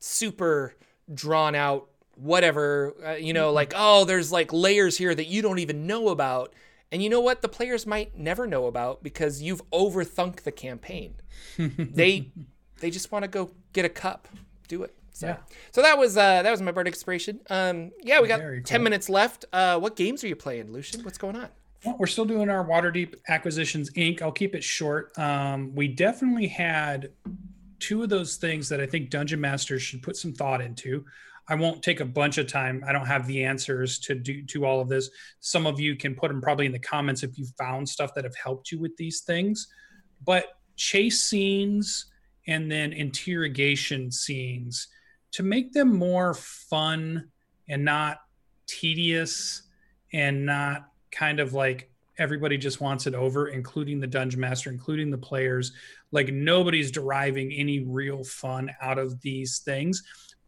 super 0.00 0.74
drawn 1.12 1.54
out 1.54 1.88
whatever 2.16 2.94
uh, 3.04 3.12
you 3.12 3.32
know 3.32 3.52
like 3.52 3.72
oh 3.74 4.04
there's 4.04 4.30
like 4.30 4.52
layers 4.52 4.96
here 4.98 5.14
that 5.14 5.26
you 5.26 5.42
don't 5.42 5.58
even 5.58 5.86
know 5.86 6.08
about 6.08 6.52
and 6.92 7.02
you 7.02 7.08
know 7.08 7.20
what 7.20 7.42
the 7.42 7.48
players 7.48 7.86
might 7.86 8.16
never 8.16 8.46
know 8.46 8.66
about 8.66 9.02
because 9.02 9.42
you've 9.42 9.68
overthunk 9.70 10.42
the 10.42 10.52
campaign 10.52 11.14
they 11.58 12.30
they 12.80 12.90
just 12.90 13.10
want 13.10 13.24
to 13.24 13.28
go 13.28 13.50
get 13.72 13.84
a 13.84 13.88
cup 13.88 14.28
do 14.68 14.82
it 14.84 14.94
so 15.14 15.28
Yeah. 15.28 15.36
so 15.72 15.80
that 15.80 15.96
was 15.96 16.16
uh 16.18 16.42
that 16.42 16.50
was 16.50 16.60
my 16.60 16.70
bird 16.72 16.86
inspiration 16.86 17.40
um 17.48 17.92
yeah 18.02 18.20
we 18.20 18.28
got 18.28 18.40
Very 18.40 18.62
10 18.62 18.78
cool. 18.80 18.84
minutes 18.84 19.08
left 19.08 19.46
uh 19.52 19.78
what 19.78 19.96
games 19.96 20.22
are 20.24 20.28
you 20.28 20.36
playing 20.36 20.70
lucian 20.72 21.02
what's 21.02 21.16
going 21.18 21.36
on 21.36 21.48
Well, 21.84 21.96
we're 21.98 22.06
still 22.06 22.24
doing 22.26 22.48
our 22.50 22.64
Waterdeep 22.66 23.14
Acquisitions 23.28 23.90
Inc. 23.92 24.20
I'll 24.22 24.32
keep 24.32 24.54
it 24.54 24.64
short. 24.64 25.16
Um, 25.18 25.74
we 25.74 25.86
definitely 25.88 26.48
had 26.48 27.10
two 27.78 28.02
of 28.02 28.08
those 28.08 28.36
things 28.36 28.68
that 28.70 28.80
I 28.80 28.86
think 28.86 29.10
Dungeon 29.10 29.38
Masters 29.40 29.82
should 29.82 30.02
put 30.02 30.16
some 30.16 30.32
thought 30.32 30.62
into. 30.62 31.04
I 31.46 31.54
won't 31.56 31.82
take 31.82 32.00
a 32.00 32.06
bunch 32.06 32.38
of 32.38 32.46
time. 32.46 32.82
I 32.88 32.92
don't 32.92 33.04
have 33.04 33.26
the 33.26 33.44
answers 33.44 33.98
to 34.06 34.14
do 34.14 34.42
to 34.46 34.64
all 34.64 34.80
of 34.80 34.88
this. 34.88 35.10
Some 35.40 35.66
of 35.66 35.78
you 35.78 35.94
can 35.94 36.14
put 36.14 36.28
them 36.28 36.40
probably 36.40 36.64
in 36.64 36.72
the 36.72 36.78
comments 36.78 37.22
if 37.22 37.36
you 37.36 37.44
found 37.58 37.86
stuff 37.86 38.14
that 38.14 38.24
have 38.24 38.36
helped 38.42 38.72
you 38.72 38.78
with 38.80 38.96
these 38.96 39.20
things. 39.20 39.68
But 40.24 40.46
chase 40.76 41.22
scenes 41.22 42.06
and 42.46 42.72
then 42.72 42.94
interrogation 42.94 44.10
scenes 44.10 44.88
to 45.34 45.42
make 45.42 45.72
them 45.72 45.92
more 45.92 46.32
fun 46.32 47.28
and 47.68 47.84
not 47.84 48.18
tedious 48.66 49.62
and 50.12 50.46
not 50.46 50.88
kind 51.10 51.40
of 51.40 51.54
like 51.54 51.90
everybody 52.18 52.56
just 52.56 52.80
wants 52.80 53.08
it 53.08 53.14
over, 53.14 53.48
including 53.48 53.98
the 53.98 54.06
dungeon 54.06 54.40
master, 54.40 54.70
including 54.70 55.10
the 55.10 55.18
players. 55.18 55.72
Like 56.12 56.32
nobody's 56.32 56.92
deriving 56.92 57.50
any 57.52 57.80
real 57.80 58.22
fun 58.22 58.70
out 58.80 58.96
of 58.96 59.20
these 59.22 59.58
things. 59.58 60.04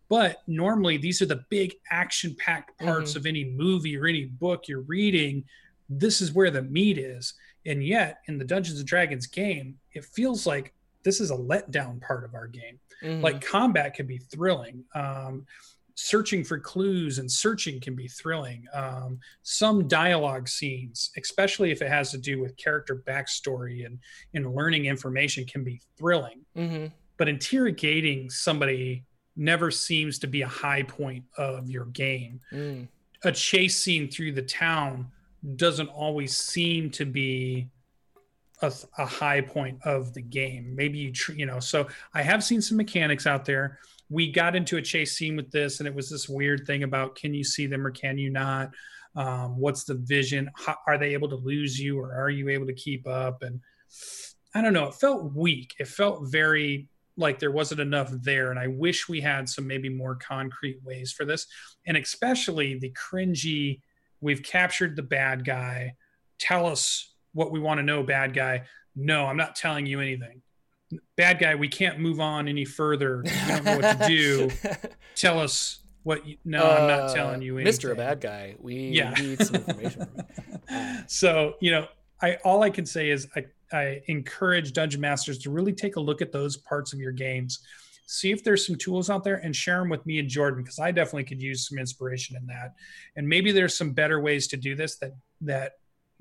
But 0.09 0.37
normally, 0.47 0.99
these 0.99 1.21
are 1.21 1.27
the 1.27 1.45
big 1.51 1.75
action 1.91 2.37
packed 2.39 2.79
parts 2.79 3.11
mm-hmm. 3.11 3.19
of 3.19 3.27
any 3.27 3.45
movie 3.45 3.99
or 3.99 4.07
any 4.07 4.27
book 4.27 4.69
you're 4.69 4.83
reading. 4.83 5.43
This 5.89 6.21
is 6.21 6.33
where 6.33 6.53
the 6.53 6.63
meat 6.63 6.97
is. 6.97 7.35
And 7.65 7.85
yet, 7.85 8.21
in 8.29 8.39
the 8.39 8.45
Dungeons 8.45 8.79
and 8.79 8.87
Dragons 8.87 9.27
game, 9.27 9.79
it 9.93 10.05
feels 10.05 10.47
like 10.47 10.75
this 11.07 11.21
is 11.21 11.31
a 11.31 11.35
letdown 11.37 12.01
part 12.03 12.25
of 12.25 12.35
our 12.35 12.49
game 12.49 12.79
Mhm. 13.03 13.23
like 13.23 13.41
combat 13.41 13.95
can 13.95 14.07
be 14.07 14.19
thrilling 14.19 14.85
um, 14.95 15.47
searching 15.95 16.43
for 16.45 16.59
clues 16.59 17.19
and 17.19 17.31
searching 17.31 17.81
can 17.81 17.95
be 17.95 18.09
thrilling 18.09 18.65
um, 18.75 19.19
some 19.43 19.87
dialogue 19.89 20.47
scenes 20.49 21.11
especially 21.17 21.71
if 21.71 21.81
it 21.81 21.89
has 21.89 22.11
to 22.11 22.19
do 22.19 22.41
with 22.41 22.57
character 22.57 22.97
backstory 23.07 23.87
and, 23.87 23.99
and 24.35 24.55
learning 24.55 24.87
information 24.87 25.45
can 25.47 25.63
be 25.65 25.81
thrilling 25.99 26.41
Mhm. 26.57 26.93
but 27.17 27.29
interrogating 27.29 28.29
somebody 28.29 29.05
never 29.37 29.71
seems 29.71 30.19
to 30.19 30.27
be 30.27 30.43
a 30.43 30.49
high 30.49 30.83
point 30.83 31.25
of 31.39 31.71
your 31.71 31.87
game 31.87 32.41
Mm. 32.53 32.89
a 33.25 33.33
chase 33.33 33.77
scene 33.77 34.11
through 34.11 34.33
the 34.33 34.43
town 34.43 35.11
doesn't 35.57 35.89
always 35.89 36.37
seem 36.37 36.91
to 36.91 37.05
be 37.05 37.69
a, 38.63 38.73
a 38.99 39.07
high 39.07 39.41
point 39.41 39.79
of 39.85 40.15
the 40.15 40.23
game. 40.23 40.75
Maybe 40.75 40.99
you, 40.99 41.13
tr- 41.13 41.33
you 41.33 41.47
know, 41.47 41.61
so 41.61 41.89
I 42.15 42.23
have 42.23 42.43
seen 42.43 42.61
some 42.61 42.77
mechanics 42.77 43.27
out 43.27 43.45
there. 43.45 43.79
We 44.09 44.31
got 44.31 44.57
into 44.57 44.77
a 44.77 44.83
chase 44.83 45.17
scene 45.17 45.37
with 45.37 45.51
this, 45.51 45.81
and 45.81 45.87
it 45.87 45.95
was 45.95 46.09
this 46.09 46.29
weird 46.29 46.67
thing 46.67 46.83
about 46.83 47.17
can 47.17 47.35
you 47.35 47.45
see 47.45 47.67
them 47.67 47.87
or 47.87 47.91
can 47.91 48.19
you 48.19 48.31
not? 48.31 48.71
Um, 49.17 49.59
what's 49.59 49.85
the 49.85 49.95
vision? 49.95 50.51
How, 50.55 50.77
are 50.87 50.99
they 50.99 51.15
able 51.15 51.29
to 51.31 51.37
lose 51.37 51.79
you 51.79 51.99
or 51.99 52.15
are 52.15 52.31
you 52.31 52.49
able 52.51 52.67
to 52.67 52.75
keep 52.75 53.07
up? 53.09 53.43
And 53.43 53.61
I 54.55 54.61
don't 54.61 54.75
know. 54.75 54.89
It 54.89 54.95
felt 54.95 55.35
weak. 55.35 55.75
It 55.79 55.89
felt 55.89 56.31
very 56.31 56.89
like 57.17 57.39
there 57.39 57.51
wasn't 57.51 57.81
enough 57.81 58.11
there. 58.23 58.51
And 58.51 58.59
I 58.59 58.67
wish 58.67 59.09
we 59.09 59.21
had 59.21 59.49
some 59.49 59.67
maybe 59.67 59.89
more 59.89 60.17
concrete 60.17 60.83
ways 60.85 61.13
for 61.13 61.25
this. 61.25 61.47
And 61.87 61.97
especially 61.97 62.79
the 62.79 62.93
cringy, 62.93 63.81
we've 64.21 64.43
captured 64.43 64.97
the 64.97 65.03
bad 65.03 65.45
guy. 65.45 65.95
Tell 66.39 66.67
us 66.67 67.15
what 67.37 67.53
we 67.53 67.61
want 67.61 67.79
to 67.79 67.83
know, 67.85 68.03
bad 68.03 68.35
guy. 68.35 68.63
No, 68.97 69.27
I'm 69.27 69.37
not 69.37 69.55
telling 69.55 69.85
you 69.87 70.01
anything. 70.01 70.41
Bad 71.17 71.39
guy, 71.39 71.55
we 71.55 71.69
can't 71.69 71.99
move 72.01 72.19
on 72.19 72.49
any 72.49 72.65
further. 72.65 73.23
We 73.25 73.31
don't 73.49 73.65
know 73.65 73.77
what 73.77 73.99
to 74.01 74.07
do. 74.07 74.51
Tell 75.17 75.39
us 75.39 75.81
what 76.03 76.27
you 76.27 76.37
no, 76.45 76.65
I'm 76.65 76.87
not 76.87 77.01
Uh, 77.11 77.15
telling 77.15 77.43
you 77.43 77.59
anything. 77.59 77.91
Mr. 77.91 77.93
A 77.93 77.95
Bad 77.97 78.21
Guy. 78.21 78.55
We 78.59 78.75
Yeah. 78.77 79.11
need 79.19 79.43
some 79.43 79.57
information 79.57 80.09
so 81.07 81.55
you 81.61 81.71
know 81.71 81.87
i 82.21 82.35
all 82.45 82.63
i 82.65 82.71
can 82.71 82.85
say 82.85 83.11
is 83.11 83.29
i 83.37 83.45
i 83.73 84.01
encourage 84.09 84.73
dungeon 84.73 85.01
masters 85.01 85.39
to 85.39 85.51
really 85.51 85.73
take 85.73 85.95
a 85.97 86.01
look 86.01 86.21
at 86.21 86.33
those 86.33 86.57
parts 86.57 86.93
of 86.93 86.99
your 86.99 87.13
games 87.13 87.61
see 88.09 88.33
if 88.33 88.43
there's 88.43 88.67
some 88.67 88.75
tools 88.77 89.09
out 89.11 89.23
there 89.23 89.37
and 89.37 89.55
share 89.55 89.79
them 89.79 89.89
with 89.89 90.05
me 90.07 90.19
and 90.19 90.29
jordan 90.29 90.63
because 90.63 90.79
i 90.81 90.91
definitely 90.91 91.23
could 91.25 91.41
use 91.41 91.69
some 91.69 91.79
inspiration 91.79 92.35
in 92.37 92.45
that 92.47 92.75
and 93.17 93.29
maybe 93.29 93.53
there's 93.53 93.77
some 93.77 93.93
better 93.93 94.21
ways 94.21 94.49
to 94.49 94.57
do 94.57 94.75
this 94.75 94.97
that 94.99 95.13
that 95.41 95.73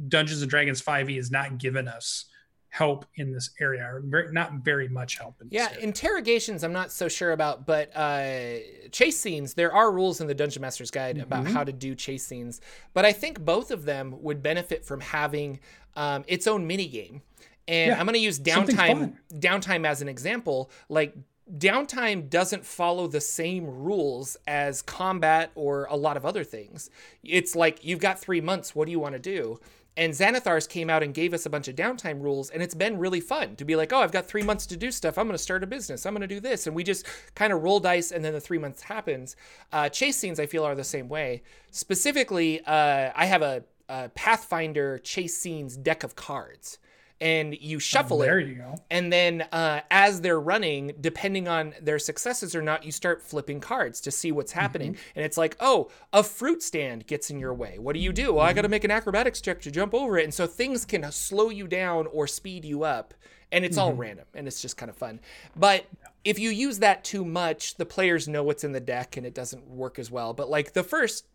dungeons 0.08 0.42
and 0.42 0.50
dragons 0.50 0.82
5e 0.82 1.16
has 1.16 1.32
not 1.32 1.58
given 1.58 1.88
us 1.88 2.26
help 2.70 3.06
in 3.16 3.32
this 3.32 3.52
area 3.62 3.82
or 3.84 4.02
very, 4.04 4.34
not 4.34 4.52
very 4.56 4.90
much 4.90 5.18
help 5.18 5.36
in 5.42 5.48
this 5.48 5.56
Yeah, 5.56 5.70
area. 5.72 5.80
interrogations 5.86 6.62
I'm 6.62 6.74
not 6.74 6.92
so 6.92 7.08
sure 7.08 7.32
about, 7.32 7.66
but 7.66 7.90
uh, 7.96 8.58
chase 8.92 9.18
scenes, 9.18 9.54
there 9.54 9.74
are 9.74 9.92
rules 9.94 10.20
in 10.20 10.28
the 10.28 10.34
Dungeon 10.34 10.62
Master's 10.62 10.92
Guide 10.92 11.18
about 11.18 11.46
Mhm. 11.46 11.52
how 11.54 11.64
to 11.64 11.72
do 11.72 11.96
chase 11.96 12.28
scenes, 12.28 12.60
but 12.94 13.06
I 13.06 13.14
think 13.14 13.40
both 13.40 13.72
of 13.72 13.86
them 13.86 14.22
would 14.22 14.44
benefit 14.44 14.84
from 14.84 15.00
having 15.00 15.60
um, 15.96 16.26
its 16.28 16.46
own 16.48 16.68
mini 16.68 16.88
game. 16.90 17.22
And 17.70 17.92
Yeah, 17.92 17.98
I'm 18.00 18.06
going 18.06 18.16
to 18.16 18.20
use 18.20 18.38
downtime 18.38 19.16
downtime 19.34 19.88
as 19.88 20.02
an 20.02 20.10
example. 20.10 20.70
Like 20.90 21.16
downtime 21.50 22.30
doesn't 22.30 22.66
follow 22.66 23.08
the 23.08 23.22
same 23.22 23.66
rules 23.66 24.36
as 24.46 24.82
combat 24.82 25.52
or 25.56 25.86
a 25.86 25.96
lot 25.96 26.18
of 26.18 26.26
other 26.26 26.44
things. 26.44 26.90
It's 27.24 27.56
like 27.56 27.86
you've 27.86 28.00
got 28.02 28.20
three 28.20 28.42
months. 28.42 28.76
What 28.76 28.86
do 28.88 28.92
you 28.92 29.00
want 29.00 29.14
to 29.14 29.20
do? 29.20 29.60
And 29.98 30.12
Xanathars 30.14 30.68
came 30.68 30.90
out 30.90 31.04
and 31.04 31.14
gave 31.14 31.34
us 31.34 31.46
a 31.46 31.50
bunch 31.50 31.68
of 31.68 31.76
downtime 31.76 32.22
rules, 32.22 32.50
and 32.50 32.62
it's 32.62 32.76
been 32.76 32.98
really 32.98 33.22
fun 33.22 33.56
to 33.56 33.66
be 33.66 33.76
like, 33.76 33.94
oh, 33.94 34.00
I've 34.00 34.12
got 34.12 34.26
three 34.26 34.44
months 34.44 34.66
to 34.68 34.78
do 34.78 34.92
stuff. 34.92 35.18
I'm 35.18 35.26
going 35.26 35.38
to 35.38 35.42
start 35.42 35.64
a 35.64 35.68
business. 35.68 36.06
I'm 36.06 36.14
going 36.14 36.28
to 36.28 36.28
do 36.28 36.40
this, 36.40 36.68
and 36.68 36.76
we 36.76 36.84
just 36.84 37.06
kind 37.34 37.54
of 37.54 37.64
roll 37.64 37.80
dice, 37.80 38.12
and 38.12 38.24
then 38.24 38.34
the 38.34 38.42
three 38.42 38.58
months 38.58 38.82
happens. 38.84 39.36
Uh, 39.72 39.88
chase 39.88 40.18
scenes, 40.18 40.40
I 40.40 40.46
feel, 40.48 40.66
are 40.66 40.76
the 40.76 40.84
same 40.84 41.08
way. 41.08 41.44
Specifically, 41.72 42.62
uh, 42.66 43.12
I 43.16 43.26
have 43.26 43.42
a, 43.42 43.64
a 43.88 44.10
Pathfinder 44.10 45.00
chase 45.00 45.38
scenes 45.38 45.78
deck 45.78 46.04
of 46.04 46.16
cards 46.16 46.80
and 47.22 47.56
you 47.60 47.80
shuffle 47.80 48.20
there 48.20 48.40
it. 48.40 48.44
There 48.44 48.54
you 48.54 48.58
go. 48.58 48.76
And 48.90 49.12
then 49.12 49.42
uh, 49.52 49.82
as 49.90 50.22
they're 50.22 50.40
running, 50.40 50.94
depending 51.00 51.48
on 51.48 51.74
their 51.82 52.00
successes 52.00 52.56
or 52.56 52.62
not, 52.62 52.84
you 52.84 52.92
start 52.92 53.22
flipping 53.22 53.60
cards 53.60 54.02
to 54.02 54.12
see 54.12 54.32
what's 54.32 54.52
happening. 54.52 54.94
Mm-hmm. 54.94 55.10
And 55.16 55.26
it's 55.26 55.38
like, 55.38 55.56
oh, 55.60 55.90
a 56.12 56.24
fruit 56.24 56.62
stand 56.62 57.08
gets 57.08 57.30
in 57.30 57.40
your 57.40 57.54
way. 57.54 57.80
What 57.80 57.94
do 57.94 58.00
you 58.00 58.12
do? 58.12 58.34
Well, 58.34 58.44
mm-hmm. 58.44 58.50
I 58.50 58.54
got 58.54 58.64
to 58.64 58.70
make 58.70 58.84
an 58.84 58.92
acrobatics 58.92 59.40
check 59.40 59.62
to 59.62 59.72
jump 59.72 59.94
over 59.94 60.18
it. 60.18 60.26
And 60.26 60.34
so 60.34 60.46
things 60.46 60.86
can 60.86 61.10
slow 61.12 61.50
you 61.50 61.68
down 61.68 62.08
or 62.08 62.28
speed 62.28 62.66
you 62.66 62.84
up. 62.84 63.14
And 63.52 63.64
it's 63.64 63.78
mm-hmm. 63.78 63.86
all 63.86 63.94
random 63.94 64.26
and 64.34 64.48
it's 64.48 64.62
just 64.62 64.76
kind 64.76 64.90
of 64.90 64.98
fun. 64.98 65.22
But 65.56 65.86
if 66.26 66.40
you 66.40 66.50
use 66.50 66.80
that 66.80 67.04
too 67.04 67.24
much, 67.24 67.76
the 67.76 67.86
players 67.86 68.28
know 68.28 68.44
what's 68.44 68.64
in 68.64 68.74
the 68.74 68.80
deck 68.80 69.16
and 69.16 69.26
it 69.26 69.34
doesn't 69.34 69.70
work 69.70 70.00
as 70.00 70.12
well. 70.12 70.34
But 70.34 70.50
like 70.50 70.74
the 70.74 70.84
first 70.84 71.26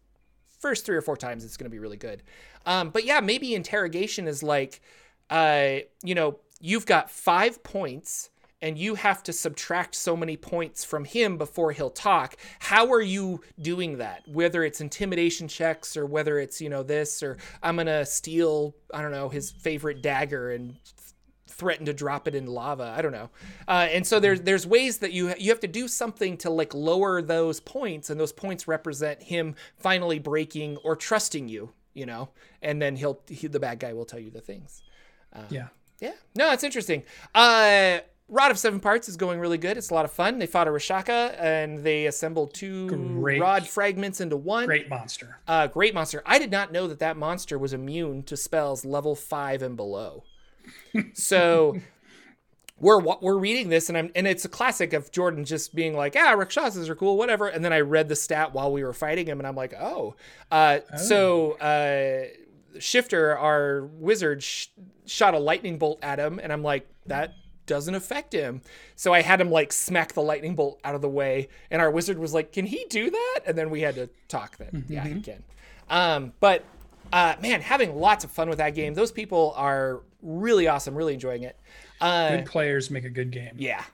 first 0.58 0.84
three 0.84 0.96
or 0.96 1.00
four 1.00 1.16
times, 1.16 1.44
it's 1.44 1.56
going 1.56 1.64
to 1.64 1.70
be 1.70 1.78
really 1.78 1.96
good. 1.96 2.22
Um, 2.66 2.90
but 2.90 3.04
yeah, 3.04 3.20
maybe 3.20 3.54
interrogation 3.54 4.28
is 4.28 4.42
like 4.42 4.82
uh, 5.30 5.78
you 6.02 6.14
know, 6.14 6.38
you've 6.60 6.86
got 6.86 7.10
five 7.10 7.62
points 7.62 8.30
and 8.62 8.76
you 8.76 8.94
have 8.94 9.22
to 9.22 9.32
subtract 9.32 9.94
so 9.94 10.16
many 10.16 10.36
points 10.36 10.84
from 10.84 11.04
him 11.04 11.38
before 11.38 11.72
he'll 11.72 11.90
talk. 11.90 12.36
How 12.58 12.92
are 12.92 13.00
you 13.00 13.40
doing 13.60 13.98
that? 13.98 14.22
Whether 14.28 14.64
it's 14.64 14.80
intimidation 14.80 15.48
checks 15.48 15.96
or 15.96 16.04
whether 16.04 16.38
it's, 16.38 16.60
you 16.60 16.68
know, 16.68 16.82
this 16.82 17.22
or 17.22 17.38
I'm 17.62 17.76
going 17.76 17.86
to 17.86 18.04
steal, 18.04 18.74
I 18.92 19.00
don't 19.00 19.12
know, 19.12 19.28
his 19.28 19.50
favorite 19.50 20.02
dagger 20.02 20.50
and 20.52 20.76
threaten 21.46 21.86
to 21.86 21.92
drop 21.92 22.26
it 22.26 22.34
in 22.34 22.46
lava. 22.46 22.94
I 22.96 23.02
don't 23.02 23.12
know. 23.12 23.30
Uh, 23.68 23.88
and 23.90 24.06
so 24.06 24.18
there's 24.18 24.40
there's 24.40 24.66
ways 24.66 24.98
that 24.98 25.12
you 25.12 25.34
you 25.38 25.50
have 25.50 25.60
to 25.60 25.68
do 25.68 25.88
something 25.88 26.36
to 26.38 26.50
like 26.50 26.74
lower 26.74 27.20
those 27.20 27.60
points, 27.60 28.08
and 28.08 28.18
those 28.18 28.32
points 28.32 28.66
represent 28.66 29.22
him 29.22 29.54
finally 29.76 30.18
breaking 30.18 30.78
or 30.78 30.96
trusting 30.96 31.48
you, 31.48 31.70
you 31.92 32.06
know. 32.06 32.30
And 32.62 32.80
then 32.80 32.96
he'll 32.96 33.20
he, 33.28 33.46
the 33.46 33.60
bad 33.60 33.78
guy 33.78 33.92
will 33.92 34.06
tell 34.06 34.20
you 34.20 34.30
the 34.30 34.40
things. 34.40 34.82
Uh, 35.32 35.42
yeah. 35.50 35.68
Yeah. 36.00 36.14
No, 36.34 36.52
it's 36.52 36.64
interesting. 36.64 37.02
Uh, 37.34 37.98
Rod 38.30 38.52
of 38.52 38.58
Seven 38.58 38.78
Parts 38.78 39.08
is 39.08 39.16
going 39.16 39.40
really 39.40 39.58
good. 39.58 39.76
It's 39.76 39.90
a 39.90 39.94
lot 39.94 40.04
of 40.04 40.12
fun. 40.12 40.38
They 40.38 40.46
fought 40.46 40.68
a 40.68 40.70
Rakshasa 40.70 41.34
and 41.38 41.82
they 41.82 42.06
assembled 42.06 42.54
two 42.54 42.88
great, 42.88 43.40
rod 43.40 43.66
fragments 43.66 44.20
into 44.20 44.36
one. 44.36 44.66
Great 44.66 44.88
monster. 44.88 45.40
Uh, 45.48 45.66
great 45.66 45.94
monster. 45.94 46.22
I 46.24 46.38
did 46.38 46.50
not 46.50 46.70
know 46.70 46.86
that 46.86 47.00
that 47.00 47.16
monster 47.16 47.58
was 47.58 47.72
immune 47.72 48.22
to 48.24 48.36
spells 48.36 48.84
level 48.84 49.16
five 49.16 49.62
and 49.62 49.76
below. 49.76 50.22
so 51.14 51.80
we're 52.78 53.00
we're 53.00 53.36
reading 53.36 53.68
this 53.68 53.88
and 53.88 53.98
I'm 53.98 54.12
and 54.14 54.28
it's 54.28 54.44
a 54.44 54.48
classic 54.48 54.92
of 54.92 55.10
Jordan 55.10 55.44
just 55.44 55.74
being 55.74 55.96
like, 55.96 56.14
ah, 56.16 56.30
Rakshasas 56.32 56.88
are 56.88 56.94
cool, 56.94 57.16
whatever. 57.16 57.48
And 57.48 57.64
then 57.64 57.72
I 57.72 57.80
read 57.80 58.08
the 58.08 58.16
stat 58.16 58.54
while 58.54 58.72
we 58.72 58.84
were 58.84 58.92
fighting 58.92 59.26
him, 59.26 59.40
and 59.40 59.46
I'm 59.46 59.56
like, 59.56 59.74
oh. 59.74 60.14
Uh, 60.52 60.78
oh. 60.92 60.96
So 60.96 61.52
uh, 61.54 62.28
Shifter, 62.78 63.36
our 63.36 63.86
wizard, 63.86 64.42
sh- 64.42 64.68
shot 65.06 65.34
a 65.34 65.38
lightning 65.38 65.78
bolt 65.78 65.98
at 66.02 66.18
him, 66.18 66.38
and 66.42 66.52
I'm 66.52 66.62
like, 66.62 66.88
that 67.06 67.34
doesn't 67.66 67.94
affect 67.94 68.32
him. 68.32 68.62
So 68.96 69.14
I 69.14 69.22
had 69.22 69.40
him 69.40 69.50
like 69.50 69.72
smack 69.72 70.12
the 70.12 70.22
lightning 70.22 70.56
bolt 70.56 70.80
out 70.84 70.94
of 70.94 71.02
the 71.02 71.08
way, 71.08 71.48
and 71.70 71.80
our 71.80 71.90
wizard 71.90 72.18
was 72.18 72.34
like, 72.34 72.52
"Can 72.52 72.66
he 72.66 72.84
do 72.90 73.10
that?" 73.10 73.40
And 73.46 73.56
then 73.56 73.70
we 73.70 73.80
had 73.80 73.94
to 73.94 74.08
talk. 74.28 74.56
Then 74.56 74.68
mm-hmm. 74.68 74.92
yeah, 74.92 75.06
he 75.06 75.20
can. 75.20 75.44
Um, 75.88 76.32
but 76.40 76.64
uh, 77.12 77.36
man, 77.40 77.60
having 77.60 77.96
lots 77.96 78.24
of 78.24 78.30
fun 78.30 78.48
with 78.48 78.58
that 78.58 78.74
game. 78.74 78.94
Those 78.94 79.12
people 79.12 79.54
are 79.56 80.00
really 80.22 80.68
awesome. 80.68 80.94
Really 80.94 81.14
enjoying 81.14 81.44
it. 81.44 81.56
Uh, 82.00 82.36
good 82.36 82.46
players 82.46 82.90
make 82.90 83.04
a 83.04 83.10
good 83.10 83.30
game. 83.30 83.54
Yeah, 83.56 83.84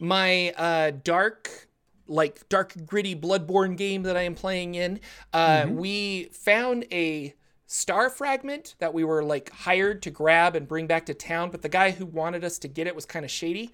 my 0.00 0.52
uh, 0.56 0.92
dark 1.04 1.68
like 2.08 2.48
dark 2.48 2.74
gritty 2.84 3.14
bloodborne 3.14 3.76
game 3.76 4.02
that 4.02 4.16
i 4.16 4.22
am 4.22 4.34
playing 4.34 4.74
in 4.74 4.98
uh, 5.32 5.62
mm-hmm. 5.62 5.76
we 5.76 6.24
found 6.32 6.84
a 6.90 7.32
star 7.72 8.10
fragment 8.10 8.74
that 8.80 8.92
we 8.92 9.04
were 9.04 9.22
like 9.22 9.48
hired 9.50 10.02
to 10.02 10.10
grab 10.10 10.56
and 10.56 10.66
bring 10.66 10.88
back 10.88 11.06
to 11.06 11.14
town, 11.14 11.52
but 11.52 11.62
the 11.62 11.68
guy 11.68 11.92
who 11.92 12.04
wanted 12.04 12.42
us 12.42 12.58
to 12.58 12.66
get 12.66 12.88
it 12.88 12.96
was 12.96 13.06
kind 13.06 13.24
of 13.24 13.30
shady. 13.30 13.70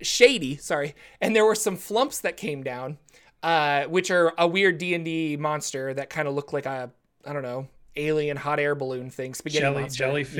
Shady, 0.00 0.56
sorry. 0.56 0.94
And 1.20 1.36
there 1.36 1.44
were 1.44 1.54
some 1.54 1.76
flumphs 1.76 2.22
that 2.22 2.38
came 2.38 2.62
down, 2.62 2.96
uh, 3.42 3.84
which 3.84 4.10
are 4.10 4.32
a 4.38 4.48
weird 4.48 4.78
D 4.78 4.94
and 4.94 5.04
D 5.04 5.36
monster 5.36 5.92
that 5.92 6.08
kind 6.08 6.26
of 6.26 6.34
looked 6.34 6.54
like 6.54 6.64
a 6.64 6.90
I 7.26 7.32
don't 7.34 7.42
know 7.42 7.68
alien 7.94 8.38
hot 8.38 8.58
air 8.58 8.74
balloon 8.74 9.10
thing, 9.10 9.34
spaghetti 9.34 9.60
Jelly, 9.60 9.80
monster. 9.82 10.04
jellyfish, 10.04 10.34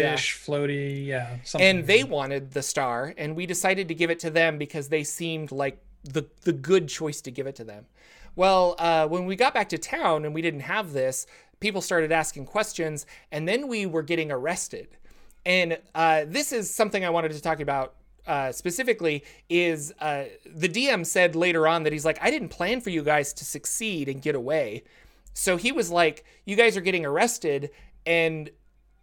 yeah. 0.49 0.55
floaty, 0.55 1.07
yeah. 1.07 1.37
And 1.59 1.87
they 1.87 2.03
wanted 2.03 2.53
the 2.53 2.63
star, 2.63 3.15
and 3.19 3.37
we 3.37 3.45
decided 3.45 3.89
to 3.89 3.95
give 3.95 4.09
it 4.09 4.21
to 4.21 4.31
them 4.31 4.57
because 4.57 4.89
they 4.89 5.05
seemed 5.05 5.53
like 5.53 5.83
the 6.03 6.25
the 6.45 6.53
good 6.53 6.89
choice 6.89 7.21
to 7.21 7.31
give 7.31 7.47
it 7.47 7.57
to 7.57 7.65
them. 7.65 7.85
Well, 8.37 8.75
uh, 8.79 9.09
when 9.09 9.25
we 9.25 9.35
got 9.35 9.55
back 9.55 9.71
to 9.71 9.79
town 9.79 10.27
and 10.27 10.35
we 10.35 10.43
didn't 10.43 10.61
have 10.61 10.93
this, 10.93 11.27
people 11.61 11.81
started 11.81 12.13
asking 12.13 12.47
questions, 12.47 13.07
and 13.33 13.49
then 13.49 13.69
we 13.69 13.87
were 13.87 14.03
getting 14.03 14.31
arrested. 14.31 14.89
And 15.45 15.79
uh, 15.95 16.25
this 16.27 16.53
is 16.53 16.73
something 16.73 17.05
I 17.05 17.11
wanted 17.11 17.33
to 17.33 17.41
talk 17.41 17.61
about 17.61 17.95
uh, 18.27 18.51
specifically 18.51 19.23
is 19.49 19.95
uh, 20.01 20.25
the 20.45 20.69
DM 20.69 21.07
said 21.07 21.37
later 21.37 21.69
on 21.69 21.85
that 21.85 21.93
he's 21.93 22.05
like, 22.05 22.19
I 22.21 22.31
didn't 22.31 22.49
plan 22.49 22.81
for 22.81 22.91
you 22.91 23.03
guys 23.03 23.33
to 23.35 23.45
succeed 23.45 24.09
and 24.09 24.21
get 24.21 24.35
away. 24.35 24.83
So 25.33 25.57
he 25.57 25.71
was 25.71 25.91
like, 25.91 26.25
you 26.45 26.57
guys 26.57 26.77
are 26.77 26.81
getting 26.81 27.07
arrested 27.07 27.71
and 28.05 28.51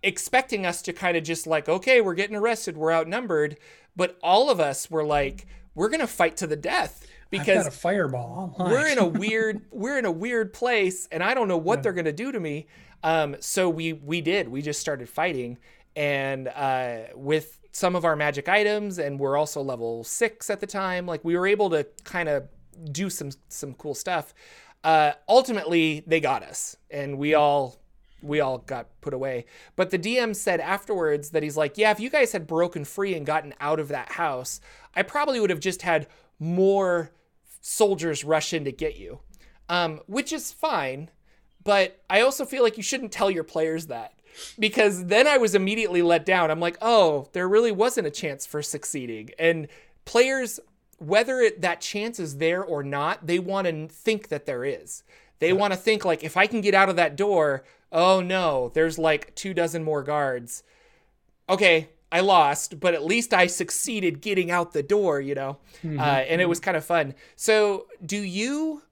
expecting 0.01 0.65
us 0.65 0.81
to 0.81 0.91
kind 0.93 1.15
of 1.15 1.23
just 1.23 1.47
like, 1.47 1.69
okay, 1.69 2.01
we're 2.01 2.15
getting 2.15 2.35
arrested, 2.35 2.75
we're 2.75 2.91
outnumbered. 2.91 3.57
But 3.95 4.17
all 4.21 4.49
of 4.49 4.59
us 4.59 4.91
were 4.91 5.05
like, 5.05 5.47
we're 5.75 5.89
going 5.89 6.01
to 6.01 6.07
fight 6.07 6.35
to 6.37 6.47
the 6.47 6.55
death 6.55 7.07
because 7.39 7.67
a 7.67 7.71
fireball 7.71 8.55
online. 8.57 8.71
we're 8.71 8.87
in 8.87 8.97
a 8.97 9.05
weird 9.19 9.61
we're 9.71 9.97
in 9.97 10.05
a 10.05 10.11
weird 10.11 10.53
place 10.53 11.07
and 11.11 11.23
I 11.23 11.33
don't 11.33 11.47
know 11.47 11.57
what 11.57 11.79
yeah. 11.79 11.81
they're 11.83 11.93
gonna 11.93 12.11
do 12.11 12.31
to 12.31 12.39
me. 12.39 12.67
Um, 13.03 13.35
so 13.39 13.69
we 13.69 13.93
we 13.93 14.21
did 14.21 14.47
we 14.49 14.61
just 14.61 14.79
started 14.79 15.09
fighting 15.09 15.57
and 15.95 16.47
uh, 16.47 16.97
with 17.15 17.59
some 17.71 17.95
of 17.95 18.05
our 18.05 18.15
magic 18.15 18.47
items 18.47 18.99
and 18.99 19.19
we're 19.19 19.37
also 19.37 19.61
level 19.61 20.03
six 20.03 20.49
at 20.49 20.59
the 20.59 20.67
time. 20.67 21.05
Like 21.05 21.23
we 21.23 21.37
were 21.37 21.47
able 21.47 21.69
to 21.71 21.85
kind 22.03 22.29
of 22.29 22.47
do 22.91 23.09
some 23.09 23.31
some 23.49 23.73
cool 23.73 23.95
stuff. 23.95 24.33
Uh, 24.83 25.13
ultimately, 25.29 26.03
they 26.05 26.19
got 26.19 26.43
us 26.43 26.75
and 26.91 27.17
we 27.17 27.33
all 27.33 27.79
we 28.21 28.39
all 28.39 28.59
got 28.59 28.87
put 29.01 29.13
away. 29.13 29.45
But 29.75 29.89
the 29.89 29.99
DM 29.99 30.35
said 30.35 30.59
afterwards 30.59 31.31
that 31.31 31.43
he's 31.43 31.57
like, 31.57 31.77
yeah, 31.77 31.91
if 31.91 31.99
you 31.99 32.09
guys 32.09 32.31
had 32.31 32.47
broken 32.47 32.85
free 32.85 33.13
and 33.15 33.25
gotten 33.25 33.53
out 33.59 33.79
of 33.79 33.89
that 33.89 34.13
house, 34.13 34.61
I 34.95 35.03
probably 35.03 35.39
would 35.39 35.49
have 35.49 35.59
just 35.59 35.81
had 35.81 36.07
more 36.39 37.11
soldiers 37.63 38.23
rush 38.23 38.53
in 38.53 38.65
to 38.65 38.71
get 38.71 38.97
you, 38.97 39.19
um, 39.69 40.01
which 40.05 40.31
is 40.31 40.51
fine. 40.51 41.09
But 41.63 42.03
I 42.09 42.21
also 42.21 42.45
feel 42.45 42.61
like 42.61 42.77
you 42.77 42.83
shouldn't 42.83 43.13
tell 43.13 43.31
your 43.31 43.45
players 43.45 43.87
that 43.87 44.13
because 44.59 45.05
then 45.05 45.27
I 45.27 45.37
was 45.37 45.55
immediately 45.55 46.01
let 46.01 46.25
down. 46.25 46.51
I'm 46.51 46.59
like, 46.59 46.77
oh, 46.81 47.29
there 47.31 47.47
really 47.47 47.71
wasn't 47.71 48.05
a 48.05 48.11
chance 48.11 48.45
for 48.45 48.61
succeeding. 48.61 49.29
And 49.39 49.69
players, 50.03 50.59
whether 50.97 51.39
it, 51.39 51.61
that 51.61 51.79
chance 51.79 52.19
is 52.19 52.37
there 52.37 52.61
or 52.61 52.83
not, 52.83 53.25
they 53.25 53.39
want 53.39 53.67
to 53.67 53.87
think 53.87 54.27
that 54.27 54.45
there 54.45 54.65
is. 54.65 55.03
They 55.39 55.47
yeah. 55.47 55.53
want 55.53 55.71
to 55.73 55.79
think 55.79 56.03
like, 56.03 56.23
if 56.23 56.35
I 56.35 56.47
can 56.47 56.59
get 56.59 56.73
out 56.73 56.89
of 56.89 56.97
that 56.97 57.15
door, 57.15 57.63
oh 57.93 58.19
no, 58.19 58.71
there's 58.73 58.99
like 58.99 59.33
two 59.35 59.53
dozen 59.53 59.85
more 59.85 60.03
guards. 60.03 60.63
Okay, 61.49 61.89
I 62.13 62.19
lost, 62.19 62.79
but 62.79 62.93
at 62.93 63.03
least 63.03 63.33
I 63.33 63.47
succeeded 63.47 64.21
getting 64.21 64.51
out 64.51 64.71
the 64.71 64.83
door, 64.83 65.19
you 65.19 65.33
know, 65.33 65.57
mm-hmm. 65.83 65.99
uh, 65.99 66.03
and 66.03 66.39
it 66.39 66.47
was 66.47 66.59
kind 66.59 66.77
of 66.77 66.85
fun. 66.85 67.15
So, 67.35 67.87
do 68.05 68.17
you 68.17 68.83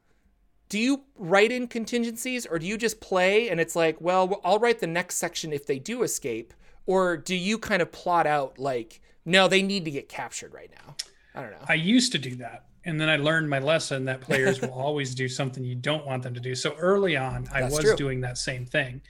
do 0.70 0.80
you 0.80 1.02
write 1.18 1.52
in 1.52 1.68
contingencies, 1.68 2.48
or 2.48 2.58
do 2.58 2.66
you 2.66 2.80
just 2.80 3.00
play 3.00 3.50
and 3.50 3.60
it's 3.60 3.76
like, 3.76 4.02
well, 4.02 4.42
I'll 4.44 4.58
write 4.58 4.80
the 4.80 4.88
next 4.88 5.18
section 5.18 5.54
if 5.54 5.68
they 5.68 5.78
do 5.78 6.02
escape, 6.02 6.52
or 6.88 7.16
do 7.16 7.36
you 7.36 7.60
kind 7.60 7.84
of 7.84 7.92
plot 7.92 8.26
out 8.26 8.58
like, 8.58 9.02
no, 9.24 9.48
they 9.48 9.62
need 9.62 9.86
to 9.86 9.92
get 9.92 10.10
captured 10.10 10.52
right 10.52 10.72
now? 10.72 10.96
I 11.36 11.42
don't 11.44 11.52
know. 11.52 11.66
I 11.70 11.76
used 11.76 12.12
to 12.14 12.18
do 12.18 12.36
that. 12.38 12.66
And 12.86 13.00
then 13.00 13.08
I 13.08 13.18
learned 13.18 13.50
my 13.50 13.60
lesson 13.60 14.06
that 14.06 14.22
players 14.22 14.62
will 14.62 14.72
always 14.74 15.14
do 15.14 15.30
something 15.30 15.64
you 15.64 15.76
don't 15.76 16.08
want 16.08 16.24
them 16.24 16.34
to 16.34 16.40
do. 16.40 16.56
So 16.56 16.74
early 16.80 17.16
on, 17.16 17.48
I 17.54 17.62
That's 17.62 17.76
was 17.76 17.86
true. 17.86 17.96
doing 17.98 18.22
that 18.22 18.40
same 18.40 18.66
thing. 18.66 19.02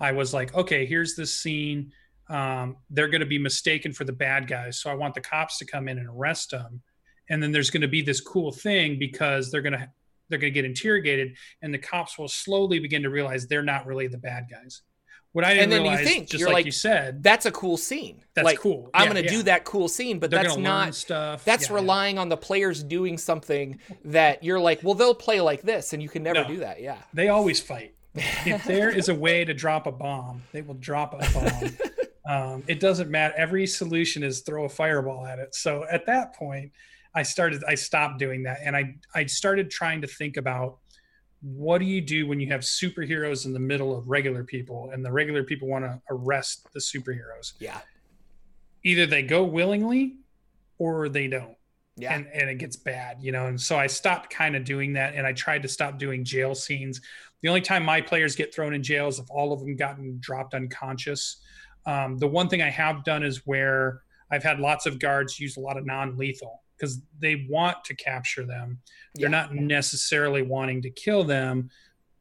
I 0.00 0.12
was 0.12 0.32
like, 0.32 0.54
okay, 0.54 0.86
here's 0.86 1.16
this 1.16 1.34
scene 1.34 1.92
um, 2.28 2.76
they're 2.90 3.08
going 3.08 3.20
to 3.20 3.26
be 3.26 3.38
mistaken 3.38 3.92
for 3.92 4.04
the 4.04 4.12
bad 4.12 4.46
guys. 4.46 4.80
So 4.80 4.90
I 4.90 4.94
want 4.94 5.14
the 5.14 5.20
cops 5.20 5.58
to 5.58 5.64
come 5.64 5.88
in 5.88 5.98
and 5.98 6.08
arrest 6.08 6.50
them. 6.50 6.82
And 7.30 7.42
then 7.42 7.52
there's 7.52 7.70
going 7.70 7.82
to 7.82 7.88
be 7.88 8.02
this 8.02 8.20
cool 8.20 8.52
thing 8.52 8.98
because 8.98 9.50
they're 9.50 9.62
going 9.62 9.74
to 9.78 9.88
they're 10.30 10.38
going 10.38 10.52
to 10.52 10.54
get 10.54 10.66
interrogated, 10.66 11.36
and 11.62 11.72
the 11.72 11.78
cops 11.78 12.18
will 12.18 12.28
slowly 12.28 12.80
begin 12.80 13.02
to 13.04 13.08
realize 13.08 13.46
they're 13.46 13.62
not 13.62 13.86
really 13.86 14.08
the 14.08 14.18
bad 14.18 14.44
guys. 14.50 14.82
What 15.32 15.42
I 15.44 15.54
didn't 15.54 15.64
And 15.64 15.72
then 15.72 15.84
you 15.84 15.90
realize, 15.90 16.06
think, 16.06 16.28
just 16.28 16.44
like, 16.44 16.52
like, 16.52 16.66
you 16.66 16.70
said, 16.72 17.22
That's 17.22 17.46
a 17.46 17.50
cool 17.50 17.76
scene. 17.78 18.22
That's 18.34 18.44
like, 18.44 18.58
cool. 18.58 18.90
I'm 18.92 19.04
Yeah, 19.04 19.08
gonna 19.08 19.20
yeah. 19.24 19.30
do 19.30 19.42
that 19.44 19.64
cool 19.64 19.88
scene, 19.88 20.18
but 20.18 20.30
they're 20.30 20.42
that's 20.42 20.56
not. 20.58 20.94
stuff. 20.94 21.44
That's 21.46 21.68
yeah. 21.68 21.76
relying 21.76 22.18
on 22.18 22.28
the 22.28 22.36
players 22.36 22.82
doing 22.82 23.16
something 23.16 23.78
that 24.04 24.42
you're 24.44 24.60
like, 24.60 24.82
well, 24.82 24.94
they'll 24.94 25.14
play 25.14 25.40
like 25.40 25.62
this, 25.62 25.94
and 25.94 26.02
you 26.02 26.08
can 26.10 26.22
never 26.22 26.42
No. 26.42 26.48
do 26.48 26.56
that. 26.58 26.80
Yeah. 26.82 26.98
They 27.14 27.28
always 27.28 27.58
fight. 27.60 27.94
if 28.14 28.64
there 28.64 28.90
is 28.90 29.08
a 29.08 29.14
way 29.14 29.44
to 29.44 29.54
drop 29.54 29.86
a 29.86 29.92
bomb, 29.92 30.42
they 30.52 30.60
will 30.62 30.74
drop 30.74 31.14
a 31.14 31.32
bomb. 31.32 31.70
um, 32.28 32.62
it 32.68 32.78
doesn't 32.78 33.10
matter. 33.10 33.34
Every 33.36 33.66
solution 33.66 34.22
is 34.22 34.40
throw 34.42 34.64
a 34.64 34.68
fireball 34.68 35.26
at 35.26 35.38
it. 35.38 35.54
So 35.54 35.84
at 35.90 36.06
that 36.06 36.34
point, 36.34 36.70
I 37.14 37.22
started. 37.22 37.64
I 37.66 37.74
stopped 37.74 38.18
doing 38.18 38.42
that, 38.44 38.58
and 38.62 38.76
I 38.76 38.94
I 39.14 39.26
started 39.26 39.70
trying 39.70 40.02
to 40.02 40.06
think 40.06 40.36
about 40.36 40.78
what 41.40 41.78
do 41.78 41.84
you 41.84 42.00
do 42.00 42.26
when 42.26 42.38
you 42.40 42.48
have 42.48 42.60
superheroes 42.60 43.46
in 43.46 43.52
the 43.52 43.60
middle 43.60 43.96
of 43.96 44.08
regular 44.08 44.44
people, 44.44 44.90
and 44.92 45.04
the 45.04 45.10
regular 45.10 45.42
people 45.42 45.68
want 45.68 45.84
to 45.84 46.00
arrest 46.10 46.68
the 46.74 46.80
superheroes. 46.80 47.54
Yeah. 47.58 47.78
Either 48.84 49.06
they 49.06 49.22
go 49.22 49.44
willingly, 49.44 50.16
or 50.78 51.08
they 51.08 51.28
don't 51.28 51.56
Yeah. 51.96 52.14
and, 52.14 52.26
and 52.34 52.50
it 52.50 52.56
gets 52.58 52.76
bad, 52.76 53.18
you 53.20 53.32
know. 53.32 53.46
And 53.46 53.60
so 53.60 53.76
I 53.78 53.86
stopped 53.86 54.30
kind 54.30 54.54
of 54.56 54.64
doing 54.64 54.92
that, 54.94 55.14
and 55.14 55.26
I 55.26 55.32
tried 55.32 55.62
to 55.62 55.68
stop 55.68 55.98
doing 55.98 56.24
jail 56.24 56.54
scenes. 56.54 57.00
The 57.42 57.48
only 57.48 57.60
time 57.60 57.84
my 57.84 58.00
players 58.00 58.34
get 58.36 58.52
thrown 58.54 58.74
in 58.74 58.82
jail 58.82 59.08
is 59.08 59.18
if 59.18 59.26
all 59.30 59.52
of 59.52 59.60
them 59.60 59.76
gotten 59.76 60.18
dropped 60.20 60.54
unconscious. 60.54 61.40
Um, 61.88 62.18
the 62.18 62.28
one 62.28 62.48
thing 62.48 62.60
I 62.62 62.68
have 62.70 63.02
done 63.02 63.22
is 63.22 63.46
where 63.46 64.02
I've 64.30 64.42
had 64.42 64.60
lots 64.60 64.84
of 64.86 64.98
guards 64.98 65.40
use 65.40 65.56
a 65.56 65.60
lot 65.60 65.78
of 65.78 65.86
non-lethal 65.86 66.62
because 66.76 67.00
they 67.18 67.46
want 67.48 67.82
to 67.84 67.94
capture 67.96 68.44
them. 68.44 68.78
They're 69.14 69.24
Yeah. 69.24 69.30
not 69.30 69.54
necessarily 69.54 70.42
wanting 70.42 70.82
to 70.82 70.90
kill 70.90 71.24
them. 71.24 71.70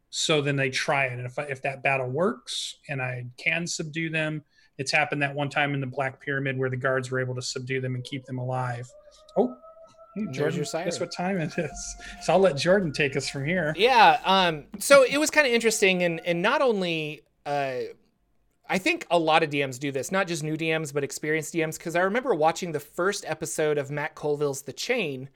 So 0.10 0.42
then 0.42 0.56
they 0.56 0.70
try 0.70 1.08
it, 1.08 1.14
and 1.20 1.26
if 1.26 1.38
I, 1.38 1.44
if 1.44 1.62
that 1.64 1.84
battle 1.84 2.08
works 2.10 2.78
and 2.88 3.02
I 3.02 3.26
can 3.38 3.68
subdue 3.68 4.10
them, 4.10 4.42
it's 4.78 4.92
happened 4.92 5.22
that 5.22 5.36
one 5.36 5.50
time 5.50 5.74
in 5.74 5.82
the 5.82 5.86
Black 5.88 6.22
Pyramid 6.22 6.58
where 6.58 6.70
the 6.70 6.78
guards 6.78 7.12
were 7.12 7.20
able 7.20 7.36
to 7.36 7.42
subdue 7.42 7.82
them 7.82 7.94
and 7.94 8.04
keep 8.06 8.24
them 8.26 8.38
alive. 8.40 8.88
Oh, 9.36 9.54
hey, 10.16 10.26
Jordan, 10.32 10.62
guess 10.64 11.00
what 11.02 11.12
time 11.12 11.40
it 11.42 11.58
is? 11.58 11.96
So 12.24 12.32
I'll 12.34 12.40
let 12.40 12.56
Jordan 12.56 12.94
take 12.94 13.18
us 13.18 13.28
from 13.28 13.46
here. 13.46 13.74
Yeah. 13.76 14.20
Um, 14.24 14.64
so 14.80 15.04
it 15.04 15.18
was 15.18 15.30
kind 15.30 15.46
of 15.46 15.52
interesting, 15.52 16.04
and 16.04 16.22
and 16.26 16.42
not 16.42 16.62
only 16.62 17.24
uh, 17.46 17.80
I 18.70 18.78
think 18.78 19.06
a 19.10 19.20
lot 19.20 19.44
of 19.44 19.50
DMs 19.50 19.80
do 19.80 19.92
this, 19.92 20.12
not 20.12 20.28
just 20.28 20.44
new 20.44 20.58
DMs, 20.58 20.94
but 20.94 21.04
experienced 21.04 21.54
DMs. 21.54 21.78
Because 21.78 21.96
I 21.96 22.02
remember 22.02 22.34
watching 22.34 22.72
the 22.72 22.80
first 22.80 23.26
episode 23.28 23.78
of 23.78 23.92
Matt 23.92 24.16
Colville's 24.16 24.64
The 24.64 24.74
Chain, 24.74 25.30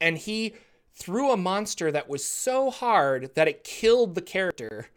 and 0.00 0.18
he 0.18 0.54
threw 0.94 1.30
a 1.30 1.36
monster 1.36 1.92
that 1.92 2.08
was 2.08 2.24
so 2.24 2.70
hard 2.70 3.34
that 3.34 3.48
it 3.48 3.64
killed 3.64 4.14
the 4.14 4.22
character. 4.22 4.88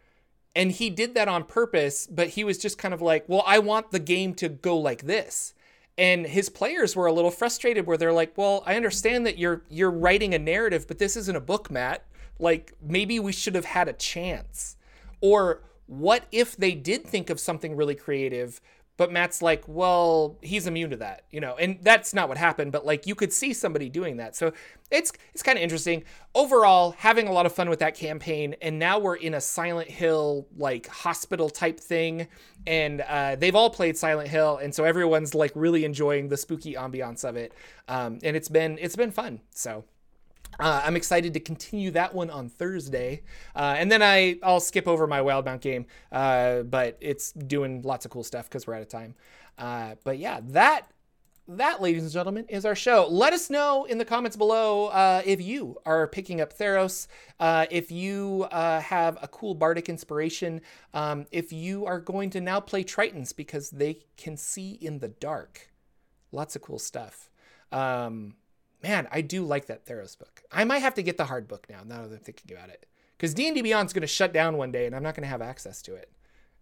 And 0.54 0.72
he 0.72 0.90
did 0.90 1.14
that 1.14 1.28
on 1.28 1.44
purpose, 1.44 2.06
but 2.06 2.28
he 2.28 2.42
was 2.42 2.58
just 2.58 2.78
kind 2.78 2.94
of 2.94 3.02
like, 3.02 3.24
well, 3.28 3.44
I 3.46 3.58
want 3.58 3.90
the 3.90 3.98
game 3.98 4.34
to 4.34 4.48
go 4.48 4.76
like 4.76 5.02
this. 5.02 5.54
And 5.96 6.26
his 6.26 6.48
players 6.48 6.96
were 6.96 7.06
a 7.06 7.12
little 7.12 7.30
frustrated 7.30 7.86
where 7.86 7.96
they're 7.96 8.12
like, 8.12 8.36
well, 8.36 8.62
I 8.66 8.74
understand 8.74 9.26
that 9.26 9.38
you're 9.38 9.62
you're 9.68 9.90
writing 9.90 10.34
a 10.34 10.38
narrative, 10.38 10.88
but 10.88 10.98
this 10.98 11.16
isn't 11.16 11.36
a 11.36 11.40
book, 11.40 11.70
Matt. 11.70 12.04
Like 12.38 12.72
maybe 12.80 13.20
we 13.20 13.32
should 13.32 13.54
have 13.54 13.66
had 13.66 13.86
a 13.86 13.92
chance. 13.92 14.76
Or 15.20 15.60
what 15.90 16.24
if 16.30 16.56
they 16.56 16.72
did 16.72 17.04
think 17.04 17.30
of 17.30 17.40
something 17.40 17.74
really 17.74 17.96
creative, 17.96 18.60
but 18.96 19.10
Matt's 19.10 19.42
like, 19.42 19.64
well, 19.66 20.36
he's 20.40 20.68
immune 20.68 20.90
to 20.90 20.96
that, 20.98 21.24
you 21.32 21.40
know, 21.40 21.56
and 21.56 21.78
that's 21.82 22.14
not 22.14 22.28
what 22.28 22.38
happened, 22.38 22.70
but 22.70 22.86
like 22.86 23.08
you 23.08 23.16
could 23.16 23.32
see 23.32 23.52
somebody 23.52 23.88
doing 23.88 24.18
that. 24.18 24.36
So 24.36 24.52
it's 24.92 25.10
it's 25.34 25.42
kind 25.42 25.58
of 25.58 25.64
interesting. 25.64 26.04
Overall, 26.32 26.92
having 26.92 27.26
a 27.26 27.32
lot 27.32 27.44
of 27.44 27.52
fun 27.52 27.68
with 27.68 27.80
that 27.80 27.96
campaign, 27.96 28.54
and 28.62 28.78
now 28.78 29.00
we're 29.00 29.16
in 29.16 29.34
a 29.34 29.40
Silent 29.40 29.90
Hill 29.90 30.46
like 30.56 30.86
hospital 30.86 31.50
type 31.50 31.80
thing, 31.80 32.28
and 32.68 33.00
uh, 33.00 33.34
they've 33.34 33.56
all 33.56 33.70
played 33.70 33.96
Silent 33.96 34.28
Hill, 34.28 34.58
and 34.58 34.72
so 34.72 34.84
everyone's 34.84 35.34
like 35.34 35.50
really 35.56 35.84
enjoying 35.84 36.28
the 36.28 36.36
spooky 36.36 36.74
ambiance 36.74 37.28
of 37.28 37.34
it, 37.34 37.52
um, 37.88 38.20
and 38.22 38.36
it's 38.36 38.48
been 38.48 38.78
it's 38.80 38.96
been 38.96 39.10
fun. 39.10 39.40
So 39.50 39.84
uh, 40.58 40.82
I'm 40.84 40.96
excited 40.96 41.34
to 41.34 41.40
continue 41.40 41.90
that 41.92 42.14
one 42.14 42.30
on 42.30 42.48
Thursday, 42.48 43.22
uh, 43.54 43.76
and 43.78 43.90
then 43.90 44.02
I 44.02 44.38
I'll 44.42 44.60
skip 44.60 44.88
over 44.88 45.06
my 45.06 45.20
Wildemount 45.20 45.60
game, 45.60 45.86
uh, 46.12 46.62
but 46.62 46.96
it's 47.00 47.32
doing 47.32 47.82
lots 47.82 48.04
of 48.04 48.10
cool 48.10 48.24
stuff 48.24 48.48
because 48.48 48.66
we're 48.66 48.74
out 48.74 48.82
of 48.82 48.88
time. 48.88 49.14
Uh, 49.58 49.94
but 50.04 50.18
yeah, 50.18 50.40
that 50.48 50.90
that, 51.56 51.82
ladies 51.82 52.04
and 52.04 52.12
gentlemen, 52.12 52.44
is 52.48 52.64
our 52.64 52.76
show. 52.76 53.08
Let 53.10 53.32
us 53.32 53.50
know 53.50 53.84
in 53.84 53.98
the 53.98 54.04
comments 54.04 54.36
below 54.36 54.86
uh, 54.86 55.22
if 55.24 55.40
you 55.40 55.78
are 55.84 56.06
picking 56.06 56.40
up 56.40 56.56
Theros, 56.56 57.08
uh, 57.40 57.66
if 57.70 57.90
you 57.90 58.46
uh, 58.52 58.80
have 58.80 59.18
a 59.20 59.26
cool 59.26 59.54
bardic 59.54 59.88
inspiration, 59.88 60.60
um, 60.94 61.26
if 61.32 61.52
you 61.52 61.86
are 61.86 61.98
going 61.98 62.30
to 62.30 62.40
now 62.40 62.60
play 62.60 62.84
Tritons 62.84 63.34
because 63.34 63.70
they 63.70 63.98
can 64.16 64.36
see 64.36 64.72
in 64.80 65.00
the 65.00 65.08
dark. 65.08 65.70
Lots 66.30 66.54
of 66.54 66.62
cool 66.62 66.78
stuff. 66.78 67.30
Um, 67.72 68.34
man, 68.82 69.08
I 69.10 69.20
do 69.20 69.44
like 69.44 69.66
that 69.66 69.86
Theros 69.86 70.18
book. 70.18 70.42
I 70.50 70.64
might 70.64 70.78
have 70.80 70.94
to 70.94 71.02
get 71.02 71.16
the 71.16 71.26
hard 71.26 71.48
book 71.48 71.66
now. 71.68 71.80
Now 71.84 72.06
that 72.06 72.12
I'm 72.12 72.18
thinking 72.18 72.56
about 72.56 72.70
it, 72.70 72.86
because 73.16 73.34
D 73.34 73.46
and 73.46 73.54
D 73.54 73.62
Beyond's 73.62 73.92
going 73.92 74.02
to 74.02 74.06
shut 74.06 74.32
down 74.32 74.56
one 74.56 74.72
day, 74.72 74.86
and 74.86 74.94
I'm 74.94 75.02
not 75.02 75.14
going 75.14 75.24
to 75.24 75.28
have 75.28 75.42
access 75.42 75.82
to 75.82 75.94
it. 75.94 76.10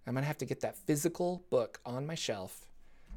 I'm 0.06 0.14
going 0.14 0.22
to 0.22 0.28
have 0.28 0.38
to 0.38 0.46
get 0.46 0.60
that 0.60 0.76
physical 0.76 1.44
book 1.50 1.80
on 1.84 2.06
my 2.06 2.14
shelf 2.14 2.66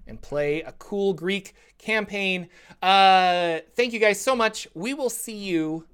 and 0.07 0.21
play 0.21 0.61
a 0.61 0.73
cool 0.73 1.13
Greek 1.13 1.53
campaign. 1.77 2.49
Uh, 2.81 3.59
thank 3.75 3.93
you 3.93 3.99
guys 3.99 4.19
so 4.19 4.35
much. 4.35 4.67
We 4.73 4.93
will 4.93 5.09
see 5.09 5.37
you 5.37 5.85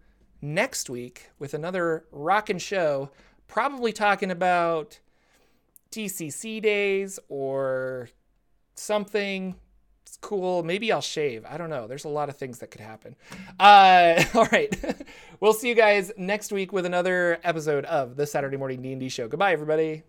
next 0.41 0.89
week 0.89 1.29
with 1.39 1.53
another 1.53 2.05
rockin' 2.11 2.59
show, 2.59 3.11
probably 3.47 3.91
talking 3.93 4.31
about 4.31 4.99
TCC 5.91 6.61
days 6.61 7.19
or 7.29 8.09
something. 8.75 9.55
Cool. 10.21 10.63
Maybe 10.63 10.91
I'll 10.91 11.01
shave. 11.01 11.45
I 11.47 11.57
don't 11.57 11.69
know. 11.69 11.87
There's 11.87 12.05
a 12.05 12.09
lot 12.09 12.29
of 12.29 12.37
things 12.37 12.59
that 12.59 12.71
could 12.71 12.81
happen. 12.81 13.15
Uh, 13.59 14.23
all 14.33 14.47
right. 14.51 14.75
we'll 15.39 15.53
see 15.53 15.69
you 15.69 15.75
guys 15.75 16.11
next 16.17 16.51
week 16.51 16.73
with 16.73 16.85
another 16.85 17.39
episode 17.43 17.85
of 17.85 18.15
the 18.15 18.25
Saturday 18.25 18.57
Morning 18.57 18.81
D&D 18.81 19.09
Show. 19.09 19.27
Goodbye, 19.27 19.53
everybody. 19.53 20.03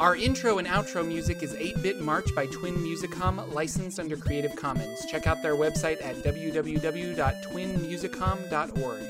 Our 0.00 0.16
intro 0.16 0.58
and 0.58 0.66
outro 0.68 1.06
music 1.06 1.42
is 1.42 1.54
8 1.54 1.82
Bit 1.82 2.00
March 2.00 2.26
by 2.34 2.44
Twin 2.46 2.74
Musicom, 2.74 3.54
licensed 3.54 3.98
under 3.98 4.18
Creative 4.18 4.54
Commons. 4.54 5.06
Check 5.06 5.26
out 5.26 5.40
their 5.40 5.54
website 5.54 6.04
at 6.04 6.16
www.twinmusicom.org. 6.16 9.02